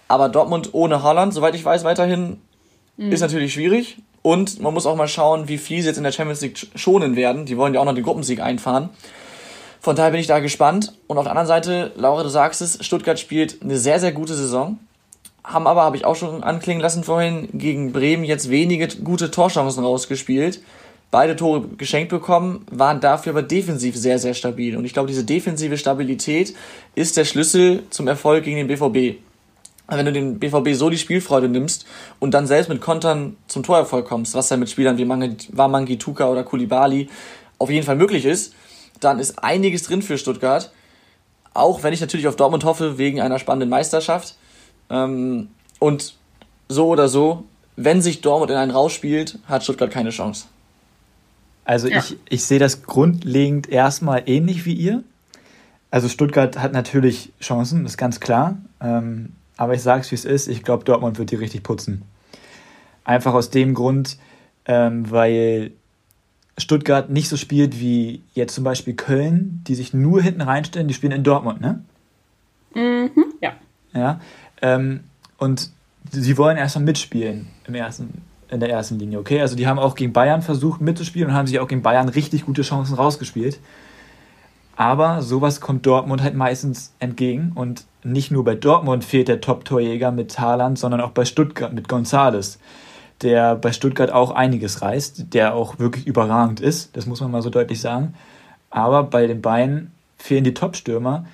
Aber 0.10 0.28
Dortmund 0.28 0.74
ohne 0.74 1.04
Holland, 1.04 1.34
soweit 1.34 1.56
ich 1.56 1.64
weiß, 1.64 1.86
weiterhin 1.86 2.42
ist 2.98 3.22
natürlich 3.22 3.54
schwierig. 3.54 3.98
Und 4.24 4.60
man 4.60 4.74
muss 4.74 4.86
auch 4.86 4.98
mal 4.98 5.08
schauen, 5.08 5.48
wie 5.48 5.58
viel 5.58 5.82
sie 5.82 5.88
jetzt 5.88 5.96
in 5.98 6.04
der 6.04 6.12
Champions 6.12 6.42
League 6.42 6.58
sch- 6.58 6.78
schonen 6.78 7.16
werden. 7.16 7.46
Die 7.46 7.56
wollen 7.56 7.74
ja 7.74 7.80
auch 7.80 7.86
noch 7.86 7.96
den 7.96 8.04
Gruppensieg 8.04 8.42
einfahren. 8.42 8.90
Von 9.82 9.96
daher 9.96 10.12
bin 10.12 10.20
ich 10.20 10.28
da 10.28 10.40
gespannt. 10.40 10.94
Und 11.08 11.18
auf 11.18 11.24
der 11.24 11.32
anderen 11.32 11.48
Seite, 11.48 11.92
Laura, 11.96 12.24
du 12.24 12.30
sagst 12.30 12.62
es, 12.62 12.84
Stuttgart 12.86 13.20
spielt 13.20 13.62
eine 13.62 13.78
sehr, 13.78 14.00
sehr 14.00 14.12
gute 14.12 14.36
Saison. 14.36 14.80
Haben 15.44 15.68
aber, 15.68 15.84
habe 15.84 15.96
ich 15.96 16.06
auch 16.06 16.16
schon 16.16 16.44
anklingen 16.44 16.82
lassen 16.82 17.04
vorhin, 17.04 17.50
gegen 17.54 17.94
Bremen 17.94 18.24
jetzt 18.24 18.50
wenige 18.50 18.88
gute 19.04 19.32
Torchancen 19.32 19.84
rausgespielt. 19.84 20.62
Beide 21.12 21.36
Tore 21.36 21.68
geschenkt 21.78 22.10
bekommen, 22.10 22.66
waren 22.70 23.00
dafür 23.00 23.32
aber 23.32 23.42
defensiv 23.42 23.96
sehr, 23.96 24.20
sehr 24.20 24.36
stabil. 24.36 24.78
Und 24.78 24.86
ich 24.86 24.94
glaube, 24.94 25.08
diese 25.08 25.24
defensive 25.24 25.78
Stabilität 25.78 26.54
ist 26.94 27.18
der 27.18 27.26
Schlüssel 27.26 27.84
zum 27.90 28.08
Erfolg 28.08 28.44
gegen 28.44 28.58
den 28.58 28.68
BVB. 28.68 29.18
Wenn 29.88 30.06
du 30.06 30.14
den 30.14 30.38
BVB 30.38 30.76
so 30.76 30.92
die 30.92 31.00
Spielfreude 31.00 31.50
nimmst 31.50 31.88
und 32.20 32.36
dann 32.36 32.46
selbst 32.46 32.70
mit 32.70 32.80
Kontern 32.80 33.38
zum 33.48 33.64
Torerfolg 33.64 34.06
kommst, 34.06 34.36
was 34.36 34.52
ja 34.52 34.58
mit 34.58 34.70
Spielern 34.70 35.00
wie 35.00 35.10
Wamangi, 35.10 35.98
Tuka 35.98 36.30
oder 36.30 36.44
Kulibali 36.44 37.10
auf 37.58 37.72
jeden 37.72 37.86
Fall 37.86 37.96
möglich 37.96 38.26
ist, 38.26 38.54
dann 39.00 39.20
ist 39.20 39.44
einiges 39.44 39.84
drin 39.84 40.02
für 40.02 40.18
Stuttgart. 40.18 40.72
Auch 41.54 41.84
wenn 41.84 41.94
ich 41.94 42.02
natürlich 42.02 42.28
auf 42.28 42.36
Dortmund 42.36 42.64
hoffe, 42.64 42.98
wegen 42.98 43.22
einer 43.22 43.40
spannenden 43.40 43.70
Meisterschaft. 43.70 44.36
Ähm, 44.90 45.50
und 45.80 46.16
so 46.68 46.88
oder 46.88 47.08
so, 47.10 47.44
wenn 47.76 48.02
sich 48.02 48.22
Dortmund 48.22 48.52
in 48.52 48.58
einen 48.58 48.72
rausspielt, 48.72 49.40
hat 49.48 49.64
Stuttgart 49.64 49.90
keine 49.92 50.10
Chance. 50.12 50.46
Also 51.66 51.88
Ja. 51.88 52.00
ich, 52.00 52.18
ich 52.30 52.44
sehe 52.46 52.60
das 52.60 52.84
grundlegend 52.84 53.70
erstmal 53.70 54.24
ähnlich 54.26 54.66
wie 54.66 54.74
ihr. 54.74 55.04
Also 55.92 56.08
Stuttgart 56.08 56.60
hat 56.60 56.74
natürlich 56.74 57.32
Chancen, 57.42 57.86
ist 57.86 57.98
ganz 57.98 58.20
klar. 58.20 58.58
Ähm, 58.82 59.34
aber 59.58 59.74
ich 59.74 59.82
sage 59.82 60.02
es, 60.02 60.12
wie 60.12 60.16
es 60.16 60.26
ist. 60.26 60.48
Ich 60.48 60.64
glaube, 60.64 60.84
Dortmund 60.84 61.18
wird 61.18 61.32
die 61.32 61.36
richtig 61.36 61.64
putzen. 61.64 62.04
Einfach 63.04 63.34
aus 63.34 63.50
dem 63.50 63.74
Grund, 63.74 64.18
ähm, 64.66 65.10
weil 65.10 65.72
Stuttgart 66.60 67.10
nicht 67.10 67.30
so 67.30 67.38
spielt 67.38 67.80
wie 67.80 68.22
jetzt 68.34 68.54
zum 68.54 68.64
Beispiel 68.64 68.94
Köln, 68.94 69.64
die 69.68 69.76
sich 69.76 69.94
nur 69.94 70.22
hinten 70.22 70.42
reinstellen, 70.42 70.88
die 70.88 70.94
spielen 70.94 71.12
in 71.12 71.24
Dortmund, 71.24 71.62
ne? 71.62 71.82
Mhm, 72.76 73.12
ja. 73.42 73.54
Ja. 73.94 74.20
Ähm, 74.62 75.02
und 75.38 75.72
sie 76.12 76.38
wollen 76.38 76.58
erstmal 76.58 76.86
mitspielen 76.86 77.48
im 77.66 77.76
ersten, 77.76 78.22
in 78.50 78.60
der 78.60 78.70
ersten 78.70 79.00
Linie, 79.00 79.20
okay? 79.20 79.42
Also 79.42 79.56
die 79.56 79.68
haben 79.68 79.80
auch 79.80 79.96
gegen 79.96 80.14
Bayern 80.14 80.42
versucht 80.42 80.82
mitzuspielen 80.82 81.30
und 81.30 81.36
haben 81.36 81.48
sich 81.48 81.60
auch 81.60 81.68
gegen 81.68 81.82
Bayern 81.82 82.10
richtig 82.10 82.46
gute 82.46 82.62
Chancen 82.62 82.96
rausgespielt. 82.96 83.60
Aber 84.76 85.22
sowas 85.22 85.60
kommt 85.60 85.86
Dortmund 85.86 86.24
halt 86.24 86.36
meistens 86.36 86.94
entgegen. 87.00 87.52
Und 87.54 87.84
nicht 88.02 88.32
nur 88.32 88.46
bei 88.46 88.56
Dortmund 88.56 89.04
fehlt 89.04 89.28
der 89.28 89.42
Top-Torjäger 89.42 90.12
mit 90.12 90.40
Haaland, 90.40 90.80
sondern 90.80 91.02
auch 91.02 91.12
bei 91.12 91.26
Stuttgart 91.26 91.74
mit 91.74 91.90
Gonzales, 91.90 92.60
der 93.22 93.56
bei 93.56 93.72
Stuttgart 93.74 94.12
auch 94.12 94.32
einiges 94.32 94.82
reißt, 94.82 95.34
der 95.34 95.54
auch 95.54 95.80
wirklich 95.80 96.08
überragend 96.08 96.60
ist, 96.60 96.96
das 96.96 97.06
muss 97.06 97.22
man 97.22 97.32
mal 97.32 97.42
so 97.42 97.50
deutlich 97.50 97.82
sagen. 97.82 98.14
Aber 98.70 99.04
bei 99.04 99.28
den 99.28 99.42
Bayern 99.42 99.92
fehlen 100.18 100.44
die 100.44 100.54
Top-Stürmer 100.54 101.26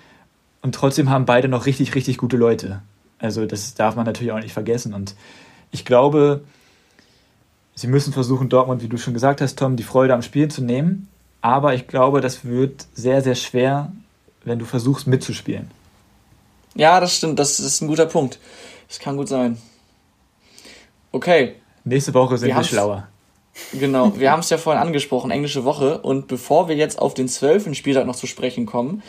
und 0.62 0.74
trotzdem 0.74 1.10
haben 1.10 1.26
beide 1.26 1.48
noch 1.48 1.66
richtig, 1.66 1.96
richtig 1.96 2.18
gute 2.18 2.38
Leute. 2.38 2.82
Also 3.20 3.46
das 3.46 3.76
darf 3.76 3.96
man 3.96 4.06
natürlich 4.06 4.32
auch 4.32 4.40
nicht 4.40 4.54
vergessen. 4.54 4.94
Und 4.94 5.16
ich 5.72 5.86
glaube, 5.86 6.42
sie 7.76 7.88
müssen 7.88 8.14
versuchen, 8.14 8.50
Dortmund, 8.50 8.82
wie 8.82 8.88
du 8.88 8.98
schon 8.98 9.14
gesagt 9.14 9.42
hast, 9.42 9.60
Tom, 9.60 9.76
die 9.76 9.84
Freude 9.84 10.14
am 10.14 10.22
Spiel 10.22 10.48
zu 10.48 10.64
nehmen. 10.64 11.08
Aber 11.42 11.76
ich 11.76 11.88
glaube, 11.88 12.22
das 12.22 12.46
wird 12.46 12.88
sehr, 12.94 13.22
sehr 13.22 13.36
schwer, 13.36 13.92
wenn 14.44 14.60
du 14.60 14.66
versuchst 14.66 15.08
mitzuspielen. 15.08 15.70
Ja, 16.76 17.00
das 17.00 17.16
stimmt. 17.16 17.40
Das 17.40 17.60
ist 17.60 17.82
ein 17.82 17.88
guter 17.88 18.06
Punkt. 18.06 18.40
Das 18.88 19.00
kann 19.00 19.18
gut 19.18 19.28
sein. 19.28 19.58
Okay. 21.12 21.56
Nächste 21.86 22.14
Woche 22.14 22.38
sind 22.38 22.50
wir, 22.50 22.56
wir 22.58 22.64
schlauer. 22.64 23.08
Genau, 23.74 24.18
wir 24.18 24.32
haben 24.32 24.42
es 24.42 24.50
ja 24.50 24.58
vorhin 24.58 24.82
angesprochen, 24.82 25.32
englische 25.32 25.64
Woche. 25.64 26.00
Und 26.00 26.28
bevor 26.28 26.68
wir 26.68 26.76
jetzt 26.76 27.00
auf 27.00 27.14
den 27.14 27.28
zwölften 27.30 27.76
Spieltag 27.76 28.06
noch 28.06 28.16
zu 28.16 28.28
sprechen 28.28 28.66
kommen, 28.66 29.04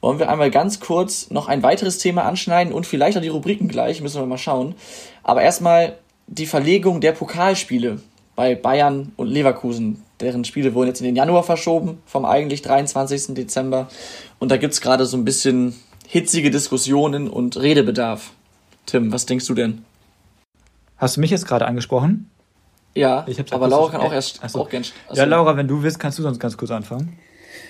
wollen 0.00 0.18
wir 0.18 0.28
einmal 0.28 0.50
ganz 0.50 0.80
kurz 0.80 1.30
noch 1.30 1.48
ein 1.48 1.62
weiteres 1.62 1.98
Thema 1.98 2.24
anschneiden 2.24 2.72
und 2.72 2.86
vielleicht 2.86 3.16
auch 3.16 3.22
die 3.22 3.28
Rubriken 3.28 3.68
gleich, 3.68 4.02
müssen 4.02 4.20
wir 4.20 4.26
mal 4.26 4.38
schauen. 4.38 4.74
Aber 5.22 5.42
erstmal 5.42 5.96
die 6.26 6.46
Verlegung 6.46 7.00
der 7.00 7.12
Pokalspiele 7.12 8.00
bei 8.34 8.54
Bayern 8.54 9.12
und 9.16 9.28
Leverkusen. 9.28 10.02
Deren 10.20 10.44
Spiele 10.44 10.74
wurden 10.74 10.88
jetzt 10.88 11.00
in 11.00 11.06
den 11.06 11.16
Januar 11.16 11.42
verschoben, 11.42 11.98
vom 12.06 12.24
eigentlich 12.24 12.62
23. 12.62 13.34
Dezember. 13.34 13.88
Und 14.38 14.50
da 14.50 14.56
gibt 14.56 14.74
es 14.74 14.80
gerade 14.80 15.06
so 15.06 15.16
ein 15.16 15.24
bisschen 15.24 15.74
hitzige 16.06 16.50
Diskussionen 16.50 17.28
und 17.28 17.56
Redebedarf. 17.56 18.32
Tim, 18.84 19.12
was 19.12 19.26
denkst 19.26 19.46
du 19.46 19.54
denn? 19.54 19.84
Hast 20.96 21.16
du 21.16 21.20
mich 21.20 21.30
jetzt 21.30 21.46
gerade 21.46 21.66
angesprochen? 21.66 22.30
Ja, 22.94 23.26
aber 23.50 23.68
Laura 23.68 23.90
kann 23.90 24.00
auch 24.00 24.12
erst 24.12 24.42
achso. 24.42 24.60
auch 24.60 24.70
gern. 24.70 24.82
Also 25.08 25.20
ja, 25.20 25.28
Laura, 25.28 25.56
wenn 25.56 25.68
du 25.68 25.82
willst, 25.82 25.98
kannst 25.98 26.18
du 26.18 26.22
sonst 26.22 26.40
ganz 26.40 26.56
kurz 26.56 26.70
anfangen. 26.70 27.18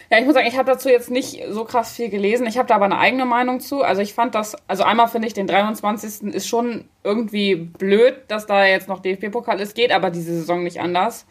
Ja, 0.08 0.20
ich 0.20 0.24
muss 0.24 0.34
sagen, 0.34 0.46
ich 0.46 0.56
habe 0.56 0.70
dazu 0.70 0.88
jetzt 0.88 1.10
nicht 1.10 1.42
so 1.50 1.64
krass 1.64 1.92
viel 1.92 2.10
gelesen. 2.10 2.46
Ich 2.46 2.58
habe 2.58 2.68
da 2.68 2.76
aber 2.76 2.84
eine 2.84 2.98
eigene 2.98 3.24
Meinung 3.24 3.58
zu. 3.58 3.82
Also 3.82 4.02
ich 4.02 4.14
fand 4.14 4.36
das, 4.36 4.56
also 4.68 4.84
einmal 4.84 5.08
finde 5.08 5.26
ich 5.26 5.34
den 5.34 5.48
23. 5.48 6.32
ist 6.32 6.46
schon 6.46 6.84
irgendwie 7.02 7.56
blöd, 7.56 8.14
dass 8.28 8.46
da 8.46 8.64
jetzt 8.64 8.86
noch 8.86 9.00
DFB-Pokal 9.00 9.60
ist, 9.60 9.74
geht 9.74 9.90
aber 9.90 10.10
diese 10.10 10.32
Saison 10.32 10.62
nicht 10.62 10.80
anders. 10.80 11.26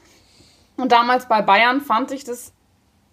Und 0.75 0.91
damals 0.91 1.29
bei 1.29 1.41
Bayern 1.41 1.79
fand 1.79 2.11
ich 2.11 2.25
das 2.25 2.51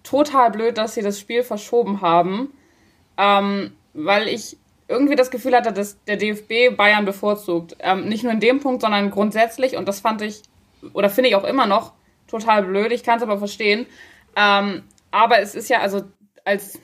total 0.03 0.51
blöd, 0.51 0.79
dass 0.79 0.95
sie 0.95 1.03
das 1.03 1.21
Spiel 1.21 1.45
verschoben 1.45 2.01
haben, 2.01 2.53
ähm, 3.17 3.73
weil 3.95 4.27
ich 4.27 4.57
irgendwie 4.93 5.17
das 5.17 5.31
Gefühl 5.31 5.57
hatte, 5.57 5.73
dass 5.73 6.03
der 6.05 6.17
DFB 6.17 6.77
Bayern 6.77 7.05
bevorzugt. 7.05 7.77
Ähm, 7.81 8.09
nicht 8.09 8.23
nur 8.23 8.33
in 8.33 8.41
dem 8.41 8.61
Punkt, 8.61 8.83
sondern 8.83 9.11
grundsätzlich. 9.11 9.77
Und 9.77 9.89
das 9.89 10.01
fand 10.01 10.23
ich, 10.23 10.43
oder 10.93 11.11
finde 11.11 11.31
ich 11.31 11.37
auch 11.37 11.45
immer 11.45 11.67
noch, 11.67 11.95
total 12.27 12.63
blöd. 12.65 12.93
Ich 12.93 13.03
kann 13.03 13.17
es 13.17 13.23
aber 13.23 13.39
verstehen. 13.39 13.87
Ähm, 14.37 14.85
aber 15.11 15.41
es 15.41 15.55
ist 15.55 15.69
ja, 15.69 15.81
also 15.81 16.03
als 16.45 16.79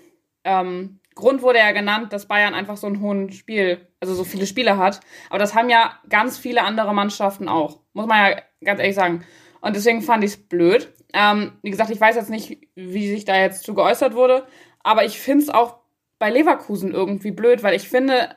ähm, 0.44 1.00
Grund 1.14 1.42
wurde 1.42 1.58
ja 1.58 1.72
genannt, 1.72 2.12
dass 2.12 2.26
Bayern 2.26 2.54
einfach 2.54 2.76
so 2.76 2.86
einen 2.86 3.00
hohen 3.00 3.32
Spiel, 3.32 3.86
also 4.00 4.14
so 4.14 4.24
viele 4.24 4.46
Spiele 4.46 4.76
hat. 4.76 5.00
Aber 5.30 5.38
das 5.38 5.54
haben 5.54 5.68
ja 5.68 5.98
ganz 6.08 6.38
viele 6.38 6.62
andere 6.62 6.94
Mannschaften 6.94 7.48
auch. 7.48 7.80
Muss 7.92 8.06
man 8.06 8.30
ja 8.30 8.42
ganz 8.64 8.80
ehrlich 8.80 8.94
sagen. 8.94 9.24
Und 9.60 9.74
deswegen 9.74 10.02
fand 10.02 10.22
ich 10.22 10.32
es 10.32 10.36
blöd. 10.36 10.92
Ähm, 11.12 11.52
wie 11.62 11.70
gesagt, 11.70 11.90
ich 11.90 12.00
weiß 12.00 12.16
jetzt 12.16 12.30
nicht, 12.30 12.58
wie 12.74 13.08
sich 13.08 13.24
da 13.24 13.36
jetzt 13.36 13.64
zu 13.64 13.74
geäußert 13.74 14.14
wurde, 14.14 14.46
aber 14.82 15.04
ich 15.04 15.18
finde 15.18 15.44
es 15.44 15.50
auch 15.50 15.77
bei 16.18 16.30
Leverkusen 16.30 16.92
irgendwie 16.92 17.30
blöd, 17.30 17.62
weil 17.62 17.74
ich 17.74 17.88
finde, 17.88 18.36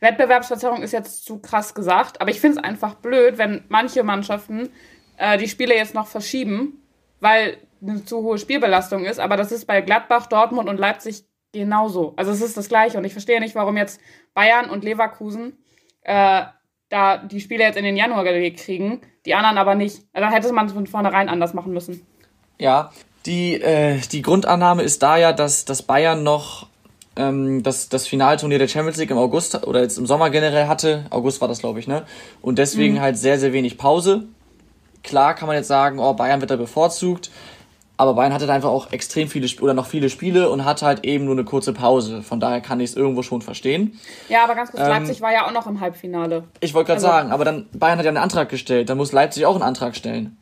Wettbewerbsverzerrung 0.00 0.82
ist 0.82 0.92
jetzt 0.92 1.24
zu 1.24 1.38
krass 1.38 1.74
gesagt, 1.74 2.20
aber 2.20 2.30
ich 2.30 2.40
finde 2.40 2.58
es 2.58 2.64
einfach 2.64 2.94
blöd, 2.94 3.38
wenn 3.38 3.64
manche 3.68 4.04
Mannschaften 4.04 4.70
äh, 5.16 5.38
die 5.38 5.48
Spiele 5.48 5.74
jetzt 5.74 5.94
noch 5.94 6.06
verschieben, 6.06 6.82
weil 7.20 7.58
eine 7.82 8.04
zu 8.04 8.22
hohe 8.22 8.38
Spielbelastung 8.38 9.04
ist. 9.04 9.20
Aber 9.20 9.36
das 9.36 9.52
ist 9.52 9.66
bei 9.66 9.80
Gladbach, 9.80 10.26
Dortmund 10.26 10.68
und 10.68 10.78
Leipzig 10.78 11.24
genauso. 11.52 12.14
Also 12.16 12.30
es 12.32 12.40
ist 12.40 12.56
das 12.56 12.68
Gleiche. 12.68 12.98
Und 12.98 13.04
ich 13.04 13.12
verstehe 13.12 13.40
nicht, 13.40 13.54
warum 13.54 13.76
jetzt 13.76 14.00
Bayern 14.34 14.70
und 14.70 14.84
Leverkusen 14.84 15.58
äh, 16.02 16.44
da 16.88 17.18
die 17.18 17.40
Spiele 17.40 17.64
jetzt 17.64 17.76
in 17.76 17.84
den 17.84 17.96
Januar 17.96 18.24
gelegt 18.24 18.60
kriegen, 18.60 19.02
die 19.26 19.34
anderen 19.34 19.58
aber 19.58 19.74
nicht. 19.74 20.04
Also 20.12 20.24
dann 20.24 20.32
hätte 20.32 20.52
man 20.52 20.66
es 20.66 20.72
von 20.72 20.86
vornherein 20.86 21.28
anders 21.28 21.54
machen 21.54 21.72
müssen. 21.72 22.06
Ja, 22.58 22.90
die, 23.26 23.60
äh, 23.60 23.98
die 24.10 24.22
Grundannahme 24.22 24.82
ist 24.82 25.02
da 25.02 25.16
ja, 25.16 25.32
dass, 25.32 25.64
dass 25.64 25.82
Bayern 25.82 26.22
noch 26.22 26.67
ähm, 27.18 27.62
das, 27.62 27.88
das 27.88 28.06
Finalturnier 28.06 28.58
der 28.58 28.68
Champions 28.68 28.96
League 28.96 29.10
im 29.10 29.18
August 29.18 29.66
oder 29.66 29.82
jetzt 29.82 29.98
im 29.98 30.06
Sommer 30.06 30.30
generell 30.30 30.68
hatte. 30.68 31.04
August 31.10 31.40
war 31.40 31.48
das, 31.48 31.58
glaube 31.58 31.80
ich, 31.80 31.86
ne? 31.86 32.04
Und 32.40 32.58
deswegen 32.58 32.94
mhm. 32.94 33.00
halt 33.00 33.18
sehr, 33.18 33.38
sehr 33.38 33.52
wenig 33.52 33.76
Pause. 33.76 34.24
Klar 35.02 35.34
kann 35.34 35.46
man 35.46 35.56
jetzt 35.56 35.68
sagen, 35.68 35.98
oh, 35.98 36.14
Bayern 36.14 36.40
wird 36.40 36.50
da 36.50 36.56
bevorzugt. 36.56 37.30
Aber 38.00 38.14
Bayern 38.14 38.32
hatte 38.32 38.46
da 38.46 38.54
einfach 38.54 38.68
auch 38.68 38.92
extrem 38.92 39.26
viele 39.26 39.48
Spiele 39.48 39.64
oder 39.64 39.74
noch 39.74 39.86
viele 39.86 40.08
Spiele 40.08 40.50
und 40.50 40.64
hatte 40.64 40.86
halt 40.86 41.04
eben 41.04 41.24
nur 41.24 41.34
eine 41.34 41.44
kurze 41.44 41.72
Pause. 41.72 42.22
Von 42.22 42.38
daher 42.38 42.60
kann 42.60 42.78
ich 42.78 42.90
es 42.90 42.96
irgendwo 42.96 43.24
schon 43.24 43.42
verstehen. 43.42 43.98
Ja, 44.28 44.44
aber 44.44 44.54
ganz 44.54 44.70
kurz, 44.70 44.84
ähm, 44.84 44.88
Leipzig 44.88 45.20
war 45.20 45.32
ja 45.32 45.46
auch 45.46 45.52
noch 45.52 45.66
im 45.66 45.80
Halbfinale. 45.80 46.44
Ich 46.60 46.74
wollte 46.74 46.86
gerade 46.86 46.98
also, 46.98 47.08
sagen, 47.08 47.32
aber 47.32 47.44
dann 47.44 47.66
Bayern 47.72 47.98
hat 47.98 48.04
ja 48.04 48.10
einen 48.10 48.18
Antrag 48.18 48.48
gestellt, 48.50 48.88
dann 48.88 48.98
muss 48.98 49.10
Leipzig 49.10 49.46
auch 49.46 49.54
einen 49.54 49.64
Antrag 49.64 49.96
stellen. 49.96 50.36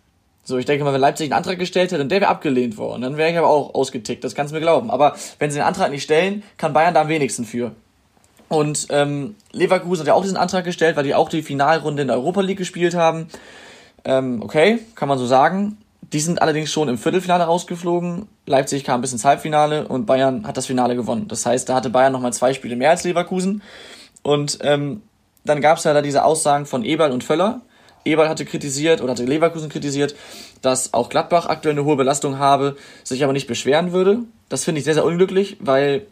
So, 0.46 0.58
ich 0.58 0.64
denke 0.64 0.84
mal, 0.84 0.92
wenn 0.92 1.00
Leipzig 1.00 1.24
einen 1.24 1.32
Antrag 1.32 1.58
gestellt 1.58 1.90
hätte, 1.90 1.98
dann 1.98 2.08
der 2.08 2.20
wäre 2.20 2.30
abgelehnt 2.30 2.78
worden. 2.78 3.02
Dann 3.02 3.16
wäre 3.16 3.32
ich 3.32 3.36
aber 3.36 3.48
auch 3.48 3.74
ausgetickt, 3.74 4.22
das 4.22 4.36
kannst 4.36 4.52
du 4.52 4.54
mir 4.54 4.60
glauben. 4.60 4.92
Aber 4.92 5.16
wenn 5.40 5.50
sie 5.50 5.58
den 5.58 5.66
Antrag 5.66 5.90
nicht 5.90 6.04
stellen, 6.04 6.44
kann 6.56 6.72
Bayern 6.72 6.94
da 6.94 7.00
am 7.00 7.08
wenigsten 7.08 7.44
für. 7.44 7.72
Und 8.48 8.86
ähm, 8.90 9.34
Leverkusen 9.50 10.02
hat 10.02 10.06
ja 10.06 10.14
auch 10.14 10.22
diesen 10.22 10.36
Antrag 10.36 10.64
gestellt, 10.64 10.96
weil 10.96 11.02
die 11.02 11.16
auch 11.16 11.28
die 11.28 11.42
Finalrunde 11.42 12.02
in 12.02 12.08
der 12.08 12.16
Europa 12.16 12.42
League 12.42 12.58
gespielt 12.58 12.94
haben. 12.94 13.26
Ähm, 14.04 14.40
okay, 14.40 14.78
kann 14.94 15.08
man 15.08 15.18
so 15.18 15.26
sagen. 15.26 15.78
Die 16.12 16.20
sind 16.20 16.40
allerdings 16.40 16.70
schon 16.70 16.88
im 16.88 16.96
Viertelfinale 16.96 17.42
rausgeflogen. 17.42 18.28
Leipzig 18.46 18.84
kam 18.84 19.00
bis 19.00 19.10
ins 19.10 19.24
Halbfinale 19.24 19.88
und 19.88 20.06
Bayern 20.06 20.46
hat 20.46 20.56
das 20.56 20.66
Finale 20.66 20.94
gewonnen. 20.94 21.26
Das 21.26 21.44
heißt, 21.44 21.68
da 21.68 21.74
hatte 21.74 21.90
Bayern 21.90 22.12
nochmal 22.12 22.32
zwei 22.32 22.52
Spiele 22.52 22.76
mehr 22.76 22.90
als 22.90 23.02
Leverkusen. 23.02 23.62
Und 24.22 24.58
ähm, 24.62 25.02
dann 25.44 25.60
gab 25.60 25.78
es 25.78 25.84
ja 25.84 25.92
da 25.92 26.02
diese 26.02 26.24
Aussagen 26.24 26.66
von 26.66 26.84
Eberl 26.84 27.10
und 27.10 27.24
Völler. 27.24 27.62
Eberl 28.06 28.28
hatte 28.28 28.44
kritisiert 28.44 29.00
oder 29.02 29.12
hatte 29.12 29.24
Leverkusen 29.24 29.68
kritisiert, 29.68 30.14
dass 30.62 30.94
auch 30.94 31.08
Gladbach 31.08 31.46
aktuell 31.46 31.74
eine 31.74 31.84
hohe 31.84 31.96
Belastung 31.96 32.38
habe, 32.38 32.76
sich 33.04 33.24
aber 33.24 33.32
nicht 33.32 33.46
beschweren 33.46 33.92
würde. 33.92 34.20
Das 34.48 34.64
finde 34.64 34.78
ich 34.78 34.84
sehr, 34.84 34.94
sehr 34.94 35.04
unglücklich, 35.04 35.56
weil 35.60 36.06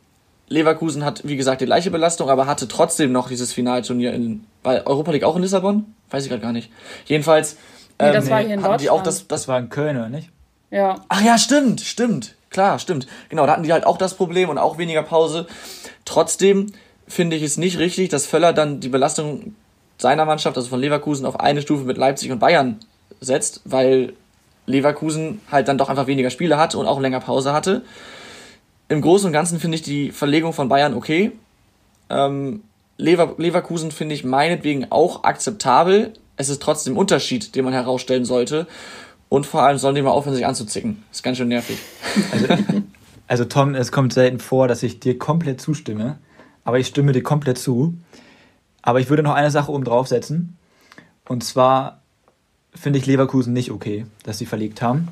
Leverkusen 0.49 1.05
hat, 1.05 1.23
wie 1.25 1.37
gesagt, 1.37 1.61
die 1.61 1.67
gleiche 1.67 1.91
Belastung, 1.91 2.29
aber 2.29 2.47
hatte 2.47 2.69
trotzdem 2.69 3.13
noch 3.13 3.29
dieses 3.29 3.53
Finalturnier 3.53 4.13
in, 4.13 4.45
bei 4.63 4.87
Europa 4.87 5.13
League 5.13 5.25
auch 5.25 5.37
in 5.37 5.43
Lissabon? 5.43 5.95
Weiß 6.11 6.25
ich 6.25 6.29
gerade 6.29 6.43
gar 6.43 6.53
nicht. 6.53 6.71
Jedenfalls 7.07 7.57
Nee, 8.01 8.13
das 8.13 8.25
ähm, 8.25 8.31
war 8.31 8.41
hier 8.41 8.55
in 8.55 8.61
Deutschland. 8.61 8.81
Die 8.81 8.91
auch 8.91 9.03
das, 9.03 9.29
das 9.29 9.49
war 9.49 9.59
in 9.59 9.69
Köln, 9.69 9.97
oder 9.97 10.09
nicht? 10.09 10.31
Ja. 10.71 10.97
Ach 11.09 11.23
ja, 11.23 11.39
stimmt, 11.39 11.81
stimmt. 11.81 12.35
Klar, 12.51 12.79
stimmt. 12.79 13.07
Genau, 13.29 13.47
da 13.47 13.53
hatten 13.53 13.63
die 13.63 13.73
halt 13.73 13.87
auch 13.87 13.99
das 13.99 14.15
Problem 14.15 14.49
und 14.49 14.59
auch 14.59 14.79
weniger 14.79 15.03
Pause. 15.03 15.47
Trotzdem 16.05 16.73
finde 17.07 17.37
ich 17.37 17.43
es 17.43 17.57
nicht 17.57 17.79
richtig, 17.79 18.09
dass 18.09 18.27
Völler 18.27 18.53
dann 18.53 18.81
die 18.81 18.89
Belastung 18.89 19.55
seiner 20.05 20.27
Mannschaft, 20.27 20.59
also 20.59 20.69
von 20.69 20.81
Leverkusen, 20.81 21.25
auf 21.25 21.41
eine 21.41 21.63
Stufe 21.63 21.85
mit 21.85 21.97
Leipzig 21.97 22.31
und 22.31 22.39
Bayern 22.39 22.79
setzt, 23.21 23.63
weil 23.65 24.13
Leverkusen 24.67 25.41
halt 25.51 25.67
dann 25.67 25.79
doch 25.79 25.89
einfach 25.89 26.07
weniger 26.07 26.29
Spiele 26.29 26.59
hatte 26.59 26.77
und 26.77 26.87
auch 26.87 27.01
länger 27.01 27.21
Pause 27.21 27.55
hatte. 27.55 27.83
Im 28.91 29.01
Großen 29.01 29.27
und 29.27 29.33
Ganzen 29.33 29.59
finde 29.59 29.77
ich 29.77 29.83
die 29.83 30.11
Verlegung 30.11 30.53
von 30.53 30.69
Bayern 30.69 30.93
okay. 30.93 31.33
Ähm, 32.11 32.63
Lever 32.99 33.35
Leverkusen 33.39 33.91
finde 33.93 34.15
ich 34.15 34.25
meinetwegen 34.25 34.89
auch 34.91 35.25
akzeptabel, 35.25 36.13
es 36.37 36.51
ist 36.51 36.61
trotzdem 36.61 36.99
Unterschied, 36.99 37.55
den 37.55 37.65
man 37.65 37.73
herausstellen 37.73 38.27
sollte. 38.27 38.67
Und 39.31 39.47
vor 39.47 39.63
allem 39.63 39.79
sollen 39.79 39.95
die 39.95 40.03
mal 40.03 40.11
aufhören, 40.11 40.37
sich 40.37 40.47
anzuzicken. 40.47 41.03
Ist 41.11 41.23
ganz 41.23 41.39
schön 41.39 41.49
nervig. 41.49 41.79
Also, 42.31 42.47
also 43.27 43.45
Tom, 43.47 43.75
es 43.75 43.91
kommt 43.91 44.13
selten 44.13 44.39
vor, 44.39 44.69
dass 44.69 44.83
ich 44.83 45.01
dir 45.01 45.19
komplett 45.19 45.63
zustimme. 45.63 46.19
Aber 46.63 46.79
ich 46.79 46.89
stimme 46.89 47.13
dir 47.13 47.23
komplett 47.23 47.57
zu. 47.59 47.95
Aber 48.85 49.01
ich 49.01 49.09
würde 49.09 49.23
noch 49.23 49.35
eine 49.35 49.51
Sache 49.51 49.73
oben 49.73 49.85
draufsetzen. 49.85 50.57
Und 51.29 51.43
zwar 51.43 52.03
finde 52.75 52.99
ich 52.99 53.07
Leverkusen 53.07 53.53
nicht 53.53 53.71
okay, 53.71 54.07
dass 54.25 54.39
sie 54.39 54.47
verlegt 54.47 54.83
haben. 54.83 55.09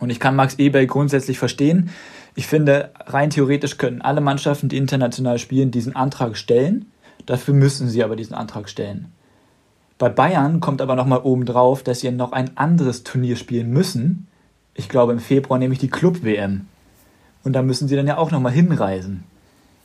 Und 0.00 0.10
ich 0.10 0.20
kann 0.20 0.36
Max 0.36 0.54
Eberl 0.56 0.86
grundsätzlich 0.86 1.38
verstehen. 1.38 1.90
Ich 2.34 2.46
finde, 2.46 2.90
rein 3.06 3.30
theoretisch 3.30 3.78
könnten 3.78 4.02
alle 4.02 4.20
Mannschaften, 4.20 4.68
die 4.68 4.76
international 4.76 5.38
spielen, 5.38 5.70
diesen 5.70 5.96
Antrag 5.96 6.36
stellen. 6.36 6.86
Dafür 7.26 7.54
müssen 7.54 7.88
sie 7.88 8.02
aber 8.02 8.16
diesen 8.16 8.34
Antrag 8.34 8.68
stellen. 8.68 9.12
Bei 9.98 10.08
Bayern 10.08 10.60
kommt 10.60 10.80
aber 10.80 10.94
nochmal 10.94 11.20
oben 11.22 11.44
drauf, 11.44 11.82
dass 11.82 12.00
sie 12.00 12.10
noch 12.10 12.32
ein 12.32 12.56
anderes 12.56 13.04
Turnier 13.04 13.36
spielen 13.36 13.70
müssen 13.70 14.28
ich 14.78 14.88
glaube 14.88 15.12
im 15.12 15.18
Februar 15.18 15.58
nämlich 15.58 15.80
die 15.80 15.90
Club-WM. 15.90 16.66
Und 17.42 17.52
da 17.52 17.62
müssen 17.62 17.88
sie 17.88 17.96
dann 17.96 18.06
ja 18.06 18.16
auch 18.16 18.30
nochmal 18.30 18.52
hinreisen. 18.52 19.24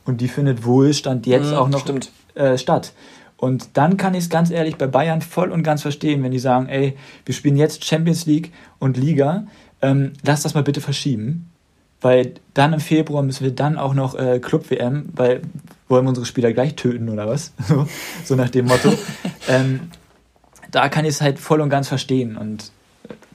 Und 0.05 0.21
die 0.21 0.27
findet 0.27 0.65
Wohlstand 0.65 1.25
jetzt 1.25 1.49
Mhm, 1.49 1.57
auch 1.57 1.67
noch 1.67 1.79
stimmt. 1.79 2.11
Äh, 2.35 2.57
statt. 2.57 2.93
Und 3.37 3.75
dann 3.77 3.97
kann 3.97 4.13
ich 4.13 4.23
es 4.23 4.29
ganz 4.29 4.51
ehrlich 4.51 4.77
bei 4.77 4.87
Bayern 4.87 5.21
voll 5.21 5.51
und 5.51 5.63
ganz 5.63 5.81
verstehen, 5.81 6.23
wenn 6.23 6.31
die 6.31 6.39
sagen, 6.39 6.69
ey, 6.69 6.95
wir 7.25 7.35
spielen 7.35 7.57
jetzt 7.57 7.83
Champions 7.83 8.25
League 8.25 8.53
und 8.79 8.95
Liga, 8.95 9.47
ähm, 9.81 10.13
lass 10.23 10.43
das 10.43 10.53
mal 10.53 10.63
bitte 10.63 10.79
verschieben. 10.79 11.49
Weil 11.99 12.35
dann 12.53 12.73
im 12.73 12.79
Februar 12.79 13.21
müssen 13.23 13.43
wir 13.43 13.51
dann 13.51 13.77
auch 13.77 13.93
noch 13.93 14.15
äh, 14.15 14.39
Club-WM, 14.39 15.09
weil 15.13 15.41
wollen 15.87 16.05
wir 16.05 16.09
unsere 16.09 16.25
Spieler 16.25 16.53
gleich 16.53 16.75
töten 16.75 17.09
oder 17.09 17.27
was? 17.27 17.53
So, 17.67 17.87
so 18.23 18.35
nach 18.35 18.49
dem 18.49 18.65
Motto. 18.65 18.93
ähm, 19.49 19.91
da 20.71 20.89
kann 20.89 21.05
ich 21.05 21.11
es 21.11 21.21
halt 21.21 21.37
voll 21.37 21.61
und 21.61 21.69
ganz 21.69 21.87
verstehen. 21.87 22.37
Und 22.37 22.71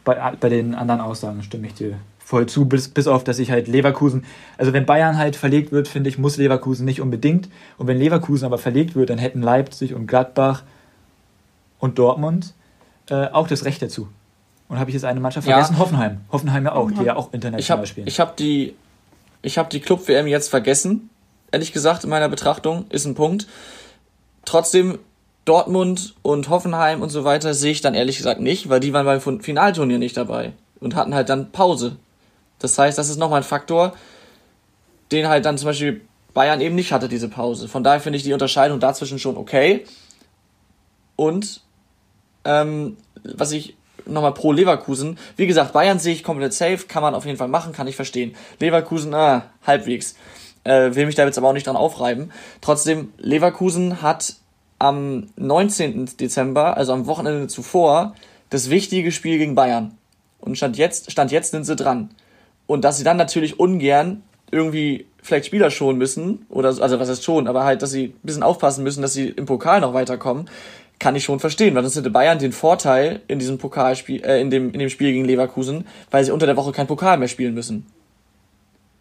bei, 0.05 0.33
bei 0.41 0.49
den 0.49 0.75
anderen 0.75 1.01
Aussagen 1.01 1.43
stimme 1.43 1.67
ich 1.67 1.75
dir 1.75 1.99
voll 2.29 2.45
zu, 2.45 2.67
bis, 2.67 2.89
bis 2.89 3.07
auf, 3.07 3.25
dass 3.25 3.39
ich 3.39 3.51
halt 3.51 3.69
Leverkusen, 3.69 4.27
also 4.59 4.75
wenn 4.75 4.85
Bayern 4.85 5.17
halt 5.17 5.35
verlegt 5.35 5.73
wird, 5.73 5.89
finde 5.89 6.11
ich, 6.11 6.19
muss 6.19 6.37
Leverkusen 6.37 6.85
nicht 6.85 7.01
unbedingt. 7.01 7.49
Und 7.79 7.87
wenn 7.87 7.97
Leverkusen 7.97 8.45
aber 8.45 8.59
verlegt 8.59 8.95
wird, 8.95 9.09
dann 9.09 9.17
hätten 9.17 9.41
Leipzig 9.41 9.95
und 9.95 10.07
Gladbach 10.07 10.63
und 11.79 11.99
Dortmund 11.99 12.53
äh, 13.09 13.29
auch 13.29 13.49
das 13.49 13.65
Recht 13.65 13.81
dazu. 13.81 14.09
Und 14.69 14.79
habe 14.79 14.91
ich 14.91 14.95
jetzt 14.95 15.05
eine 15.07 15.21
Mannschaft 15.21 15.49
Ja. 15.49 15.55
vergessen? 15.55 15.79
Hoffenheim. 15.79 16.21
Hoffenheim 16.31 16.67
ja 16.67 16.73
auch, 16.75 16.91
die 16.91 17.03
ja 17.03 17.17
auch 17.17 17.29
Ich 17.29 17.35
international 17.35 17.79
habe 17.79 17.87
spielen. 17.87 18.07
ich 18.07 18.21
hab 18.21 18.37
die, 18.37 18.75
ich 19.41 19.57
hab 19.57 19.71
die 19.71 19.81
Club-WM 19.81 20.27
jetzt 20.27 20.51
vergessen. 20.51 21.09
Ehrlich 21.51 21.73
gesagt, 21.73 22.05
in 22.05 22.11
meiner 22.11 22.29
Betrachtung 22.29 22.85
ist 22.91 23.07
ein 23.07 23.15
Punkt. 23.15 23.47
Trotzdem, 24.45 24.99
Dortmund 25.47 26.15
und 26.21 26.51
Hoffenheim 26.51 27.01
und 27.01 27.09
so 27.09 27.25
weiter 27.25 27.55
sehe 27.55 27.73
ich 27.73 27.81
dann 27.81 27.95
ehrlich 27.95 28.19
gesagt 28.19 28.43
nicht, 28.43 28.69
weil 28.69 28.81
die 28.81 28.93
waren 28.93 29.07
beim 29.07 29.23
Fin- 29.23 29.41
Finalturnier 29.41 29.99
nicht 29.99 30.19
dabei 30.19 30.53
und 30.79 30.95
hatten 30.95 31.15
halt 31.15 31.31
dann 31.31 31.51
Pause. 31.53 31.97
Das 32.59 32.79
heißt, 32.79 32.99
das 32.99 33.09
ist 33.09 33.17
nochmal 33.17 33.41
ein 33.41 33.45
Faktor, 33.45 33.95
den 35.13 35.29
halt 35.29 35.45
dann 35.45 35.59
zum 35.59 35.67
Beispiel 35.67 36.03
Bayern 36.35 36.61
eben 36.61 36.75
nicht 36.75 36.93
hatte, 36.93 37.09
diese 37.09 37.29
Pause. 37.29 37.69
Von 37.69 37.83
daher 37.83 38.01
finde 38.01 38.17
ich 38.17 38.23
die 38.23 38.33
Unterscheidung 38.33 38.81
dazwischen 38.81 39.19
schon 39.19 39.37
okay. 39.37 39.85
Und 41.17 41.63
ähm, 42.45 42.97
was 43.25 43.53
ich 43.53 43.77
nochmal 44.07 44.35
pro 44.35 44.53
Leverkusen, 44.53 45.19
wie 45.37 45.47
gesagt, 45.47 45.73
Bayern 45.73 45.99
sehe 45.99 46.15
ich 46.15 46.23
komplett 46.23 46.55
safe, 46.55 46.87
kann 46.87 47.03
man 47.03 47.15
auf 47.15 47.27
jeden 47.27 47.39
Fall 47.39 47.49
machen, 47.49 47.73
kann 47.73 47.87
ich 47.87 47.97
verstehen. 47.97 48.35
Leverkusen, 48.61 49.15
ah, 49.15 49.47
halbwegs. 49.67 50.15
Äh, 50.65 50.95
will 50.95 51.07
mich 51.07 51.15
da 51.15 51.25
jetzt 51.25 51.39
aber 51.39 51.49
auch 51.49 51.53
nicht 51.53 51.67
dran 51.67 51.77
aufreiben. 51.77 52.33
Trotzdem, 52.61 53.13
Leverkusen 53.19 54.03
hat 54.03 54.37
am 54.79 55.29
19. 55.37 56.17
Dezember, 56.19 56.77
also 56.77 56.93
am 56.93 57.07
Wochenende 57.07 57.49
zuvor, 57.49 58.15
das 58.51 58.71
wichtige 58.71 59.13
Spiel 59.13 59.39
gegen 59.39 59.55
Bayern. 59.55 59.97
Und 60.41 60.57
stand 60.57 60.77
jetzt, 60.77 61.11
stand 61.11 61.33
jetzt 61.33 61.51
sind 61.51 61.65
sie 61.65 61.77
dran. 61.77 62.11
Und 62.69 62.85
dass 62.85 62.99
sie 62.99 63.05
dann 63.05 63.17
natürlich 63.17 63.59
ungern 63.59 64.23
irgendwie 64.53 65.07
vielleicht 65.23 65.47
Spieler 65.47 65.71
schonen 65.71 65.99
müssen, 65.99 66.47
oder 66.49 66.73
so- 66.73 66.81
also 66.83 67.01
was 67.01 67.09
heißt 67.09 67.25
schon, 67.25 67.49
aber 67.49 67.65
halt, 67.65 67.83
dass 67.83 67.91
sie 67.91 68.05
ein 68.05 68.15
bisschen 68.23 68.43
aufpassen 68.45 68.85
müssen, 68.85 69.03
dass 69.03 69.13
sie 69.15 69.29
im 69.31 69.47
Pokal 69.47 69.81
noch 69.81 69.93
weiterkommen, 69.95 70.49
kann 71.01 71.17
ich 71.17 71.25
schon 71.25 71.41
verstehen, 71.41 71.75
weil 71.75 71.83
sonst 71.83 71.97
hätte 71.97 72.11
Bayern 72.11 72.39
den 72.39 72.53
Vorteil 72.53 73.21
in 73.29 73.39
diesem 73.39 73.59
Pokalspiel, 73.59 74.23
äh, 74.25 74.41
in 74.41 74.51
dem, 74.51 74.73
in 74.73 74.79
dem 74.79 74.89
Spiel 74.91 75.13
gegen 75.13 75.25
Leverkusen, 75.25 75.87
weil 76.11 76.25
sie 76.25 76.31
unter 76.31 76.47
der 76.47 76.57
Woche 76.57 76.73
kein 76.73 76.87
Pokal 76.87 77.19
mehr 77.19 77.29
spielen 77.29 77.55
müssen. 77.55 77.87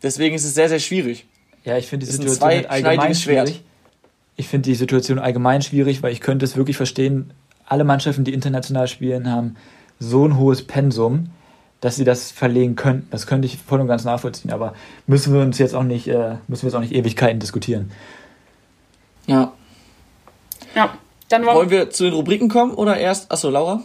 Deswegen 0.03 0.35
ist 0.35 0.45
es 0.45 0.53
sehr, 0.53 0.69
sehr 0.69 0.79
schwierig. 0.79 1.25
Ja, 1.63 1.77
ich 1.77 1.87
finde 1.87 2.05
die 2.05 2.11
Situation 2.11 2.49
halt 2.49 2.69
allgemein 2.69 3.15
Schwert. 3.15 3.47
schwierig. 3.49 3.63
Ich 4.35 4.47
finde 4.47 4.69
die 4.69 4.75
Situation 4.75 5.19
allgemein 5.19 5.61
schwierig, 5.61 6.03
weil 6.03 6.13
ich 6.13 6.21
könnte 6.21 6.45
es 6.45 6.55
wirklich 6.55 6.77
verstehen, 6.77 7.33
alle 7.65 7.83
Mannschaften, 7.83 8.23
die 8.23 8.33
international 8.33 8.87
spielen, 8.87 9.29
haben 9.31 9.55
so 9.99 10.25
ein 10.25 10.37
hohes 10.37 10.61
Pensum, 10.65 11.29
dass 11.81 11.95
sie 11.95 12.03
das 12.05 12.31
verlegen 12.31 12.75
könnten. 12.75 13.07
Das 13.11 13.27
könnte 13.27 13.45
ich 13.45 13.57
voll 13.57 13.79
und 13.79 13.87
ganz 13.87 14.03
nachvollziehen, 14.03 14.51
aber 14.51 14.73
müssen 15.05 15.33
wir 15.33 15.41
uns 15.41 15.57
jetzt 15.59 15.75
auch 15.75 15.83
nicht, 15.83 16.07
äh, 16.07 16.35
müssen 16.47 16.63
wir 16.63 16.69
jetzt 16.69 16.75
auch 16.75 16.81
nicht 16.81 16.93
Ewigkeiten 16.93 17.39
diskutieren. 17.39 17.91
Ja. 19.27 19.51
Ja, 20.75 20.97
dann 21.29 21.45
wollen, 21.45 21.55
Wollen 21.57 21.69
wir 21.69 21.89
zu 21.89 22.05
den 22.05 22.13
Rubriken 22.13 22.49
kommen 22.49 22.73
oder 22.73 22.97
erst, 22.97 23.31
achso, 23.31 23.49
Laura? 23.49 23.81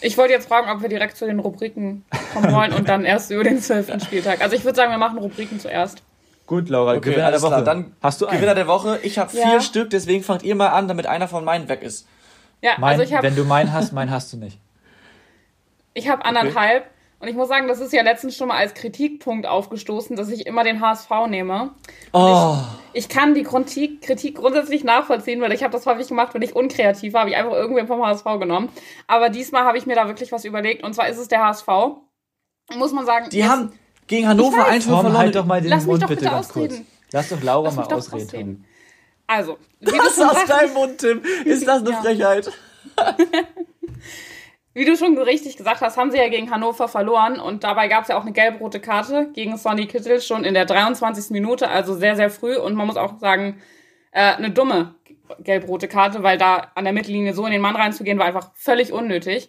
Ich 0.00 0.16
wollte 0.18 0.32
jetzt 0.34 0.48
fragen, 0.48 0.70
ob 0.70 0.82
wir 0.82 0.88
direkt 0.88 1.16
zu 1.16 1.26
den 1.26 1.38
Rubriken 1.40 2.04
kommen 2.32 2.52
wollen 2.52 2.72
und 2.72 2.88
dann 2.88 3.04
erst 3.04 3.30
über 3.30 3.44
den 3.44 3.60
zwölften 3.60 3.98
Spieltag. 4.00 4.40
Also 4.42 4.54
ich 4.54 4.64
würde 4.64 4.76
sagen, 4.76 4.90
wir 4.90 4.98
machen 4.98 5.18
Rubriken 5.18 5.58
zuerst. 5.58 6.02
Gut, 6.46 6.68
Laura, 6.68 6.92
Okay, 6.92 7.10
Gewinner 7.10 7.30
der 7.30 7.42
Woche. 7.42 7.50
klar. 7.50 7.64
Dann 7.64 7.96
Hast 8.02 8.20
du 8.20 8.26
einen? 8.26 8.36
Gewinner 8.36 8.54
der 8.54 8.66
Woche. 8.68 9.00
Ich 9.02 9.18
habe 9.18 9.36
Ja. 9.36 9.48
vier 9.48 9.60
Stück, 9.60 9.90
deswegen 9.90 10.22
fangt 10.22 10.42
ihr 10.42 10.54
mal 10.54 10.68
an, 10.68 10.86
damit 10.86 11.06
einer 11.06 11.26
von 11.28 11.44
meinen 11.44 11.68
weg 11.68 11.82
ist. 11.82 12.06
Ja, 12.62 12.72
mein, 12.78 12.92
also 12.92 13.02
ich 13.02 13.14
habe 13.14 13.22
wenn 13.26 13.34
du 13.34 13.44
meinen 13.44 13.72
hast, 13.72 13.92
meinen 13.92 14.10
hast 14.10 14.32
du 14.32 14.36
nicht. 14.36 14.58
ich 15.94 16.08
hab 16.08 16.24
anderthalb. 16.24 16.84
Und 17.18 17.28
ich 17.28 17.34
muss 17.34 17.48
sagen, 17.48 17.66
das 17.66 17.80
ist 17.80 17.92
ja 17.94 18.02
letztens 18.02 18.36
schon 18.36 18.48
mal 18.48 18.58
als 18.58 18.74
Kritikpunkt 18.74 19.46
aufgestoßen, 19.46 20.16
dass 20.16 20.28
ich 20.28 20.46
immer 20.46 20.64
den 20.64 20.80
HSV 20.82 21.08
nehme. 21.28 21.70
Oh, 22.12 22.56
Ich 22.92 23.08
kann 23.08 23.34
die 23.34 23.42
Kritik, 23.42 24.02
Kritik 24.02 24.36
grundsätzlich 24.36 24.84
nachvollziehen, 24.84 25.40
weil 25.40 25.52
ich 25.52 25.62
habe 25.62 25.72
das 25.72 25.86
häufig 25.86 26.08
gemacht, 26.08 26.34
wenn 26.34 26.42
ich 26.42 26.54
unkreativ 26.54 27.14
war, 27.14 27.20
habe 27.22 27.30
ich 27.30 27.36
einfach 27.36 27.52
irgendwen 27.54 27.86
vom 27.86 28.04
HSV 28.04 28.24
genommen. 28.38 28.68
Aber 29.06 29.30
diesmal 29.30 29.64
habe 29.64 29.78
ich 29.78 29.86
mir 29.86 29.94
da 29.94 30.08
wirklich 30.08 30.30
was 30.30 30.44
überlegt. 30.44 30.84
Und 30.84 30.94
zwar 30.94 31.08
ist 31.08 31.16
es 31.18 31.28
der 31.28 31.42
HSV. 31.42 31.66
Muss 32.76 32.92
man 32.92 33.06
sagen. 33.06 33.30
die 33.30 33.38
jetzt- 33.38 33.48
haben 33.48 33.72
gegen 34.06 34.28
Hannover 34.28 34.58
Ich 34.58 34.62
weiß. 34.64 34.68
1 34.72 34.84
Tom, 34.86 34.94
verloren. 35.00 35.18
halt 35.18 35.34
doch 35.34 35.46
mal 35.46 35.60
den 35.62 35.70
Lass 35.70 35.80
mich 35.82 35.86
Mund 35.88 36.02
doch 36.02 36.08
bitte 36.08 36.20
bitte 36.20 36.30
ganz 36.32 36.48
kurz. 36.50 36.72
ausreden. 36.72 36.86
Lass 37.12 37.28
doch 37.30 37.42
Laura 37.42 37.64
Lass 37.66 37.76
mal 37.76 37.82
ausreden. 37.94 38.24
Ausreden. 38.26 38.64
Also, 39.26 39.58
schon 40.14 40.28
aus 40.28 40.44
deinem 40.46 40.74
Mund, 40.74 40.98
Tim? 40.98 41.22
Ist 41.44 41.66
das 41.66 41.80
eine 41.80 41.90
Ja. 41.90 42.00
Frechheit? 42.02 42.52
wie 44.76 44.84
du 44.84 44.94
schon 44.94 45.16
richtig 45.16 45.56
gesagt 45.56 45.80
hast, 45.80 45.96
haben 45.96 46.10
sie 46.10 46.18
ja 46.18 46.28
gegen 46.28 46.50
Hannover 46.50 46.86
verloren. 46.86 47.40
Und 47.40 47.64
dabei 47.64 47.88
gab 47.88 48.02
es 48.02 48.08
ja 48.08 48.18
auch 48.18 48.24
eine 48.24 48.32
gelb-rote 48.32 48.78
Karte 48.78 49.30
gegen 49.32 49.56
Sonny 49.56 49.86
Kittel 49.86 50.20
schon 50.20 50.44
in 50.44 50.52
der 50.52 50.66
23. 50.66 51.30
Minute, 51.30 51.70
also 51.70 51.94
sehr, 51.94 52.14
sehr 52.14 52.28
früh. 52.28 52.58
Und 52.58 52.74
man 52.74 52.86
muss 52.86 52.98
auch 52.98 53.18
sagen, 53.18 53.62
äh, 54.12 54.34
eine 54.34 54.50
dumme 54.50 54.94
gelb-rote 55.38 55.88
Karte, 55.88 56.22
weil 56.22 56.36
da 56.36 56.72
an 56.74 56.84
der 56.84 56.92
Mittellinie 56.92 57.32
so 57.32 57.46
in 57.46 57.52
den 57.52 57.62
Mann 57.62 57.74
reinzugehen, 57.74 58.18
war 58.18 58.26
einfach 58.26 58.50
völlig 58.54 58.92
unnötig. 58.92 59.48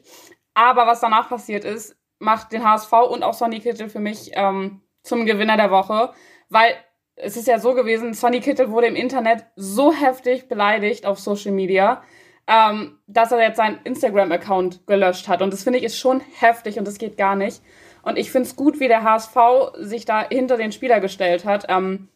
Aber 0.54 0.88
was 0.88 1.02
danach 1.02 1.28
passiert 1.28 1.66
ist, 1.66 1.98
macht 2.20 2.54
den 2.54 2.64
HSV 2.64 2.94
und 2.94 3.24
auch 3.24 3.34
Sonny 3.34 3.60
Kittel 3.60 3.90
für 3.90 4.00
mich 4.00 4.32
ähm, 4.34 4.80
zum 5.04 5.26
Gewinner 5.26 5.58
der 5.58 5.72
Woche, 5.72 6.14
weil 6.48 6.74
es 7.18 7.36
ist 7.36 7.50
ja 7.50 7.60
so 7.60 7.74
gewesen, 7.74 8.14
Sonny 8.14 8.40
Kittel 8.40 8.72
wurde 8.72 8.88
im 8.88 8.96
Internet 8.96 9.46
so 9.58 9.92
heftig 9.92 10.48
beleidigt 10.48 11.06
auf 11.06 11.20
Social 11.20 11.52
Media, 11.52 12.02
ähm, 12.48 12.98
dass 13.08 13.32
er 13.32 13.42
jetzt 13.42 13.58
seinen 13.58 13.80
Instagram-Account 13.84 14.88
gelöscht 14.88 15.28
hat. 15.28 15.42
Und 15.42 15.52
das 15.52 15.64
finde 15.64 15.80
ich 15.80 15.86
ist 15.86 16.00
schon 16.00 16.22
heftig 16.40 16.80
und 16.80 16.88
das 16.88 16.98
geht 16.98 17.18
gar 17.18 17.36
nicht. 17.36 17.62
Und 18.04 18.18
ich 18.18 18.32
finde 18.32 18.48
es 18.48 18.56
gut, 18.56 18.80
wie 18.80 18.88
der 18.88 19.04
HSV 19.04 19.36
sich 19.80 20.06
da 20.06 20.28
hinter 20.28 20.56
den 20.56 20.72
Spieler 20.72 21.02
gestellt 21.02 21.44
hat. 21.44 21.66
Ähm, 21.68 22.08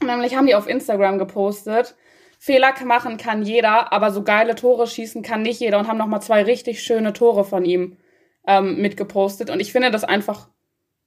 nämlich 0.00 0.36
haben 0.36 0.46
die 0.46 0.54
auf 0.54 0.68
Instagram 0.68 1.18
gepostet, 1.18 1.96
Fehler 2.38 2.74
machen 2.84 3.18
kann 3.18 3.42
jeder, 3.42 3.92
aber 3.92 4.10
so 4.10 4.24
geile 4.24 4.56
Tore 4.56 4.88
schießen 4.88 5.22
kann 5.22 5.42
nicht 5.42 5.60
jeder 5.60 5.78
und 5.78 5.86
haben 5.86 5.98
nochmal 5.98 6.22
zwei 6.22 6.42
richtig 6.42 6.82
schöne 6.82 7.12
Tore 7.12 7.44
von 7.44 7.64
ihm 7.64 7.96
ähm, 8.46 8.80
mitgepostet. 8.80 9.50
Und 9.50 9.60
ich 9.60 9.72
finde 9.72 9.90
das 9.90 10.02
einfach, 10.02 10.48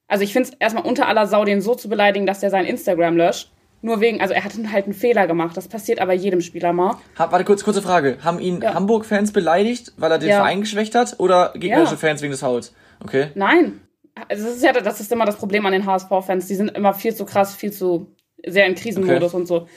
also 0.08 0.24
ich 0.24 0.32
finde 0.32 0.50
es 0.50 0.56
erstmal 0.56 0.86
unter 0.86 1.08
aller 1.08 1.28
Sau, 1.28 1.44
den 1.44 1.62
so 1.62 1.76
zu 1.76 1.90
beleidigen, 1.90 2.26
dass 2.26 2.40
der 2.40 2.52
sein 2.52 2.66
Instagram 2.66 3.18
löscht. 3.18 3.52
Nur 3.82 4.00
wegen, 4.02 4.20
also 4.20 4.34
er 4.34 4.44
hat 4.44 4.54
halt 4.72 4.86
einen 4.86 4.94
Fehler 4.94 5.28
gemacht. 5.28 5.56
Das 5.56 5.68
passiert 5.68 6.00
aber 6.00 6.14
jedem 6.14 6.42
Spieler 6.42 6.74
mal. 6.74 6.98
Hab, 7.18 7.32
warte, 7.32 7.46
kurz, 7.46 7.64
kurze 7.64 7.82
Frage. 7.84 8.18
Haben 8.24 8.40
ihn 8.40 8.62
Ja. 8.62 8.74
Hamburg-Fans 8.74 9.32
beleidigt, 9.32 9.94
weil 9.98 10.12
er 10.12 10.18
den 10.18 10.30
Ja. 10.30 10.38
Verein 10.38 10.62
geschwächt 10.62 10.96
hat? 10.96 11.20
Oder 11.20 11.54
gegnerische 11.54 11.92
Ja. 11.94 11.98
Fans 11.98 12.22
wegen 12.22 12.32
des 12.32 12.40
Fouls? 12.40 12.74
Okay. 13.04 13.28
Nein. 13.36 13.82
Also 14.30 14.46
das 14.46 14.56
ist 14.56 14.64
ja 14.64 14.72
das 14.74 15.00
ist 15.02 15.12
immer 15.12 15.26
das 15.26 15.36
Problem 15.38 15.66
an 15.66 15.74
den 15.74 15.86
HSV-Fans. 15.86 16.48
Die 16.48 16.56
sind 16.56 16.70
immer 16.70 16.94
viel 16.94 17.14
zu 17.14 17.26
krass, 17.26 17.54
viel 17.54 17.72
zu 17.72 18.08
sehr 18.46 18.66
in 18.66 18.76
Krisenmodus 18.76 19.34
Okay. 19.34 19.38
und 19.38 19.46
so. 19.46 19.68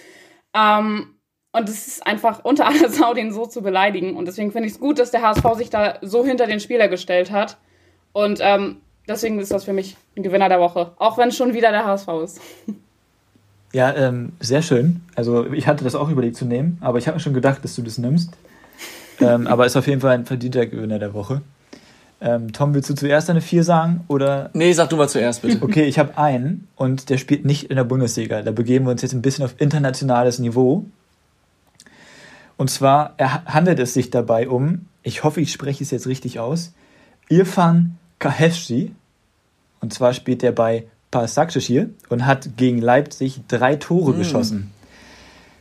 Ähm, 0.55 1.15
und 1.53 1.69
es 1.69 1.87
ist 1.89 2.07
einfach 2.07 2.45
unter 2.45 2.67
aller 2.67 2.89
Sau, 2.89 3.15
den 3.15 3.33
so 3.33 3.47
zu 3.47 3.63
beleidigen. 3.63 4.17
Und 4.17 4.27
deswegen 4.27 4.53
finde 4.53 4.69
ich 4.69 4.75
es 4.75 4.81
gut, 4.81 4.99
dass 4.99 5.11
der 5.11 5.23
HSV 5.23 5.45
sich 5.57 5.71
da 5.71 5.99
so 6.03 6.25
hinter 6.25 6.47
den 6.47 6.61
Spieler 6.61 6.89
gestellt 6.89 7.31
hat. 7.31 7.59
Und 8.13 8.39
ähm, 8.43 8.81
deswegen 9.09 9.39
ist 9.39 9.53
das 9.53 9.65
für 9.65 9.73
mich 9.73 9.97
ein 10.17 10.23
Gewinner 10.23 10.49
der 10.49 10.61
Woche. 10.61 10.93
Auch 10.99 11.19
wenn 11.19 11.29
es 11.29 11.37
schon 11.37 11.53
wieder 11.55 11.73
der 11.73 11.85
HSV 11.85 12.09
ist. 12.25 12.41
Ja, 13.73 13.95
ähm, 13.95 14.33
sehr 14.41 14.63
schön. 14.63 15.03
Also 15.15 15.53
ich 15.53 15.67
hatte 15.67 15.85
das 15.85 15.95
auch 15.95 16.09
überlegt 16.09 16.37
zu 16.37 16.45
nehmen, 16.47 16.79
aber 16.81 16.99
ich 16.99 17.07
habe 17.07 17.17
mir 17.17 17.21
schon 17.21 17.35
gedacht, 17.35 17.63
dass 17.65 17.75
du 17.77 17.83
das 17.83 17.99
nimmst. 17.99 18.31
ähm, 19.21 19.47
aber 19.47 19.67
ist 19.67 19.77
auf 19.77 19.87
jeden 19.87 20.01
Fall 20.01 20.13
ein 20.13 20.25
verdienter 20.27 20.67
Gewinner 20.67 20.99
der 20.99 21.13
Woche. 21.13 21.43
Ähm, 22.21 22.53
Tom, 22.53 22.75
willst 22.75 22.91
du 22.91 22.95
zuerst 22.95 23.31
eine 23.31 23.41
4 23.41 23.63
sagen? 23.63 24.05
Oder 24.09 24.51
Nee, 24.53 24.73
sag 24.73 24.89
du 24.91 24.97
mal 24.97 25.09
zuerst, 25.09 25.43
bitte. 25.43 25.63
okay, 25.63 25.85
ich 25.85 25.99
habe 25.99 26.17
einen 26.19 26.67
und 26.77 27.11
der 27.11 27.19
spielt 27.19 27.45
nicht 27.45 27.65
in 27.71 27.77
der 27.77 27.85
Bundesliga. 27.85 28.43
Da 28.43 28.51
begeben 28.51 28.87
wir 28.87 28.91
uns 28.93 29.03
jetzt 29.03 29.13
ein 29.13 29.23
bisschen 29.23 29.45
auf 29.45 29.55
internationales 29.59 30.39
Niveau. 30.39 30.85
Und 32.57 32.71
zwar 32.71 33.15
handelt 33.19 33.79
es 33.79 33.95
sich 33.95 34.11
dabei 34.11 34.49
um, 34.49 34.87
ich 35.05 35.23
hoffe, 35.23 35.41
ich 35.41 35.53
spreche 35.53 35.85
es 35.85 35.93
jetzt 35.93 36.09
richtig 36.09 36.41
aus, 36.41 36.73
Irfan 37.29 37.97
Kahevci. 38.19 38.93
Und 39.81 39.93
zwar 39.93 40.13
spielt 40.13 40.43
er 40.43 40.51
bei 40.51 40.87
Pasakshehir 41.11 41.89
und 42.09 42.27
hat 42.27 42.57
gegen 42.57 42.79
Leipzig 42.79 43.41
drei 43.49 43.77
Tore 43.77 44.13
geschossen. 44.15 44.71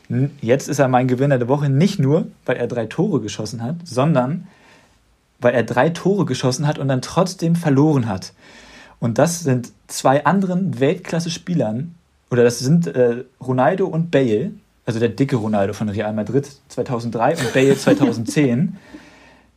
N- 0.10 0.32
Jetzt 0.42 0.68
ist 0.68 0.80
er 0.80 0.88
mein 0.88 1.08
Gewinner 1.08 1.38
der 1.38 1.48
Woche 1.48 1.70
nicht 1.70 2.00
nur, 2.00 2.28
weil 2.46 2.58
er 2.58 2.68
drei 2.68 2.86
Tore 2.86 3.22
geschossen 3.22 3.64
hat, 3.64 3.76
sondern 3.84 4.48
weil 5.40 5.54
er 5.54 5.64
drei 5.64 5.90
Tore 5.90 6.26
geschossen 6.26 6.68
hat 6.68 6.80
und 6.80 6.88
dann 6.88 7.02
trotzdem 7.02 7.56
verloren 7.56 8.08
hat. 8.08 8.34
Und 9.00 9.18
das 9.20 9.42
sind 9.42 9.72
zwei 9.88 10.26
anderen 10.26 10.80
Weltklasse-Spielern, 10.80 11.94
oder 12.32 12.44
das 12.44 12.60
sind 12.60 12.88
äh, 12.88 13.24
Ronaldo 13.40 13.86
und 13.88 14.12
Bale, 14.12 14.52
also 14.86 15.00
der 15.00 15.10
dicke 15.10 15.36
Ronaldo 15.38 15.74
von 15.74 15.88
Real 15.90 16.12
Madrid 16.14 16.48
2003 16.70 17.38
und 17.38 17.54
Bale 17.54 17.78
2010. 17.78 18.78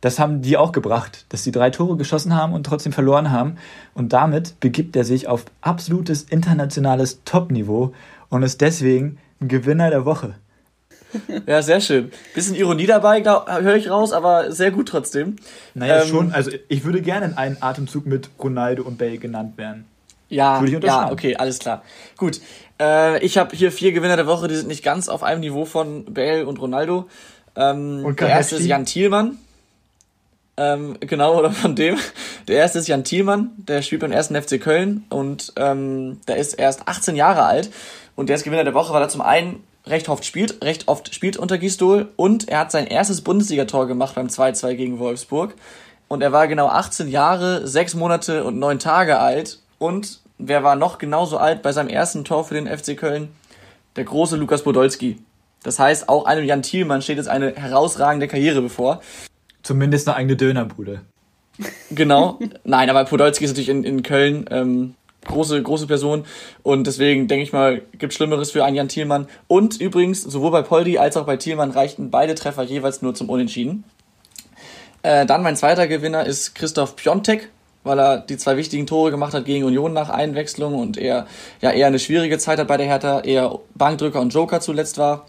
Das 0.01 0.19
haben 0.19 0.41
die 0.41 0.57
auch 0.57 0.71
gebracht, 0.71 1.25
dass 1.29 1.43
sie 1.43 1.51
drei 1.51 1.69
Tore 1.69 1.95
geschossen 1.95 2.35
haben 2.35 2.53
und 2.53 2.65
trotzdem 2.65 2.91
verloren 2.91 3.31
haben. 3.31 3.57
Und 3.93 4.13
damit 4.13 4.59
begibt 4.59 4.95
er 4.95 5.03
sich 5.03 5.27
auf 5.27 5.45
absolutes 5.61 6.23
internationales 6.23 7.23
Topniveau 7.23 7.93
und 8.29 8.43
ist 8.43 8.61
deswegen 8.61 9.19
ein 9.39 9.47
Gewinner 9.47 9.89
der 9.89 10.05
Woche. 10.05 10.35
Ja, 11.45 11.61
sehr 11.61 11.81
schön. 11.81 12.09
Bisschen 12.33 12.55
Ironie 12.55 12.85
dabei, 12.85 13.21
höre 13.21 13.75
ich 13.75 13.89
raus, 13.89 14.13
aber 14.13 14.53
sehr 14.53 14.71
gut 14.71 14.87
trotzdem. 14.87 15.35
Naja, 15.73 16.03
ähm, 16.03 16.07
schon. 16.07 16.31
Also 16.31 16.51
ich 16.69 16.85
würde 16.85 17.01
gerne 17.01 17.25
in 17.25 17.33
einen 17.33 17.57
Atemzug 17.59 18.05
mit 18.05 18.29
Ronaldo 18.39 18.83
und 18.83 18.97
Bale 18.97 19.17
genannt 19.17 19.57
werden. 19.57 19.83
Ja, 20.29 20.63
ja, 20.63 21.11
okay, 21.11 21.35
alles 21.35 21.59
klar. 21.59 21.83
Gut. 22.15 22.39
Äh, 22.79 23.19
ich 23.25 23.37
habe 23.37 23.53
hier 23.53 23.73
vier 23.73 23.91
Gewinner 23.91 24.15
der 24.15 24.27
Woche, 24.27 24.47
die 24.47 24.55
sind 24.55 24.69
nicht 24.69 24.83
ganz 24.83 25.09
auf 25.09 25.23
einem 25.23 25.41
Niveau 25.41 25.65
von 25.65 26.05
Bale 26.13 26.47
und 26.47 26.61
Ronaldo. 26.61 27.09
Ähm, 27.57 28.05
und 28.05 28.21
der 28.21 28.29
erste 28.29 28.55
ist 28.55 28.65
Jan 28.65 28.85
Thielmann. 28.85 29.37
Ähm, 30.61 30.97
genau, 30.99 31.39
oder 31.39 31.51
von 31.51 31.75
dem. 31.75 31.97
Der 32.47 32.57
erste 32.57 32.77
ist 32.77 32.87
Jan 32.87 33.03
Thielmann, 33.03 33.51
der 33.57 33.81
spielt 33.81 34.01
beim 34.01 34.11
ersten 34.11 34.39
FC 34.39 34.61
Köln 34.61 35.05
und 35.09 35.53
ähm, 35.55 36.21
der 36.27 36.37
ist 36.37 36.53
erst 36.53 36.87
18 36.87 37.15
Jahre 37.15 37.45
alt 37.45 37.71
und 38.15 38.29
der 38.29 38.35
ist 38.35 38.43
Gewinner 38.43 38.63
der 38.63 38.75
Woche, 38.75 38.93
weil 38.93 39.01
er 39.01 39.09
zum 39.09 39.21
einen 39.21 39.63
recht 39.87 40.07
oft 40.07 40.23
spielt, 40.23 40.63
recht 40.63 40.87
oft 40.87 41.15
spielt 41.15 41.37
unter 41.37 41.57
Gisdol 41.57 42.09
und 42.15 42.47
er 42.47 42.59
hat 42.59 42.71
sein 42.71 42.85
erstes 42.85 43.21
Bundesligator 43.21 43.87
gemacht 43.87 44.13
beim 44.13 44.27
2-2 44.27 44.75
gegen 44.75 44.99
Wolfsburg 44.99 45.55
und 46.07 46.21
er 46.21 46.31
war 46.31 46.47
genau 46.47 46.67
18 46.67 47.07
Jahre, 47.07 47.67
6 47.67 47.95
Monate 47.95 48.43
und 48.43 48.59
9 48.59 48.77
Tage 48.77 49.17
alt 49.17 49.59
und 49.79 50.19
wer 50.37 50.63
war 50.63 50.75
noch 50.75 50.99
genauso 50.99 51.39
alt 51.39 51.63
bei 51.63 51.71
seinem 51.71 51.89
ersten 51.89 52.23
Tor 52.23 52.43
für 52.45 52.53
den 52.53 52.67
FC 52.67 52.95
Köln? 52.95 53.29
Der 53.95 54.03
große 54.03 54.35
Lukas 54.35 54.61
Podolski. 54.61 55.17
Das 55.63 55.79
heißt, 55.79 56.07
auch 56.07 56.25
einem 56.25 56.45
Jan 56.45 56.61
Thielmann 56.61 57.01
steht 57.01 57.17
jetzt 57.17 57.29
eine 57.29 57.55
herausragende 57.55 58.27
Karriere 58.27 58.61
bevor. 58.61 59.01
Zumindest 59.63 60.07
eine 60.07 60.17
eigene 60.17 60.35
Dönerbude. 60.35 61.01
Genau. 61.91 62.39
Nein, 62.63 62.89
aber 62.89 63.05
Podolski 63.05 63.45
ist 63.45 63.51
natürlich 63.51 63.69
in, 63.69 63.83
in 63.83 64.03
Köln 64.03 64.45
ähm, 64.49 64.95
große, 65.25 65.61
große 65.61 65.87
Person 65.87 66.25
und 66.63 66.87
deswegen 66.87 67.27
denke 67.27 67.43
ich 67.43 67.53
mal, 67.53 67.81
gibt 67.97 68.13
Schlimmeres 68.13 68.51
für 68.51 68.65
einen 68.65 68.75
Jan 68.75 68.87
Thielmann. 68.87 69.27
Und 69.47 69.79
übrigens, 69.79 70.23
sowohl 70.23 70.51
bei 70.51 70.61
Poldi 70.61 70.97
als 70.97 71.17
auch 71.17 71.25
bei 71.25 71.37
Thielmann 71.37 71.71
reichten 71.71 72.09
beide 72.09 72.35
Treffer 72.35 72.63
jeweils 72.63 73.01
nur 73.01 73.13
zum 73.13 73.29
Unentschieden. 73.29 73.83
Äh, 75.03 75.25
dann 75.25 75.43
mein 75.43 75.55
zweiter 75.55 75.87
Gewinner 75.87 76.25
ist 76.25 76.55
Christoph 76.55 76.95
Piontek, 76.95 77.49
weil 77.83 77.99
er 77.99 78.17
die 78.19 78.37
zwei 78.37 78.57
wichtigen 78.57 78.87
Tore 78.87 79.11
gemacht 79.11 79.33
hat 79.33 79.45
gegen 79.45 79.65
Union 79.65 79.93
nach 79.93 80.09
Einwechslung 80.09 80.75
und 80.75 80.97
er 80.97 81.27
ja 81.61 81.71
eher 81.71 81.87
eine 81.87 81.99
schwierige 81.99 82.37
Zeit 82.37 82.59
hat 82.59 82.67
bei 82.67 82.77
der 82.77 82.85
Hertha, 82.85 83.21
eher 83.21 83.59
Bankdrücker 83.75 84.21
und 84.21 84.33
Joker 84.33 84.61
zuletzt 84.61 84.97
war. 84.97 85.25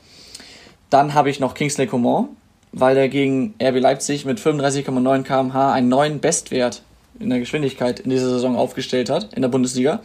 Dann 0.91 1.15
habe 1.15 1.31
ich 1.31 1.41
noch 1.41 1.55
Kingsley 1.55 1.87
Coman, 1.87 2.29
weil 2.73 2.97
er 2.97 3.09
gegen 3.09 3.55
RB 3.63 3.79
Leipzig 3.81 4.25
mit 4.25 4.41
35,9 4.41 5.23
km/h 5.23 5.73
einen 5.73 5.89
neuen 5.89 6.21
Bestwert 6.21 6.83
in 7.19 7.31
der 7.31 7.39
Geschwindigkeit 7.39 8.01
in 8.01 8.11
dieser 8.11 8.31
Saison 8.31 8.57
aufgestellt 8.57 9.11
hat 9.11 9.33
in 9.35 9.43
der 9.43 9.49
Bundesliga. 9.49 10.01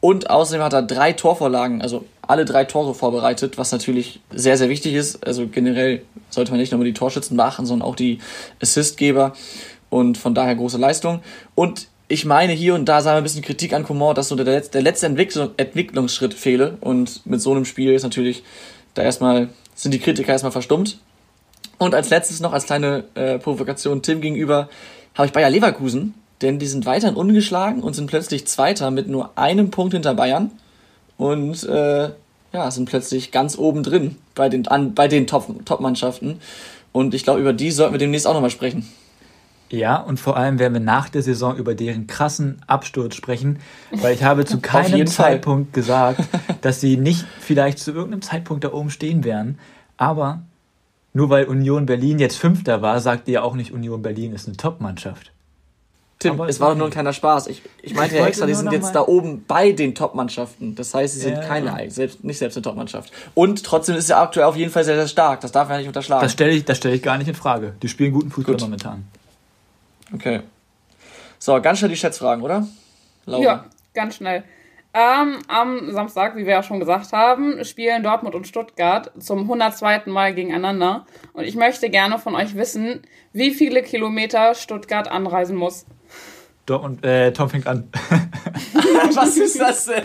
Und 0.00 0.30
außerdem 0.30 0.62
hat 0.62 0.72
er 0.72 0.82
drei 0.82 1.12
Torvorlagen, 1.12 1.82
also 1.82 2.04
alle 2.22 2.44
drei 2.44 2.64
Tore 2.64 2.94
vorbereitet, 2.94 3.58
was 3.58 3.72
natürlich 3.72 4.20
sehr, 4.30 4.56
sehr 4.56 4.68
wichtig 4.68 4.94
ist. 4.94 5.26
Also 5.26 5.48
generell 5.48 6.02
sollte 6.30 6.52
man 6.52 6.60
nicht 6.60 6.72
nur 6.72 6.84
die 6.84 6.92
Torschützen 6.92 7.36
beachten, 7.36 7.66
sondern 7.66 7.88
auch 7.88 7.96
die 7.96 8.18
Assistgeber. 8.60 9.32
Und 9.90 10.18
von 10.18 10.34
daher 10.34 10.54
große 10.54 10.78
Leistung. 10.78 11.20
Und 11.54 11.88
ich 12.06 12.24
meine, 12.24 12.52
hier 12.52 12.74
und 12.74 12.84
da 12.86 13.04
wir 13.04 13.12
ein 13.12 13.22
bisschen 13.22 13.42
Kritik 13.42 13.72
an 13.72 13.84
Coman, 13.84 14.14
dass 14.14 14.28
so 14.28 14.36
der, 14.36 14.44
letzte, 14.44 14.72
der 14.72 14.82
letzte 14.82 15.06
Entwicklung, 15.06 15.50
Entwicklungsschritt 15.56 16.34
fehle. 16.34 16.76
Und 16.80 17.26
mit 17.26 17.40
so 17.40 17.50
einem 17.50 17.64
Spiel 17.64 17.92
ist 17.92 18.02
natürlich 18.02 18.44
da 18.94 19.02
erstmal, 19.02 19.48
sind 19.74 19.92
die 19.92 19.98
Kritiker 19.98 20.32
erstmal 20.32 20.52
verstummt. 20.52 20.98
Und 21.78 21.94
als 21.94 22.10
letztes 22.10 22.40
noch 22.40 22.52
als 22.52 22.66
kleine 22.66 23.04
äh, 23.14 23.38
Provokation 23.38 24.02
Tim 24.02 24.20
gegenüber 24.20 24.68
habe 25.14 25.26
ich 25.26 25.32
Bayer 25.32 25.50
Leverkusen 25.50 26.14
denn 26.42 26.58
die 26.58 26.66
sind 26.66 26.86
weiterhin 26.86 27.16
ungeschlagen 27.16 27.82
und 27.82 27.94
sind 27.94 28.06
plötzlich 28.06 28.46
Zweiter 28.46 28.90
mit 28.90 29.08
nur 29.08 29.36
einem 29.36 29.70
Punkt 29.70 29.94
hinter 29.94 30.14
Bayern 30.14 30.50
und 31.16 31.64
äh, 31.64 32.10
ja, 32.52 32.70
sind 32.70 32.88
plötzlich 32.88 33.30
ganz 33.30 33.58
oben 33.58 33.82
drin 33.82 34.16
bei 34.34 34.48
den, 34.48 34.66
an, 34.68 34.94
bei 34.94 35.08
den 35.08 35.26
Top-Mannschaften. 35.26 36.28
Top 36.28 36.40
und 36.92 37.14
ich 37.14 37.24
glaube, 37.24 37.40
über 37.40 37.52
die 37.52 37.70
sollten 37.70 37.92
wir 37.92 37.98
demnächst 37.98 38.26
auch 38.26 38.34
nochmal 38.34 38.50
sprechen. 38.50 38.88
Ja, 39.70 39.96
und 39.96 40.18
vor 40.18 40.38
allem 40.38 40.58
werden 40.58 40.72
wir 40.72 40.80
nach 40.80 41.10
der 41.10 41.22
Saison 41.22 41.56
über 41.56 41.74
deren 41.74 42.06
krassen 42.06 42.62
Absturz 42.66 43.14
sprechen, 43.16 43.58
weil 43.90 44.14
ich 44.14 44.22
habe 44.22 44.46
zu 44.46 44.60
keinem 44.62 45.06
Zeitpunkt 45.06 45.74
gesagt, 45.74 46.22
dass 46.62 46.80
sie 46.80 46.96
nicht 46.96 47.26
vielleicht 47.40 47.78
zu 47.78 47.90
irgendeinem 47.90 48.22
Zeitpunkt 48.22 48.64
da 48.64 48.72
oben 48.72 48.88
stehen 48.88 49.24
werden. 49.24 49.58
Aber 49.98 50.42
nur 51.12 51.30
weil 51.30 51.46
Union 51.46 51.86
Berlin 51.86 52.18
jetzt 52.18 52.36
Fünfter 52.36 52.82
war, 52.82 53.00
sagt 53.00 53.28
ihr 53.28 53.34
ja 53.34 53.42
auch 53.42 53.54
nicht, 53.54 53.72
Union 53.72 54.02
Berlin 54.02 54.32
ist 54.32 54.46
eine 54.46 54.56
Top-Mannschaft. 54.56 55.32
Tim, 56.18 56.32
aber 56.32 56.48
es 56.48 56.58
war 56.58 56.70
doch 56.70 56.76
nur 56.76 56.88
ein 56.88 56.90
kleiner 56.90 57.12
Spaß. 57.12 57.46
Ich, 57.46 57.62
ich 57.80 57.94
meinte 57.94 58.16
ich 58.16 58.20
ja 58.20 58.26
extra, 58.26 58.46
die 58.46 58.54
sind 58.54 58.72
jetzt 58.72 58.92
da 58.92 59.02
oben 59.02 59.44
bei 59.46 59.70
den 59.70 59.94
Top-Mannschaften. 59.94 60.74
Das 60.74 60.92
heißt, 60.92 61.14
sie 61.14 61.20
sind 61.20 61.34
ja, 61.34 61.44
keine, 61.44 61.66
ja. 61.84 61.90
Selbst, 61.90 62.24
nicht 62.24 62.38
selbst 62.38 62.56
eine 62.56 62.62
Top-Mannschaft. 62.62 63.12
Und 63.34 63.62
trotzdem 63.62 63.94
ist 63.94 64.10
er 64.10 64.18
aktuell 64.20 64.46
auf 64.46 64.56
jeden 64.56 64.72
Fall 64.72 64.82
sehr, 64.82 64.96
sehr 64.96 65.06
stark. 65.06 65.40
Das 65.42 65.52
darf 65.52 65.68
man 65.68 65.78
nicht 65.78 65.86
unterschlagen. 65.86 66.22
Das 66.22 66.32
stelle 66.32 66.50
ich, 66.50 66.64
stell 66.76 66.92
ich 66.92 67.02
gar 67.02 67.18
nicht 67.18 67.28
in 67.28 67.36
Frage. 67.36 67.74
Die 67.82 67.88
spielen 67.88 68.12
guten 68.12 68.32
Fußball 68.32 68.54
Gut. 68.54 68.62
momentan. 68.62 69.04
Okay. 70.12 70.40
So, 71.38 71.60
ganz 71.62 71.78
schnell 71.78 71.90
die 71.90 71.96
Schätzfragen, 71.96 72.42
oder? 72.42 72.66
Laura. 73.26 73.42
Ja, 73.42 73.64
ganz 73.94 74.16
schnell. 74.16 74.42
Ähm, 74.94 75.38
am 75.48 75.92
Samstag, 75.92 76.34
wie 76.36 76.46
wir 76.46 76.52
ja 76.52 76.62
schon 76.62 76.80
gesagt 76.80 77.12
haben, 77.12 77.62
spielen 77.64 78.02
Dortmund 78.02 78.34
und 78.34 78.46
Stuttgart 78.46 79.12
zum 79.18 79.40
102. 79.40 80.04
Mal 80.06 80.34
gegeneinander. 80.34 81.06
Und 81.34 81.44
ich 81.44 81.56
möchte 81.56 81.90
gerne 81.90 82.18
von 82.18 82.34
euch 82.34 82.54
wissen, 82.56 83.02
wie 83.32 83.52
viele 83.52 83.82
Kilometer 83.82 84.54
Stuttgart 84.54 85.08
anreisen 85.08 85.56
muss. 85.56 85.84
Dortmund, 86.64 87.04
äh, 87.04 87.32
Tom 87.32 87.50
fängt 87.50 87.66
an. 87.66 87.88
Was 89.14 89.36
ist 89.36 89.60
das 89.60 89.86
denn? 89.86 90.04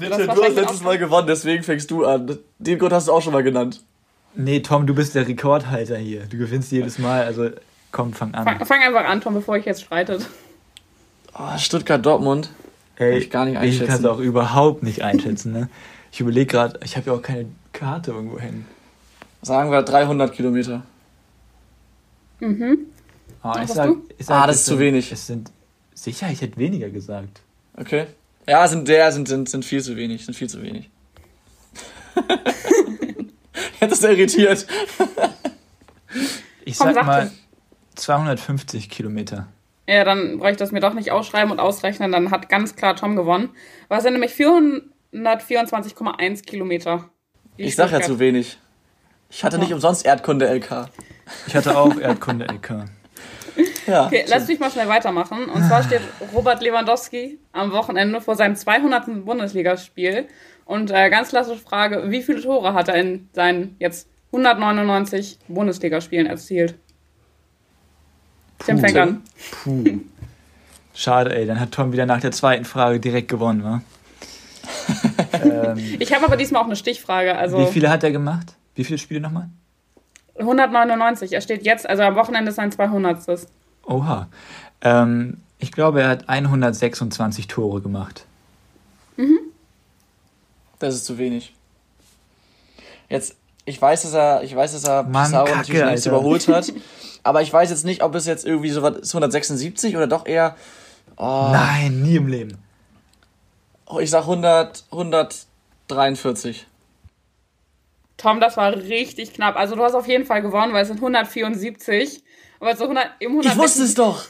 Nitte, 0.00 0.26
du 0.26 0.42
hast 0.42 0.54
letztes 0.54 0.82
Mal 0.82 0.98
gewonnen, 0.98 1.26
deswegen 1.26 1.62
fängst 1.62 1.90
du 1.90 2.04
an. 2.04 2.38
Den 2.58 2.78
Grund 2.78 2.92
hast 2.92 3.08
du 3.08 3.12
auch 3.12 3.22
schon 3.22 3.32
mal 3.32 3.42
genannt. 3.42 3.82
Nee, 4.34 4.60
Tom, 4.60 4.86
du 4.86 4.94
bist 4.94 5.14
der 5.14 5.26
Rekordhalter 5.26 5.96
hier. 5.96 6.26
Du 6.26 6.36
gewinnst 6.36 6.70
jedes 6.70 6.98
Mal, 6.98 7.22
also 7.24 7.50
komm, 7.92 8.12
fang 8.12 8.34
an. 8.34 8.44
Fang, 8.44 8.66
fang 8.66 8.82
einfach 8.82 9.04
an, 9.04 9.20
Tom, 9.20 9.34
bevor 9.34 9.56
ich 9.56 9.64
jetzt 9.64 9.82
streitet. 9.82 10.26
Oh, 11.38 11.56
Stuttgart, 11.56 12.04
Dortmund. 12.98 13.14
Ey, 13.14 13.18
ich 13.18 13.30
gar 13.30 13.44
nicht 13.44 13.56
einschätzen. 13.58 13.82
Ich 13.82 13.88
kann 13.88 13.98
es 14.00 14.04
auch 14.04 14.18
überhaupt 14.18 14.82
nicht 14.82 15.02
einschätzen, 15.02 15.52
ne? 15.52 15.68
Ich 16.10 16.20
überlege 16.20 16.46
gerade, 16.46 16.80
ich 16.84 16.96
habe 16.96 17.10
ja 17.10 17.16
auch 17.16 17.22
keine 17.22 17.46
Karte 17.72 18.12
irgendwo 18.12 18.38
hin. 18.38 18.64
Sagen 19.42 19.70
wir 19.70 19.82
300 19.82 20.32
Kilometer. 20.32 20.82
Mhm. 22.40 22.78
Ah, 23.42 23.62
ich 23.62 23.70
sag, 23.70 23.90
ich 24.16 24.26
sag, 24.26 24.42
ah, 24.42 24.46
das 24.46 24.56
ist 24.56 24.66
sind, 24.66 24.74
zu 24.74 24.80
wenig. 24.80 25.12
Es 25.12 25.26
sind 25.26 25.52
sicher, 25.94 26.30
ich 26.30 26.40
hätte 26.40 26.56
weniger 26.56 26.90
gesagt. 26.90 27.40
Okay. 27.76 28.06
Ja, 28.46 28.66
sind 28.66 28.88
der 28.88 29.12
sind, 29.12 29.28
sind, 29.28 29.48
sind 29.48 29.64
viel 29.64 29.82
zu 29.82 29.96
wenig, 29.96 30.24
sind 30.24 30.34
viel 30.34 30.48
zu 30.48 30.62
wenig. 30.62 30.90
Hätte 33.78 33.90
das 33.90 34.02
irritiert. 34.02 34.66
ich 36.64 36.76
sag 36.76 36.94
mal 37.06 37.30
250 37.94 38.90
Kilometer. 38.90 39.48
Ja, 39.88 40.04
dann 40.04 40.38
brauche 40.38 40.50
ich 40.50 40.58
das 40.58 40.70
mir 40.70 40.80
doch 40.80 40.92
nicht 40.92 41.10
ausschreiben 41.10 41.50
und 41.50 41.60
ausrechnen, 41.60 42.12
dann 42.12 42.30
hat 42.30 42.50
ganz 42.50 42.76
klar 42.76 42.94
Tom 42.94 43.16
gewonnen. 43.16 43.48
Was 43.88 44.02
sind 44.02 44.12
nämlich 44.12 44.32
424,1 44.32 46.44
Kilometer. 46.44 47.08
Ich 47.56 47.74
sag 47.74 47.90
ja 47.90 48.02
zu 48.02 48.18
wenig. 48.18 48.58
Ich 49.30 49.44
hatte 49.44 49.58
nicht 49.58 49.72
umsonst 49.72 50.04
Erdkunde 50.04 50.46
LK. 50.46 50.90
Ich 51.46 51.56
hatte 51.56 51.74
auch 51.76 51.98
Erdkunde 51.98 52.46
LK. 52.46 52.84
Ja, 53.88 54.06
okay, 54.06 54.24
lass 54.28 54.46
mich 54.46 54.60
mal 54.60 54.70
schnell 54.70 54.86
weitermachen. 54.86 55.46
Und 55.46 55.64
zwar 55.64 55.82
steht 55.82 56.02
Robert 56.32 56.62
Lewandowski 56.62 57.40
am 57.52 57.72
Wochenende 57.72 58.20
vor 58.20 58.36
seinem 58.36 58.54
200. 58.54 59.24
Bundesligaspiel. 59.24 60.28
Und 60.66 60.92
äh, 60.92 61.10
ganz 61.10 61.30
klassische 61.30 61.58
Frage, 61.58 62.08
wie 62.10 62.22
viele 62.22 62.40
Tore 62.40 62.74
hat 62.74 62.86
er 62.88 62.94
in 62.96 63.28
seinen 63.32 63.74
jetzt 63.80 64.08
199 64.30 65.38
Bundesligaspielen 65.48 66.26
erzielt? 66.26 66.78
Tim 68.64 68.78
fängt 68.78 68.96
an. 68.96 69.22
Puh. 69.50 69.84
Schade, 70.94 71.34
ey. 71.36 71.46
Dann 71.46 71.60
hat 71.60 71.72
Tom 71.72 71.92
wieder 71.92 72.06
nach 72.06 72.20
der 72.20 72.32
zweiten 72.32 72.64
Frage 72.64 72.98
direkt 73.00 73.28
gewonnen, 73.28 73.62
wa? 73.62 73.82
ähm, 75.32 75.78
ich 75.98 76.12
habe 76.12 76.24
aber 76.24 76.36
diesmal 76.36 76.62
auch 76.62 76.66
eine 76.66 76.76
Stichfrage. 76.76 77.36
Also 77.36 77.58
wie 77.58 77.66
viele 77.66 77.90
hat 77.90 78.02
er 78.02 78.10
gemacht? 78.10 78.54
Wie 78.74 78.84
viele 78.84 78.98
Spiele 78.98 79.20
nochmal? 79.20 79.48
199. 80.38 81.32
Er 81.32 81.40
steht 81.40 81.64
jetzt, 81.64 81.88
also 81.88 82.02
am 82.02 82.14
Wochenende 82.16 82.50
ist 82.50 82.56
sein 82.56 82.72
200. 82.72 83.46
Oha. 83.86 84.28
Ähm, 84.80 85.38
ich 85.58 85.72
glaube, 85.72 86.02
er 86.02 86.08
hat 86.08 86.28
126 86.28 87.48
Tore 87.48 87.80
gemacht. 87.80 88.24
Mhm. 89.16 89.38
Das 90.78 90.94
ist 90.94 91.04
zu 91.04 91.18
wenig. 91.18 91.54
Jetzt, 93.08 93.36
ich 93.64 93.80
weiß, 93.80 94.02
dass 94.02 94.14
er, 94.14 94.42
ich 94.44 94.54
weiß, 94.54 94.72
dass 94.72 94.84
er 94.84 95.02
Mann, 95.02 95.26
Pizarro 95.26 95.46
Kacke, 95.46 95.78
natürlich 95.78 96.06
überholt 96.06 96.48
hat. 96.48 96.72
aber 97.22 97.42
ich 97.42 97.52
weiß 97.52 97.70
jetzt 97.70 97.84
nicht, 97.84 98.02
ob 98.02 98.14
es 98.14 98.26
jetzt 98.26 98.46
irgendwie 98.46 98.70
so 98.70 98.82
was 98.82 98.96
176 99.14 99.96
oder 99.96 100.06
doch 100.06 100.26
eher 100.26 100.56
Oh, 101.16 101.48
Nein, 101.52 102.02
nie 102.02 102.16
im 102.16 102.28
Leben. 102.28 102.58
oh, 103.86 103.98
ich 103.98 104.10
sag 104.10 104.20
100, 104.22 104.84
143. 104.92 106.66
Tom, 108.16 108.40
das 108.40 108.56
war 108.56 108.74
richtig 108.74 109.32
knapp. 109.34 109.56
Also 109.56 109.74
du 109.76 109.82
hast 109.82 109.94
auf 109.94 110.06
jeden 110.08 110.26
Fall 110.26 110.42
gewonnen, 110.42 110.72
weil 110.72 110.82
es 110.82 110.88
sind 110.88 110.98
174. 110.98 112.22
Aber 112.60 112.76
so 112.76 112.84
100, 112.84 113.06
im 113.20 113.30
100 113.32 113.52
Ich 113.52 113.58
wusste 113.58 113.82
es 113.82 113.94
doch. 113.94 114.24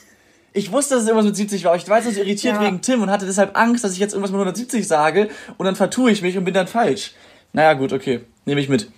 Ich 0.52 0.72
wusste, 0.72 0.94
dass 0.94 1.02
es 1.04 1.08
irgendwas 1.08 1.26
mit 1.26 1.36
70 1.36 1.64
war. 1.64 1.76
Ich 1.76 1.88
war 1.88 2.02
jetzt 2.02 2.16
irritiert 2.16 2.54
Ja. 2.56 2.60
wegen 2.62 2.80
Tim 2.80 3.02
und 3.02 3.10
hatte 3.10 3.26
deshalb 3.26 3.56
Angst, 3.56 3.84
dass 3.84 3.92
ich 3.92 3.98
jetzt 3.98 4.12
irgendwas 4.12 4.30
mit 4.32 4.38
170 4.40 4.86
sage 4.86 5.28
und 5.56 5.64
dann 5.66 5.76
vertue 5.76 6.10
ich 6.10 6.22
mich 6.22 6.36
und 6.38 6.44
bin 6.44 6.54
dann 6.54 6.66
falsch. 6.66 7.12
Naja, 7.52 7.74
gut, 7.74 7.92
okay. 7.92 8.20
Nehme 8.44 8.60
ich 8.60 8.68
mit. 8.68 8.90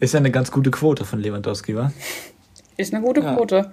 Ist 0.00 0.14
ja 0.14 0.18
eine 0.20 0.30
ganz 0.30 0.50
gute 0.50 0.70
Quote 0.70 1.04
von 1.04 1.20
Lewandowski, 1.20 1.76
wa? 1.76 1.92
Ist 2.80 2.94
eine 2.94 3.04
gute 3.04 3.20
Ja. 3.20 3.34
Quote. 3.34 3.72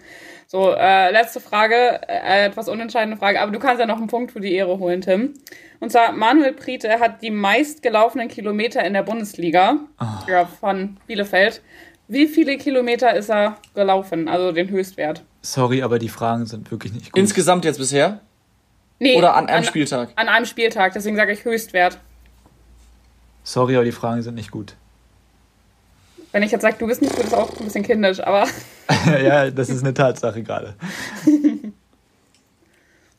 So, 0.49 0.73
äh, 0.73 1.11
letzte 1.11 1.41
Frage, 1.41 1.99
äh, 2.07 2.45
etwas 2.45 2.69
unentscheidende 2.69 3.17
Frage, 3.17 3.41
aber 3.41 3.51
du 3.51 3.59
kannst 3.59 3.81
ja 3.81 3.85
noch 3.85 3.97
einen 3.97 4.07
Punkt 4.07 4.31
für 4.31 4.39
die 4.39 4.53
Ehre 4.53 4.79
holen, 4.79 5.01
Tim. 5.01 5.33
Und 5.79 5.91
zwar, 5.91 6.13
Manuel 6.13 6.53
Priete 6.53 6.99
hat 6.99 7.21
die 7.21 7.31
meist 7.31 7.81
gelaufenen 7.81 8.29
Kilometer 8.29 8.83
in 8.83 8.93
der 8.93 9.03
Bundesliga 9.03 9.77
ja, 10.27 10.45
von 10.45 10.97
Bielefeld. 11.05 11.61
Wie 12.07 12.27
viele 12.27 12.57
Kilometer 12.57 13.13
ist 13.13 13.29
er 13.29 13.57
gelaufen, 13.75 14.29
also 14.29 14.53
den 14.53 14.69
Höchstwert? 14.69 15.23
Sorry, 15.41 15.83
aber 15.83 15.99
die 15.99 16.09
Fragen 16.09 16.45
sind 16.45 16.71
wirklich 16.71 16.93
nicht 16.93 17.11
gut. 17.11 17.19
Insgesamt 17.19 17.65
jetzt 17.65 17.77
bisher? 17.77 18.21
Nee, 18.99 19.17
Oder 19.17 19.35
an 19.35 19.47
einem 19.47 19.65
Spieltag? 19.65 20.09
An 20.15 20.29
einem 20.29 20.45
Spieltag, 20.45 20.93
deswegen 20.93 21.17
sage 21.17 21.33
ich 21.33 21.43
Höchstwert. 21.43 21.99
Sorry, 23.43 23.75
aber 23.75 23.85
die 23.85 23.91
Fragen 23.91 24.21
sind 24.21 24.35
nicht 24.35 24.51
gut. 24.51 24.75
Wenn 26.31 26.43
ich 26.43 26.51
jetzt 26.51 26.61
sage, 26.61 26.75
du 26.77 26.87
bist 26.87 27.01
nicht 27.01 27.15
gut, 27.15 27.25
ist 27.25 27.33
auch 27.33 27.49
ein 27.57 27.63
bisschen 27.65 27.83
kindisch, 27.83 28.19
aber 28.19 28.45
ja, 29.21 29.49
das 29.51 29.69
ist 29.69 29.83
eine 29.83 29.93
Tatsache 29.93 30.43
gerade. 30.43 30.75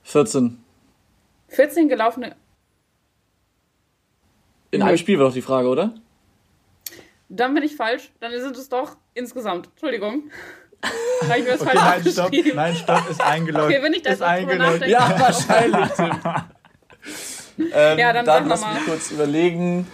14. 0.02 0.58
14 1.48 1.88
gelaufene. 1.88 2.36
In 4.70 4.82
einem 4.82 4.98
Spiel 4.98 5.18
war 5.18 5.26
doch 5.26 5.32
die 5.34 5.42
Frage, 5.42 5.68
oder? 5.68 5.94
Dann 7.30 7.54
bin 7.54 7.62
ich 7.62 7.76
falsch, 7.76 8.10
dann 8.20 8.32
sind 8.38 8.56
es 8.56 8.68
doch 8.68 8.96
insgesamt. 9.14 9.68
Entschuldigung. 9.68 10.24
Habe 11.28 11.38
ich 11.38 11.44
mir 11.44 11.52
das 11.52 11.60
Okay, 11.62 11.76
falsch 11.76 12.04
nein, 12.04 12.12
stopp. 12.12 12.32
Nein, 12.54 12.76
stopp, 12.76 13.10
ist 13.10 13.20
eingeloggt. 13.20 13.64
Okay, 13.66 13.82
wenn 13.82 13.92
ich 13.94 14.02
da 14.02 14.10
ist 14.12 14.20
jetzt 14.20 14.28
auch 14.28 14.36
drüber 14.36 14.52
eingeloggt. 14.52 14.80
nachdenke. 14.80 14.92
Ja, 14.92 15.20
wahrscheinlich, 15.20 15.90
ähm, 17.74 17.98
Ja, 17.98 18.12
dann 18.12 18.24
dann 18.24 18.26
sag 18.26 18.42
noch 18.44 18.48
lass 18.50 18.60
mal. 18.60 18.74
mich 18.74 18.84
kurz 18.84 19.10
überlegen. 19.10 19.86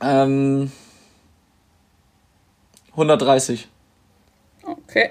Ähm, 0.00 0.72
130. 2.96 3.68
Okay. 4.62 5.10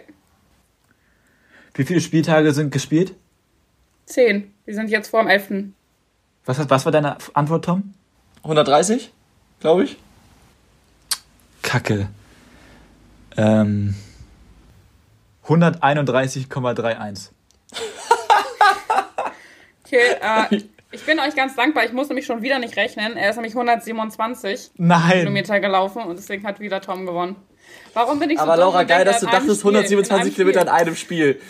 Wie 1.76 1.84
viele 1.84 2.02
Spieltage 2.02 2.52
sind 2.54 2.72
gespielt? 2.72 3.14
10. 4.08 4.54
Wir 4.66 4.74
sind 4.74 4.90
jetzt 4.90 5.10
vor 5.10 5.22
dem 5.22 5.30
11. 5.30 5.66
Was, 6.46 6.58
hat- 6.60 6.70
was 6.70 6.86
war 6.86 6.92
deine 6.92 7.18
Antwort, 7.34 7.66
Tom? 7.66 7.94
130, 8.44 9.12
glaube 9.60 9.84
ich. 9.86 9.98
Kacke. 11.62 12.08
Ähm, 13.38 13.96
131,31. 15.46 17.30
Okay, 19.88 20.16
äh, 20.20 20.62
ich 20.92 21.06
bin 21.06 21.20
euch 21.20 21.36
ganz 21.36 21.56
dankbar. 21.56 21.86
Ich 21.86 21.94
muss 21.94 22.08
nämlich 22.10 22.26
schon 22.26 22.42
wieder 22.42 22.58
nicht 22.58 22.76
rechnen. 22.76 23.16
Er 23.18 23.30
ist 23.30 23.36
nämlich 23.36 23.54
127 23.54 24.72
Nein. 24.78 25.20
Kilometer 25.20 25.60
gelaufen 25.60 26.02
und 26.04 26.18
deswegen 26.18 26.44
hat 26.46 26.60
wieder 26.60 26.82
Tom 26.82 27.06
gewonnen. 27.06 27.36
Warum 27.96 28.20
bin 28.20 28.30
ich 28.30 28.38
so 28.38 28.44
Aber 28.44 28.58
Laura, 28.58 28.84
geil, 28.84 29.06
dass 29.06 29.22
du 29.22 29.26
dachtest, 29.26 29.62
Spiel- 29.62 29.72
in 29.72 29.78
127 29.78 30.22
einem 30.28 30.36
Kilometer 30.36 30.62
in 30.62 30.68
einem 30.68 30.96
Spiel. 30.96 31.42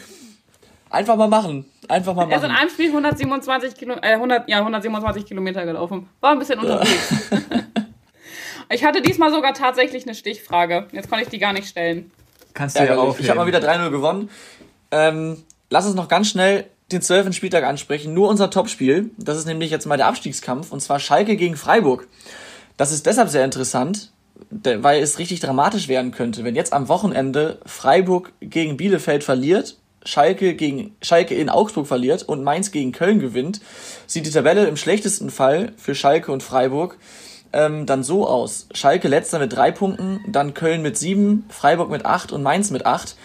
Einfach 0.90 1.18
mal 1.18 1.28
machen. 1.28 1.66
Einfach 1.90 2.14
mal 2.14 2.30
Er 2.32 2.38
ist 2.38 2.44
in 2.44 2.50
machen. 2.52 2.62
einem 2.62 2.70
Spiel 2.70 2.88
127 2.88 3.76
Kilo, 3.76 3.96
äh, 4.02 4.14
100, 4.14 4.48
ja, 4.48 4.60
127 4.60 5.26
Kilometer 5.26 5.66
gelaufen. 5.66 6.08
War 6.22 6.32
ein 6.32 6.40
bisschen 6.40 6.60
unterwegs. 6.60 7.32
ich 8.70 8.84
hatte 8.86 9.02
diesmal 9.02 9.32
sogar 9.32 9.54
tatsächlich 9.54 10.04
eine 10.06 10.16
Stichfrage. 10.16 10.88
Jetzt 10.92 11.10
konnte 11.10 11.24
ich 11.26 11.30
die 11.30 11.40
gar 11.40 11.54
nicht 11.54 11.68
stellen. 11.68 12.12
Kannst 12.54 12.76
du 12.76 12.80
ja 12.80 12.86
Ärgerlich. 12.86 13.10
aufheben. 13.10 13.24
Ich 13.26 13.30
habe 13.30 13.40
mal 13.40 13.48
wieder 13.48 13.60
3-0 13.60 13.90
gewonnen. 13.90 14.30
Ähm, 14.92 15.44
lass 15.70 15.86
uns 15.86 15.96
noch 15.96 16.08
ganz 16.08 16.30
schnell 16.30 16.66
den 16.92 17.02
12. 17.02 17.34
Spieltag 17.36 17.64
ansprechen. 17.64 18.14
Nur 18.14 18.30
unser 18.30 18.50
Topspiel. 18.50 19.10
Das 19.18 19.38
ist 19.38 19.46
nämlich 19.48 19.72
jetzt 19.72 19.86
mal 19.88 19.98
der 19.98 20.08
Abstiegskampf. 20.08 20.72
Und 20.72 20.80
zwar 20.82 21.00
Schalke 21.00 21.36
gegen 21.36 21.58
Freiburg. 21.58 22.08
Das 22.78 22.92
ist 22.92 23.06
deshalb 23.06 23.30
sehr 23.30 23.44
interessant, 23.44 24.12
weil 24.50 25.02
es 25.02 25.20
richtig 25.20 25.40
dramatisch 25.40 25.88
werden 25.88 26.12
könnte, 26.12 26.44
wenn 26.44 26.56
jetzt 26.56 26.74
am 26.74 26.88
Wochenende 26.88 27.60
Freiburg 27.66 28.32
gegen 28.40 28.78
Bielefeld 28.78 29.24
verliert, 29.24 29.78
Schalke 30.06 30.54
gegen 30.56 30.96
Schalke 31.02 31.36
in 31.36 31.50
Augsburg 31.50 31.88
verliert 31.88 32.24
und 32.24 32.44
Mainz 32.44 32.72
gegen 32.72 32.92
Köln 32.92 33.20
gewinnt, 33.20 33.62
sieht 34.08 34.26
die 34.26 34.32
Tabelle 34.32 34.68
im 34.68 34.78
schlechtesten 34.78 35.30
Fall 35.30 35.74
für 35.78 35.96
Schalke 35.96 36.32
und 36.32 36.44
Freiburg 36.44 36.98
ähm, 37.54 37.86
dann 37.86 38.04
so 38.04 38.28
aus. 38.28 38.68
Schalke 38.74 39.08
letzter 39.08 39.40
mit 39.40 39.54
drei 39.54 39.72
Punkten, 39.72 40.20
dann 40.28 40.54
Köln 40.54 40.82
mit 40.82 40.98
sieben, 40.98 41.46
Freiburg 41.50 41.90
mit 41.90 42.06
acht 42.06 42.32
und 42.32 42.44
Mainz 42.44 42.70
mit 42.70 42.86
acht. 42.86 43.16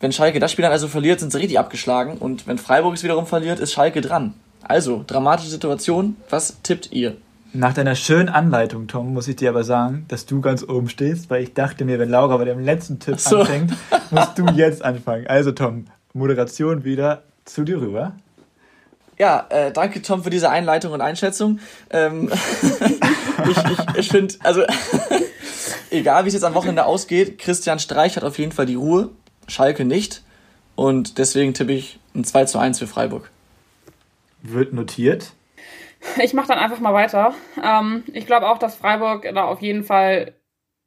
Wenn 0.00 0.12
Schalke 0.12 0.38
das 0.38 0.52
Spiel 0.52 0.62
dann 0.62 0.72
also 0.72 0.86
verliert, 0.86 1.20
sind 1.20 1.32
sie 1.32 1.38
richtig 1.38 1.58
abgeschlagen 1.58 2.18
und 2.18 2.46
wenn 2.46 2.58
Freiburg 2.58 2.94
es 2.94 3.02
wiederum 3.02 3.26
verliert, 3.26 3.58
ist 3.58 3.72
Schalke 3.72 4.00
dran. 4.00 4.34
Also, 4.62 5.04
dramatische 5.06 5.50
Situation. 5.50 6.16
Was 6.30 6.60
tippt 6.62 6.92
ihr? 6.92 7.16
Nach 7.56 7.72
deiner 7.72 7.94
schönen 7.94 8.28
Anleitung, 8.28 8.88
Tom, 8.88 9.14
muss 9.14 9.28
ich 9.28 9.36
dir 9.36 9.50
aber 9.50 9.62
sagen, 9.62 10.06
dass 10.08 10.26
du 10.26 10.40
ganz 10.40 10.64
oben 10.64 10.88
stehst, 10.88 11.30
weil 11.30 11.44
ich 11.44 11.54
dachte 11.54 11.84
mir, 11.84 12.00
wenn 12.00 12.10
Laura 12.10 12.36
bei 12.36 12.44
dem 12.46 12.58
letzten 12.58 12.98
Tipp 12.98 13.20
so. 13.20 13.40
anfängt, 13.40 13.72
musst 14.10 14.36
du 14.36 14.46
jetzt 14.48 14.84
anfangen. 14.84 15.28
Also, 15.28 15.52
Tom, 15.52 15.86
Moderation 16.14 16.82
wieder 16.82 17.22
zu 17.44 17.62
dir 17.62 17.80
rüber. 17.80 18.16
Ja, 19.18 19.46
äh, 19.50 19.70
danke 19.70 20.02
Tom 20.02 20.24
für 20.24 20.30
diese 20.30 20.50
Einleitung 20.50 20.92
und 20.92 21.00
Einschätzung. 21.00 21.60
Ähm, 21.90 22.28
ich 23.48 23.56
ich, 23.56 23.98
ich 23.98 24.08
finde, 24.08 24.34
also 24.40 24.64
egal 25.90 26.24
wie 26.24 26.28
es 26.28 26.34
jetzt 26.34 26.42
am 26.42 26.54
Wochenende 26.54 26.84
ausgeht, 26.86 27.38
Christian 27.38 27.78
Streich 27.78 28.16
hat 28.16 28.24
auf 28.24 28.36
jeden 28.36 28.50
Fall 28.50 28.66
die 28.66 28.74
Ruhe, 28.74 29.10
Schalke 29.46 29.84
nicht. 29.84 30.22
Und 30.74 31.18
deswegen 31.18 31.54
tippe 31.54 31.72
ich 31.72 32.00
ein 32.16 32.24
2 32.24 32.46
zu 32.46 32.58
1 32.58 32.80
für 32.80 32.88
Freiburg. 32.88 33.30
Wird 34.42 34.72
notiert. 34.72 35.34
Ich 36.22 36.34
mache 36.34 36.48
dann 36.48 36.58
einfach 36.58 36.80
mal 36.80 36.94
weiter. 36.94 37.34
Ähm, 37.62 38.04
ich 38.12 38.26
glaube 38.26 38.48
auch, 38.48 38.58
dass 38.58 38.76
Freiburg 38.76 39.28
da 39.34 39.44
auf 39.44 39.62
jeden 39.62 39.84
Fall 39.84 40.34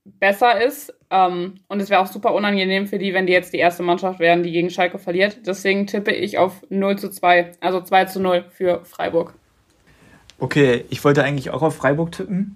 besser 0.05 0.61
ist. 0.61 0.93
Ähm, 1.09 1.55
und 1.68 1.80
es 1.80 1.89
wäre 1.89 2.01
auch 2.01 2.07
super 2.07 2.34
unangenehm 2.34 2.88
für 2.88 2.97
die, 2.97 3.13
wenn 3.13 3.26
die 3.26 3.34
jetzt 3.34 3.53
die 3.53 3.57
erste 3.57 3.84
Mannschaft 3.84 4.20
wären, 4.20 4.43
die 4.43 4.51
gegen 4.51 4.70
Schalke 4.70 4.99
verliert. 4.99 5.39
Deswegen 5.45 5.88
tippe 5.88 6.11
ich 6.11 6.38
auf 6.38 6.61
0 6.70 6.97
zu 6.97 7.09
2, 7.09 7.53
also 7.59 7.82
2 7.82 8.05
zu 8.05 8.20
0 8.20 8.45
für 8.49 8.84
Freiburg. 8.86 9.34
Okay, 10.39 10.86
ich 10.89 11.03
wollte 11.03 11.24
eigentlich 11.24 11.49
auch 11.49 11.61
auf 11.61 11.76
Freiburg 11.76 12.11
tippen. 12.11 12.55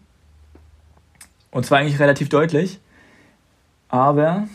Und 1.50 1.66
zwar 1.66 1.80
eigentlich 1.80 2.00
relativ 2.00 2.30
deutlich. 2.30 2.80
Aber, 3.90 4.48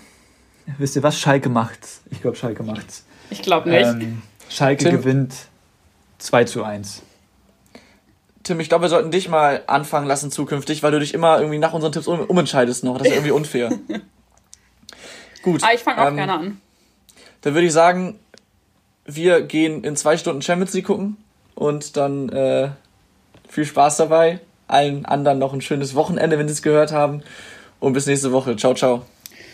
wisst 0.78 0.96
ihr 0.96 1.02
was? 1.02 1.18
Schalke 1.18 1.48
macht's. 1.48 2.02
Ich 2.10 2.22
glaube, 2.22 2.36
Schalke 2.36 2.62
macht's. 2.62 3.04
Ich 3.30 3.42
glaube 3.42 3.68
nicht. 3.68 3.86
Ähm, 3.86 4.22
Schalke 4.48 4.84
Tim? 4.84 4.96
gewinnt 4.96 5.34
2 6.18 6.44
zu 6.44 6.64
1. 6.64 7.02
Tim, 8.46 8.60
ich 8.60 8.68
glaube, 8.68 8.82
wir 8.82 8.88
sollten 8.88 9.10
dich 9.10 9.28
mal 9.28 9.64
anfangen 9.66 10.06
lassen 10.06 10.30
zukünftig, 10.30 10.84
weil 10.84 10.92
du 10.92 11.00
dich 11.00 11.14
immer 11.14 11.38
irgendwie 11.38 11.58
nach 11.58 11.72
unseren 11.72 11.90
Tipps 11.90 12.06
um, 12.06 12.20
umentscheidest 12.20 12.84
noch. 12.84 12.96
Das 12.96 13.08
ist 13.08 13.14
irgendwie 13.14 13.32
unfair. 13.32 13.70
Gut. 15.42 15.62
Aber 15.62 15.72
Ah, 15.72 15.74
ich 15.74 15.82
fange 15.82 16.02
auch 16.02 16.08
ähm, 16.08 16.16
gerne 16.16 16.32
an. 16.32 16.60
Dann 17.40 17.54
würde 17.54 17.66
ich 17.66 17.72
sagen, 17.72 18.20
wir 19.04 19.42
gehen 19.42 19.82
in 19.82 19.96
zwei 19.96 20.16
Stunden 20.16 20.42
Champions 20.42 20.74
League 20.74 20.86
gucken 20.86 21.16
und 21.56 21.96
dann 21.96 22.28
äh, 22.28 22.70
viel 23.48 23.64
Spaß 23.64 23.96
dabei. 23.96 24.38
Allen 24.68 25.06
anderen 25.06 25.40
noch 25.40 25.52
ein 25.52 25.60
schönes 25.60 25.96
Wochenende, 25.96 26.38
wenn 26.38 26.46
sie 26.46 26.54
es 26.54 26.62
gehört 26.62 26.92
haben. 26.92 27.22
Und 27.80 27.94
bis 27.94 28.06
nächste 28.06 28.30
Woche. 28.30 28.56
Ciao, 28.56 28.74
ciao. 28.74 29.02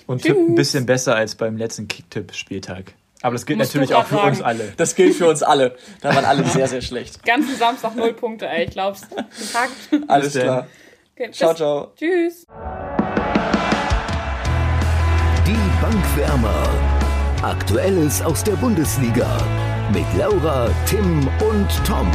Und 0.06 0.22
tippt 0.22 0.38
ein 0.38 0.54
bisschen 0.54 0.84
besser 0.84 1.16
als 1.16 1.34
beim 1.34 1.56
letzten 1.56 1.88
Kicktipp-Spieltag. 1.88 2.94
Aber 3.22 3.34
das 3.34 3.46
gilt 3.46 3.58
Musst 3.58 3.74
natürlich 3.74 3.94
auch 3.94 4.04
für 4.06 4.18
uns 4.18 4.38
sagen. 4.38 4.48
alle. 4.48 4.72
Das 4.76 4.94
gilt 4.94 5.14
für 5.14 5.28
uns 5.28 5.42
alle. 5.42 5.76
Da 6.00 6.14
waren 6.14 6.24
alle 6.24 6.44
sehr, 6.44 6.66
sehr 6.66 6.82
schlecht. 6.82 7.22
Ganzen 7.24 7.56
Samstag 7.56 7.94
0 7.94 8.12
Punkte, 8.14 8.48
ey, 8.48 8.64
ich 8.64 8.70
glaub's. 8.70 9.02
Alles 10.08 10.32
klar. 10.32 10.66
Okay, 11.16 11.30
Ciao, 11.30 11.54
ciao. 11.54 11.92
Tschüss. 11.96 12.46
Die 15.46 15.80
Bankwärmer. 15.80 16.68
Aktuelles 17.42 18.22
aus 18.22 18.42
der 18.44 18.52
Bundesliga. 18.52 19.26
Mit 19.92 20.04
Laura, 20.16 20.70
Tim 20.86 21.28
und 21.50 21.68
Tom. 21.86 22.10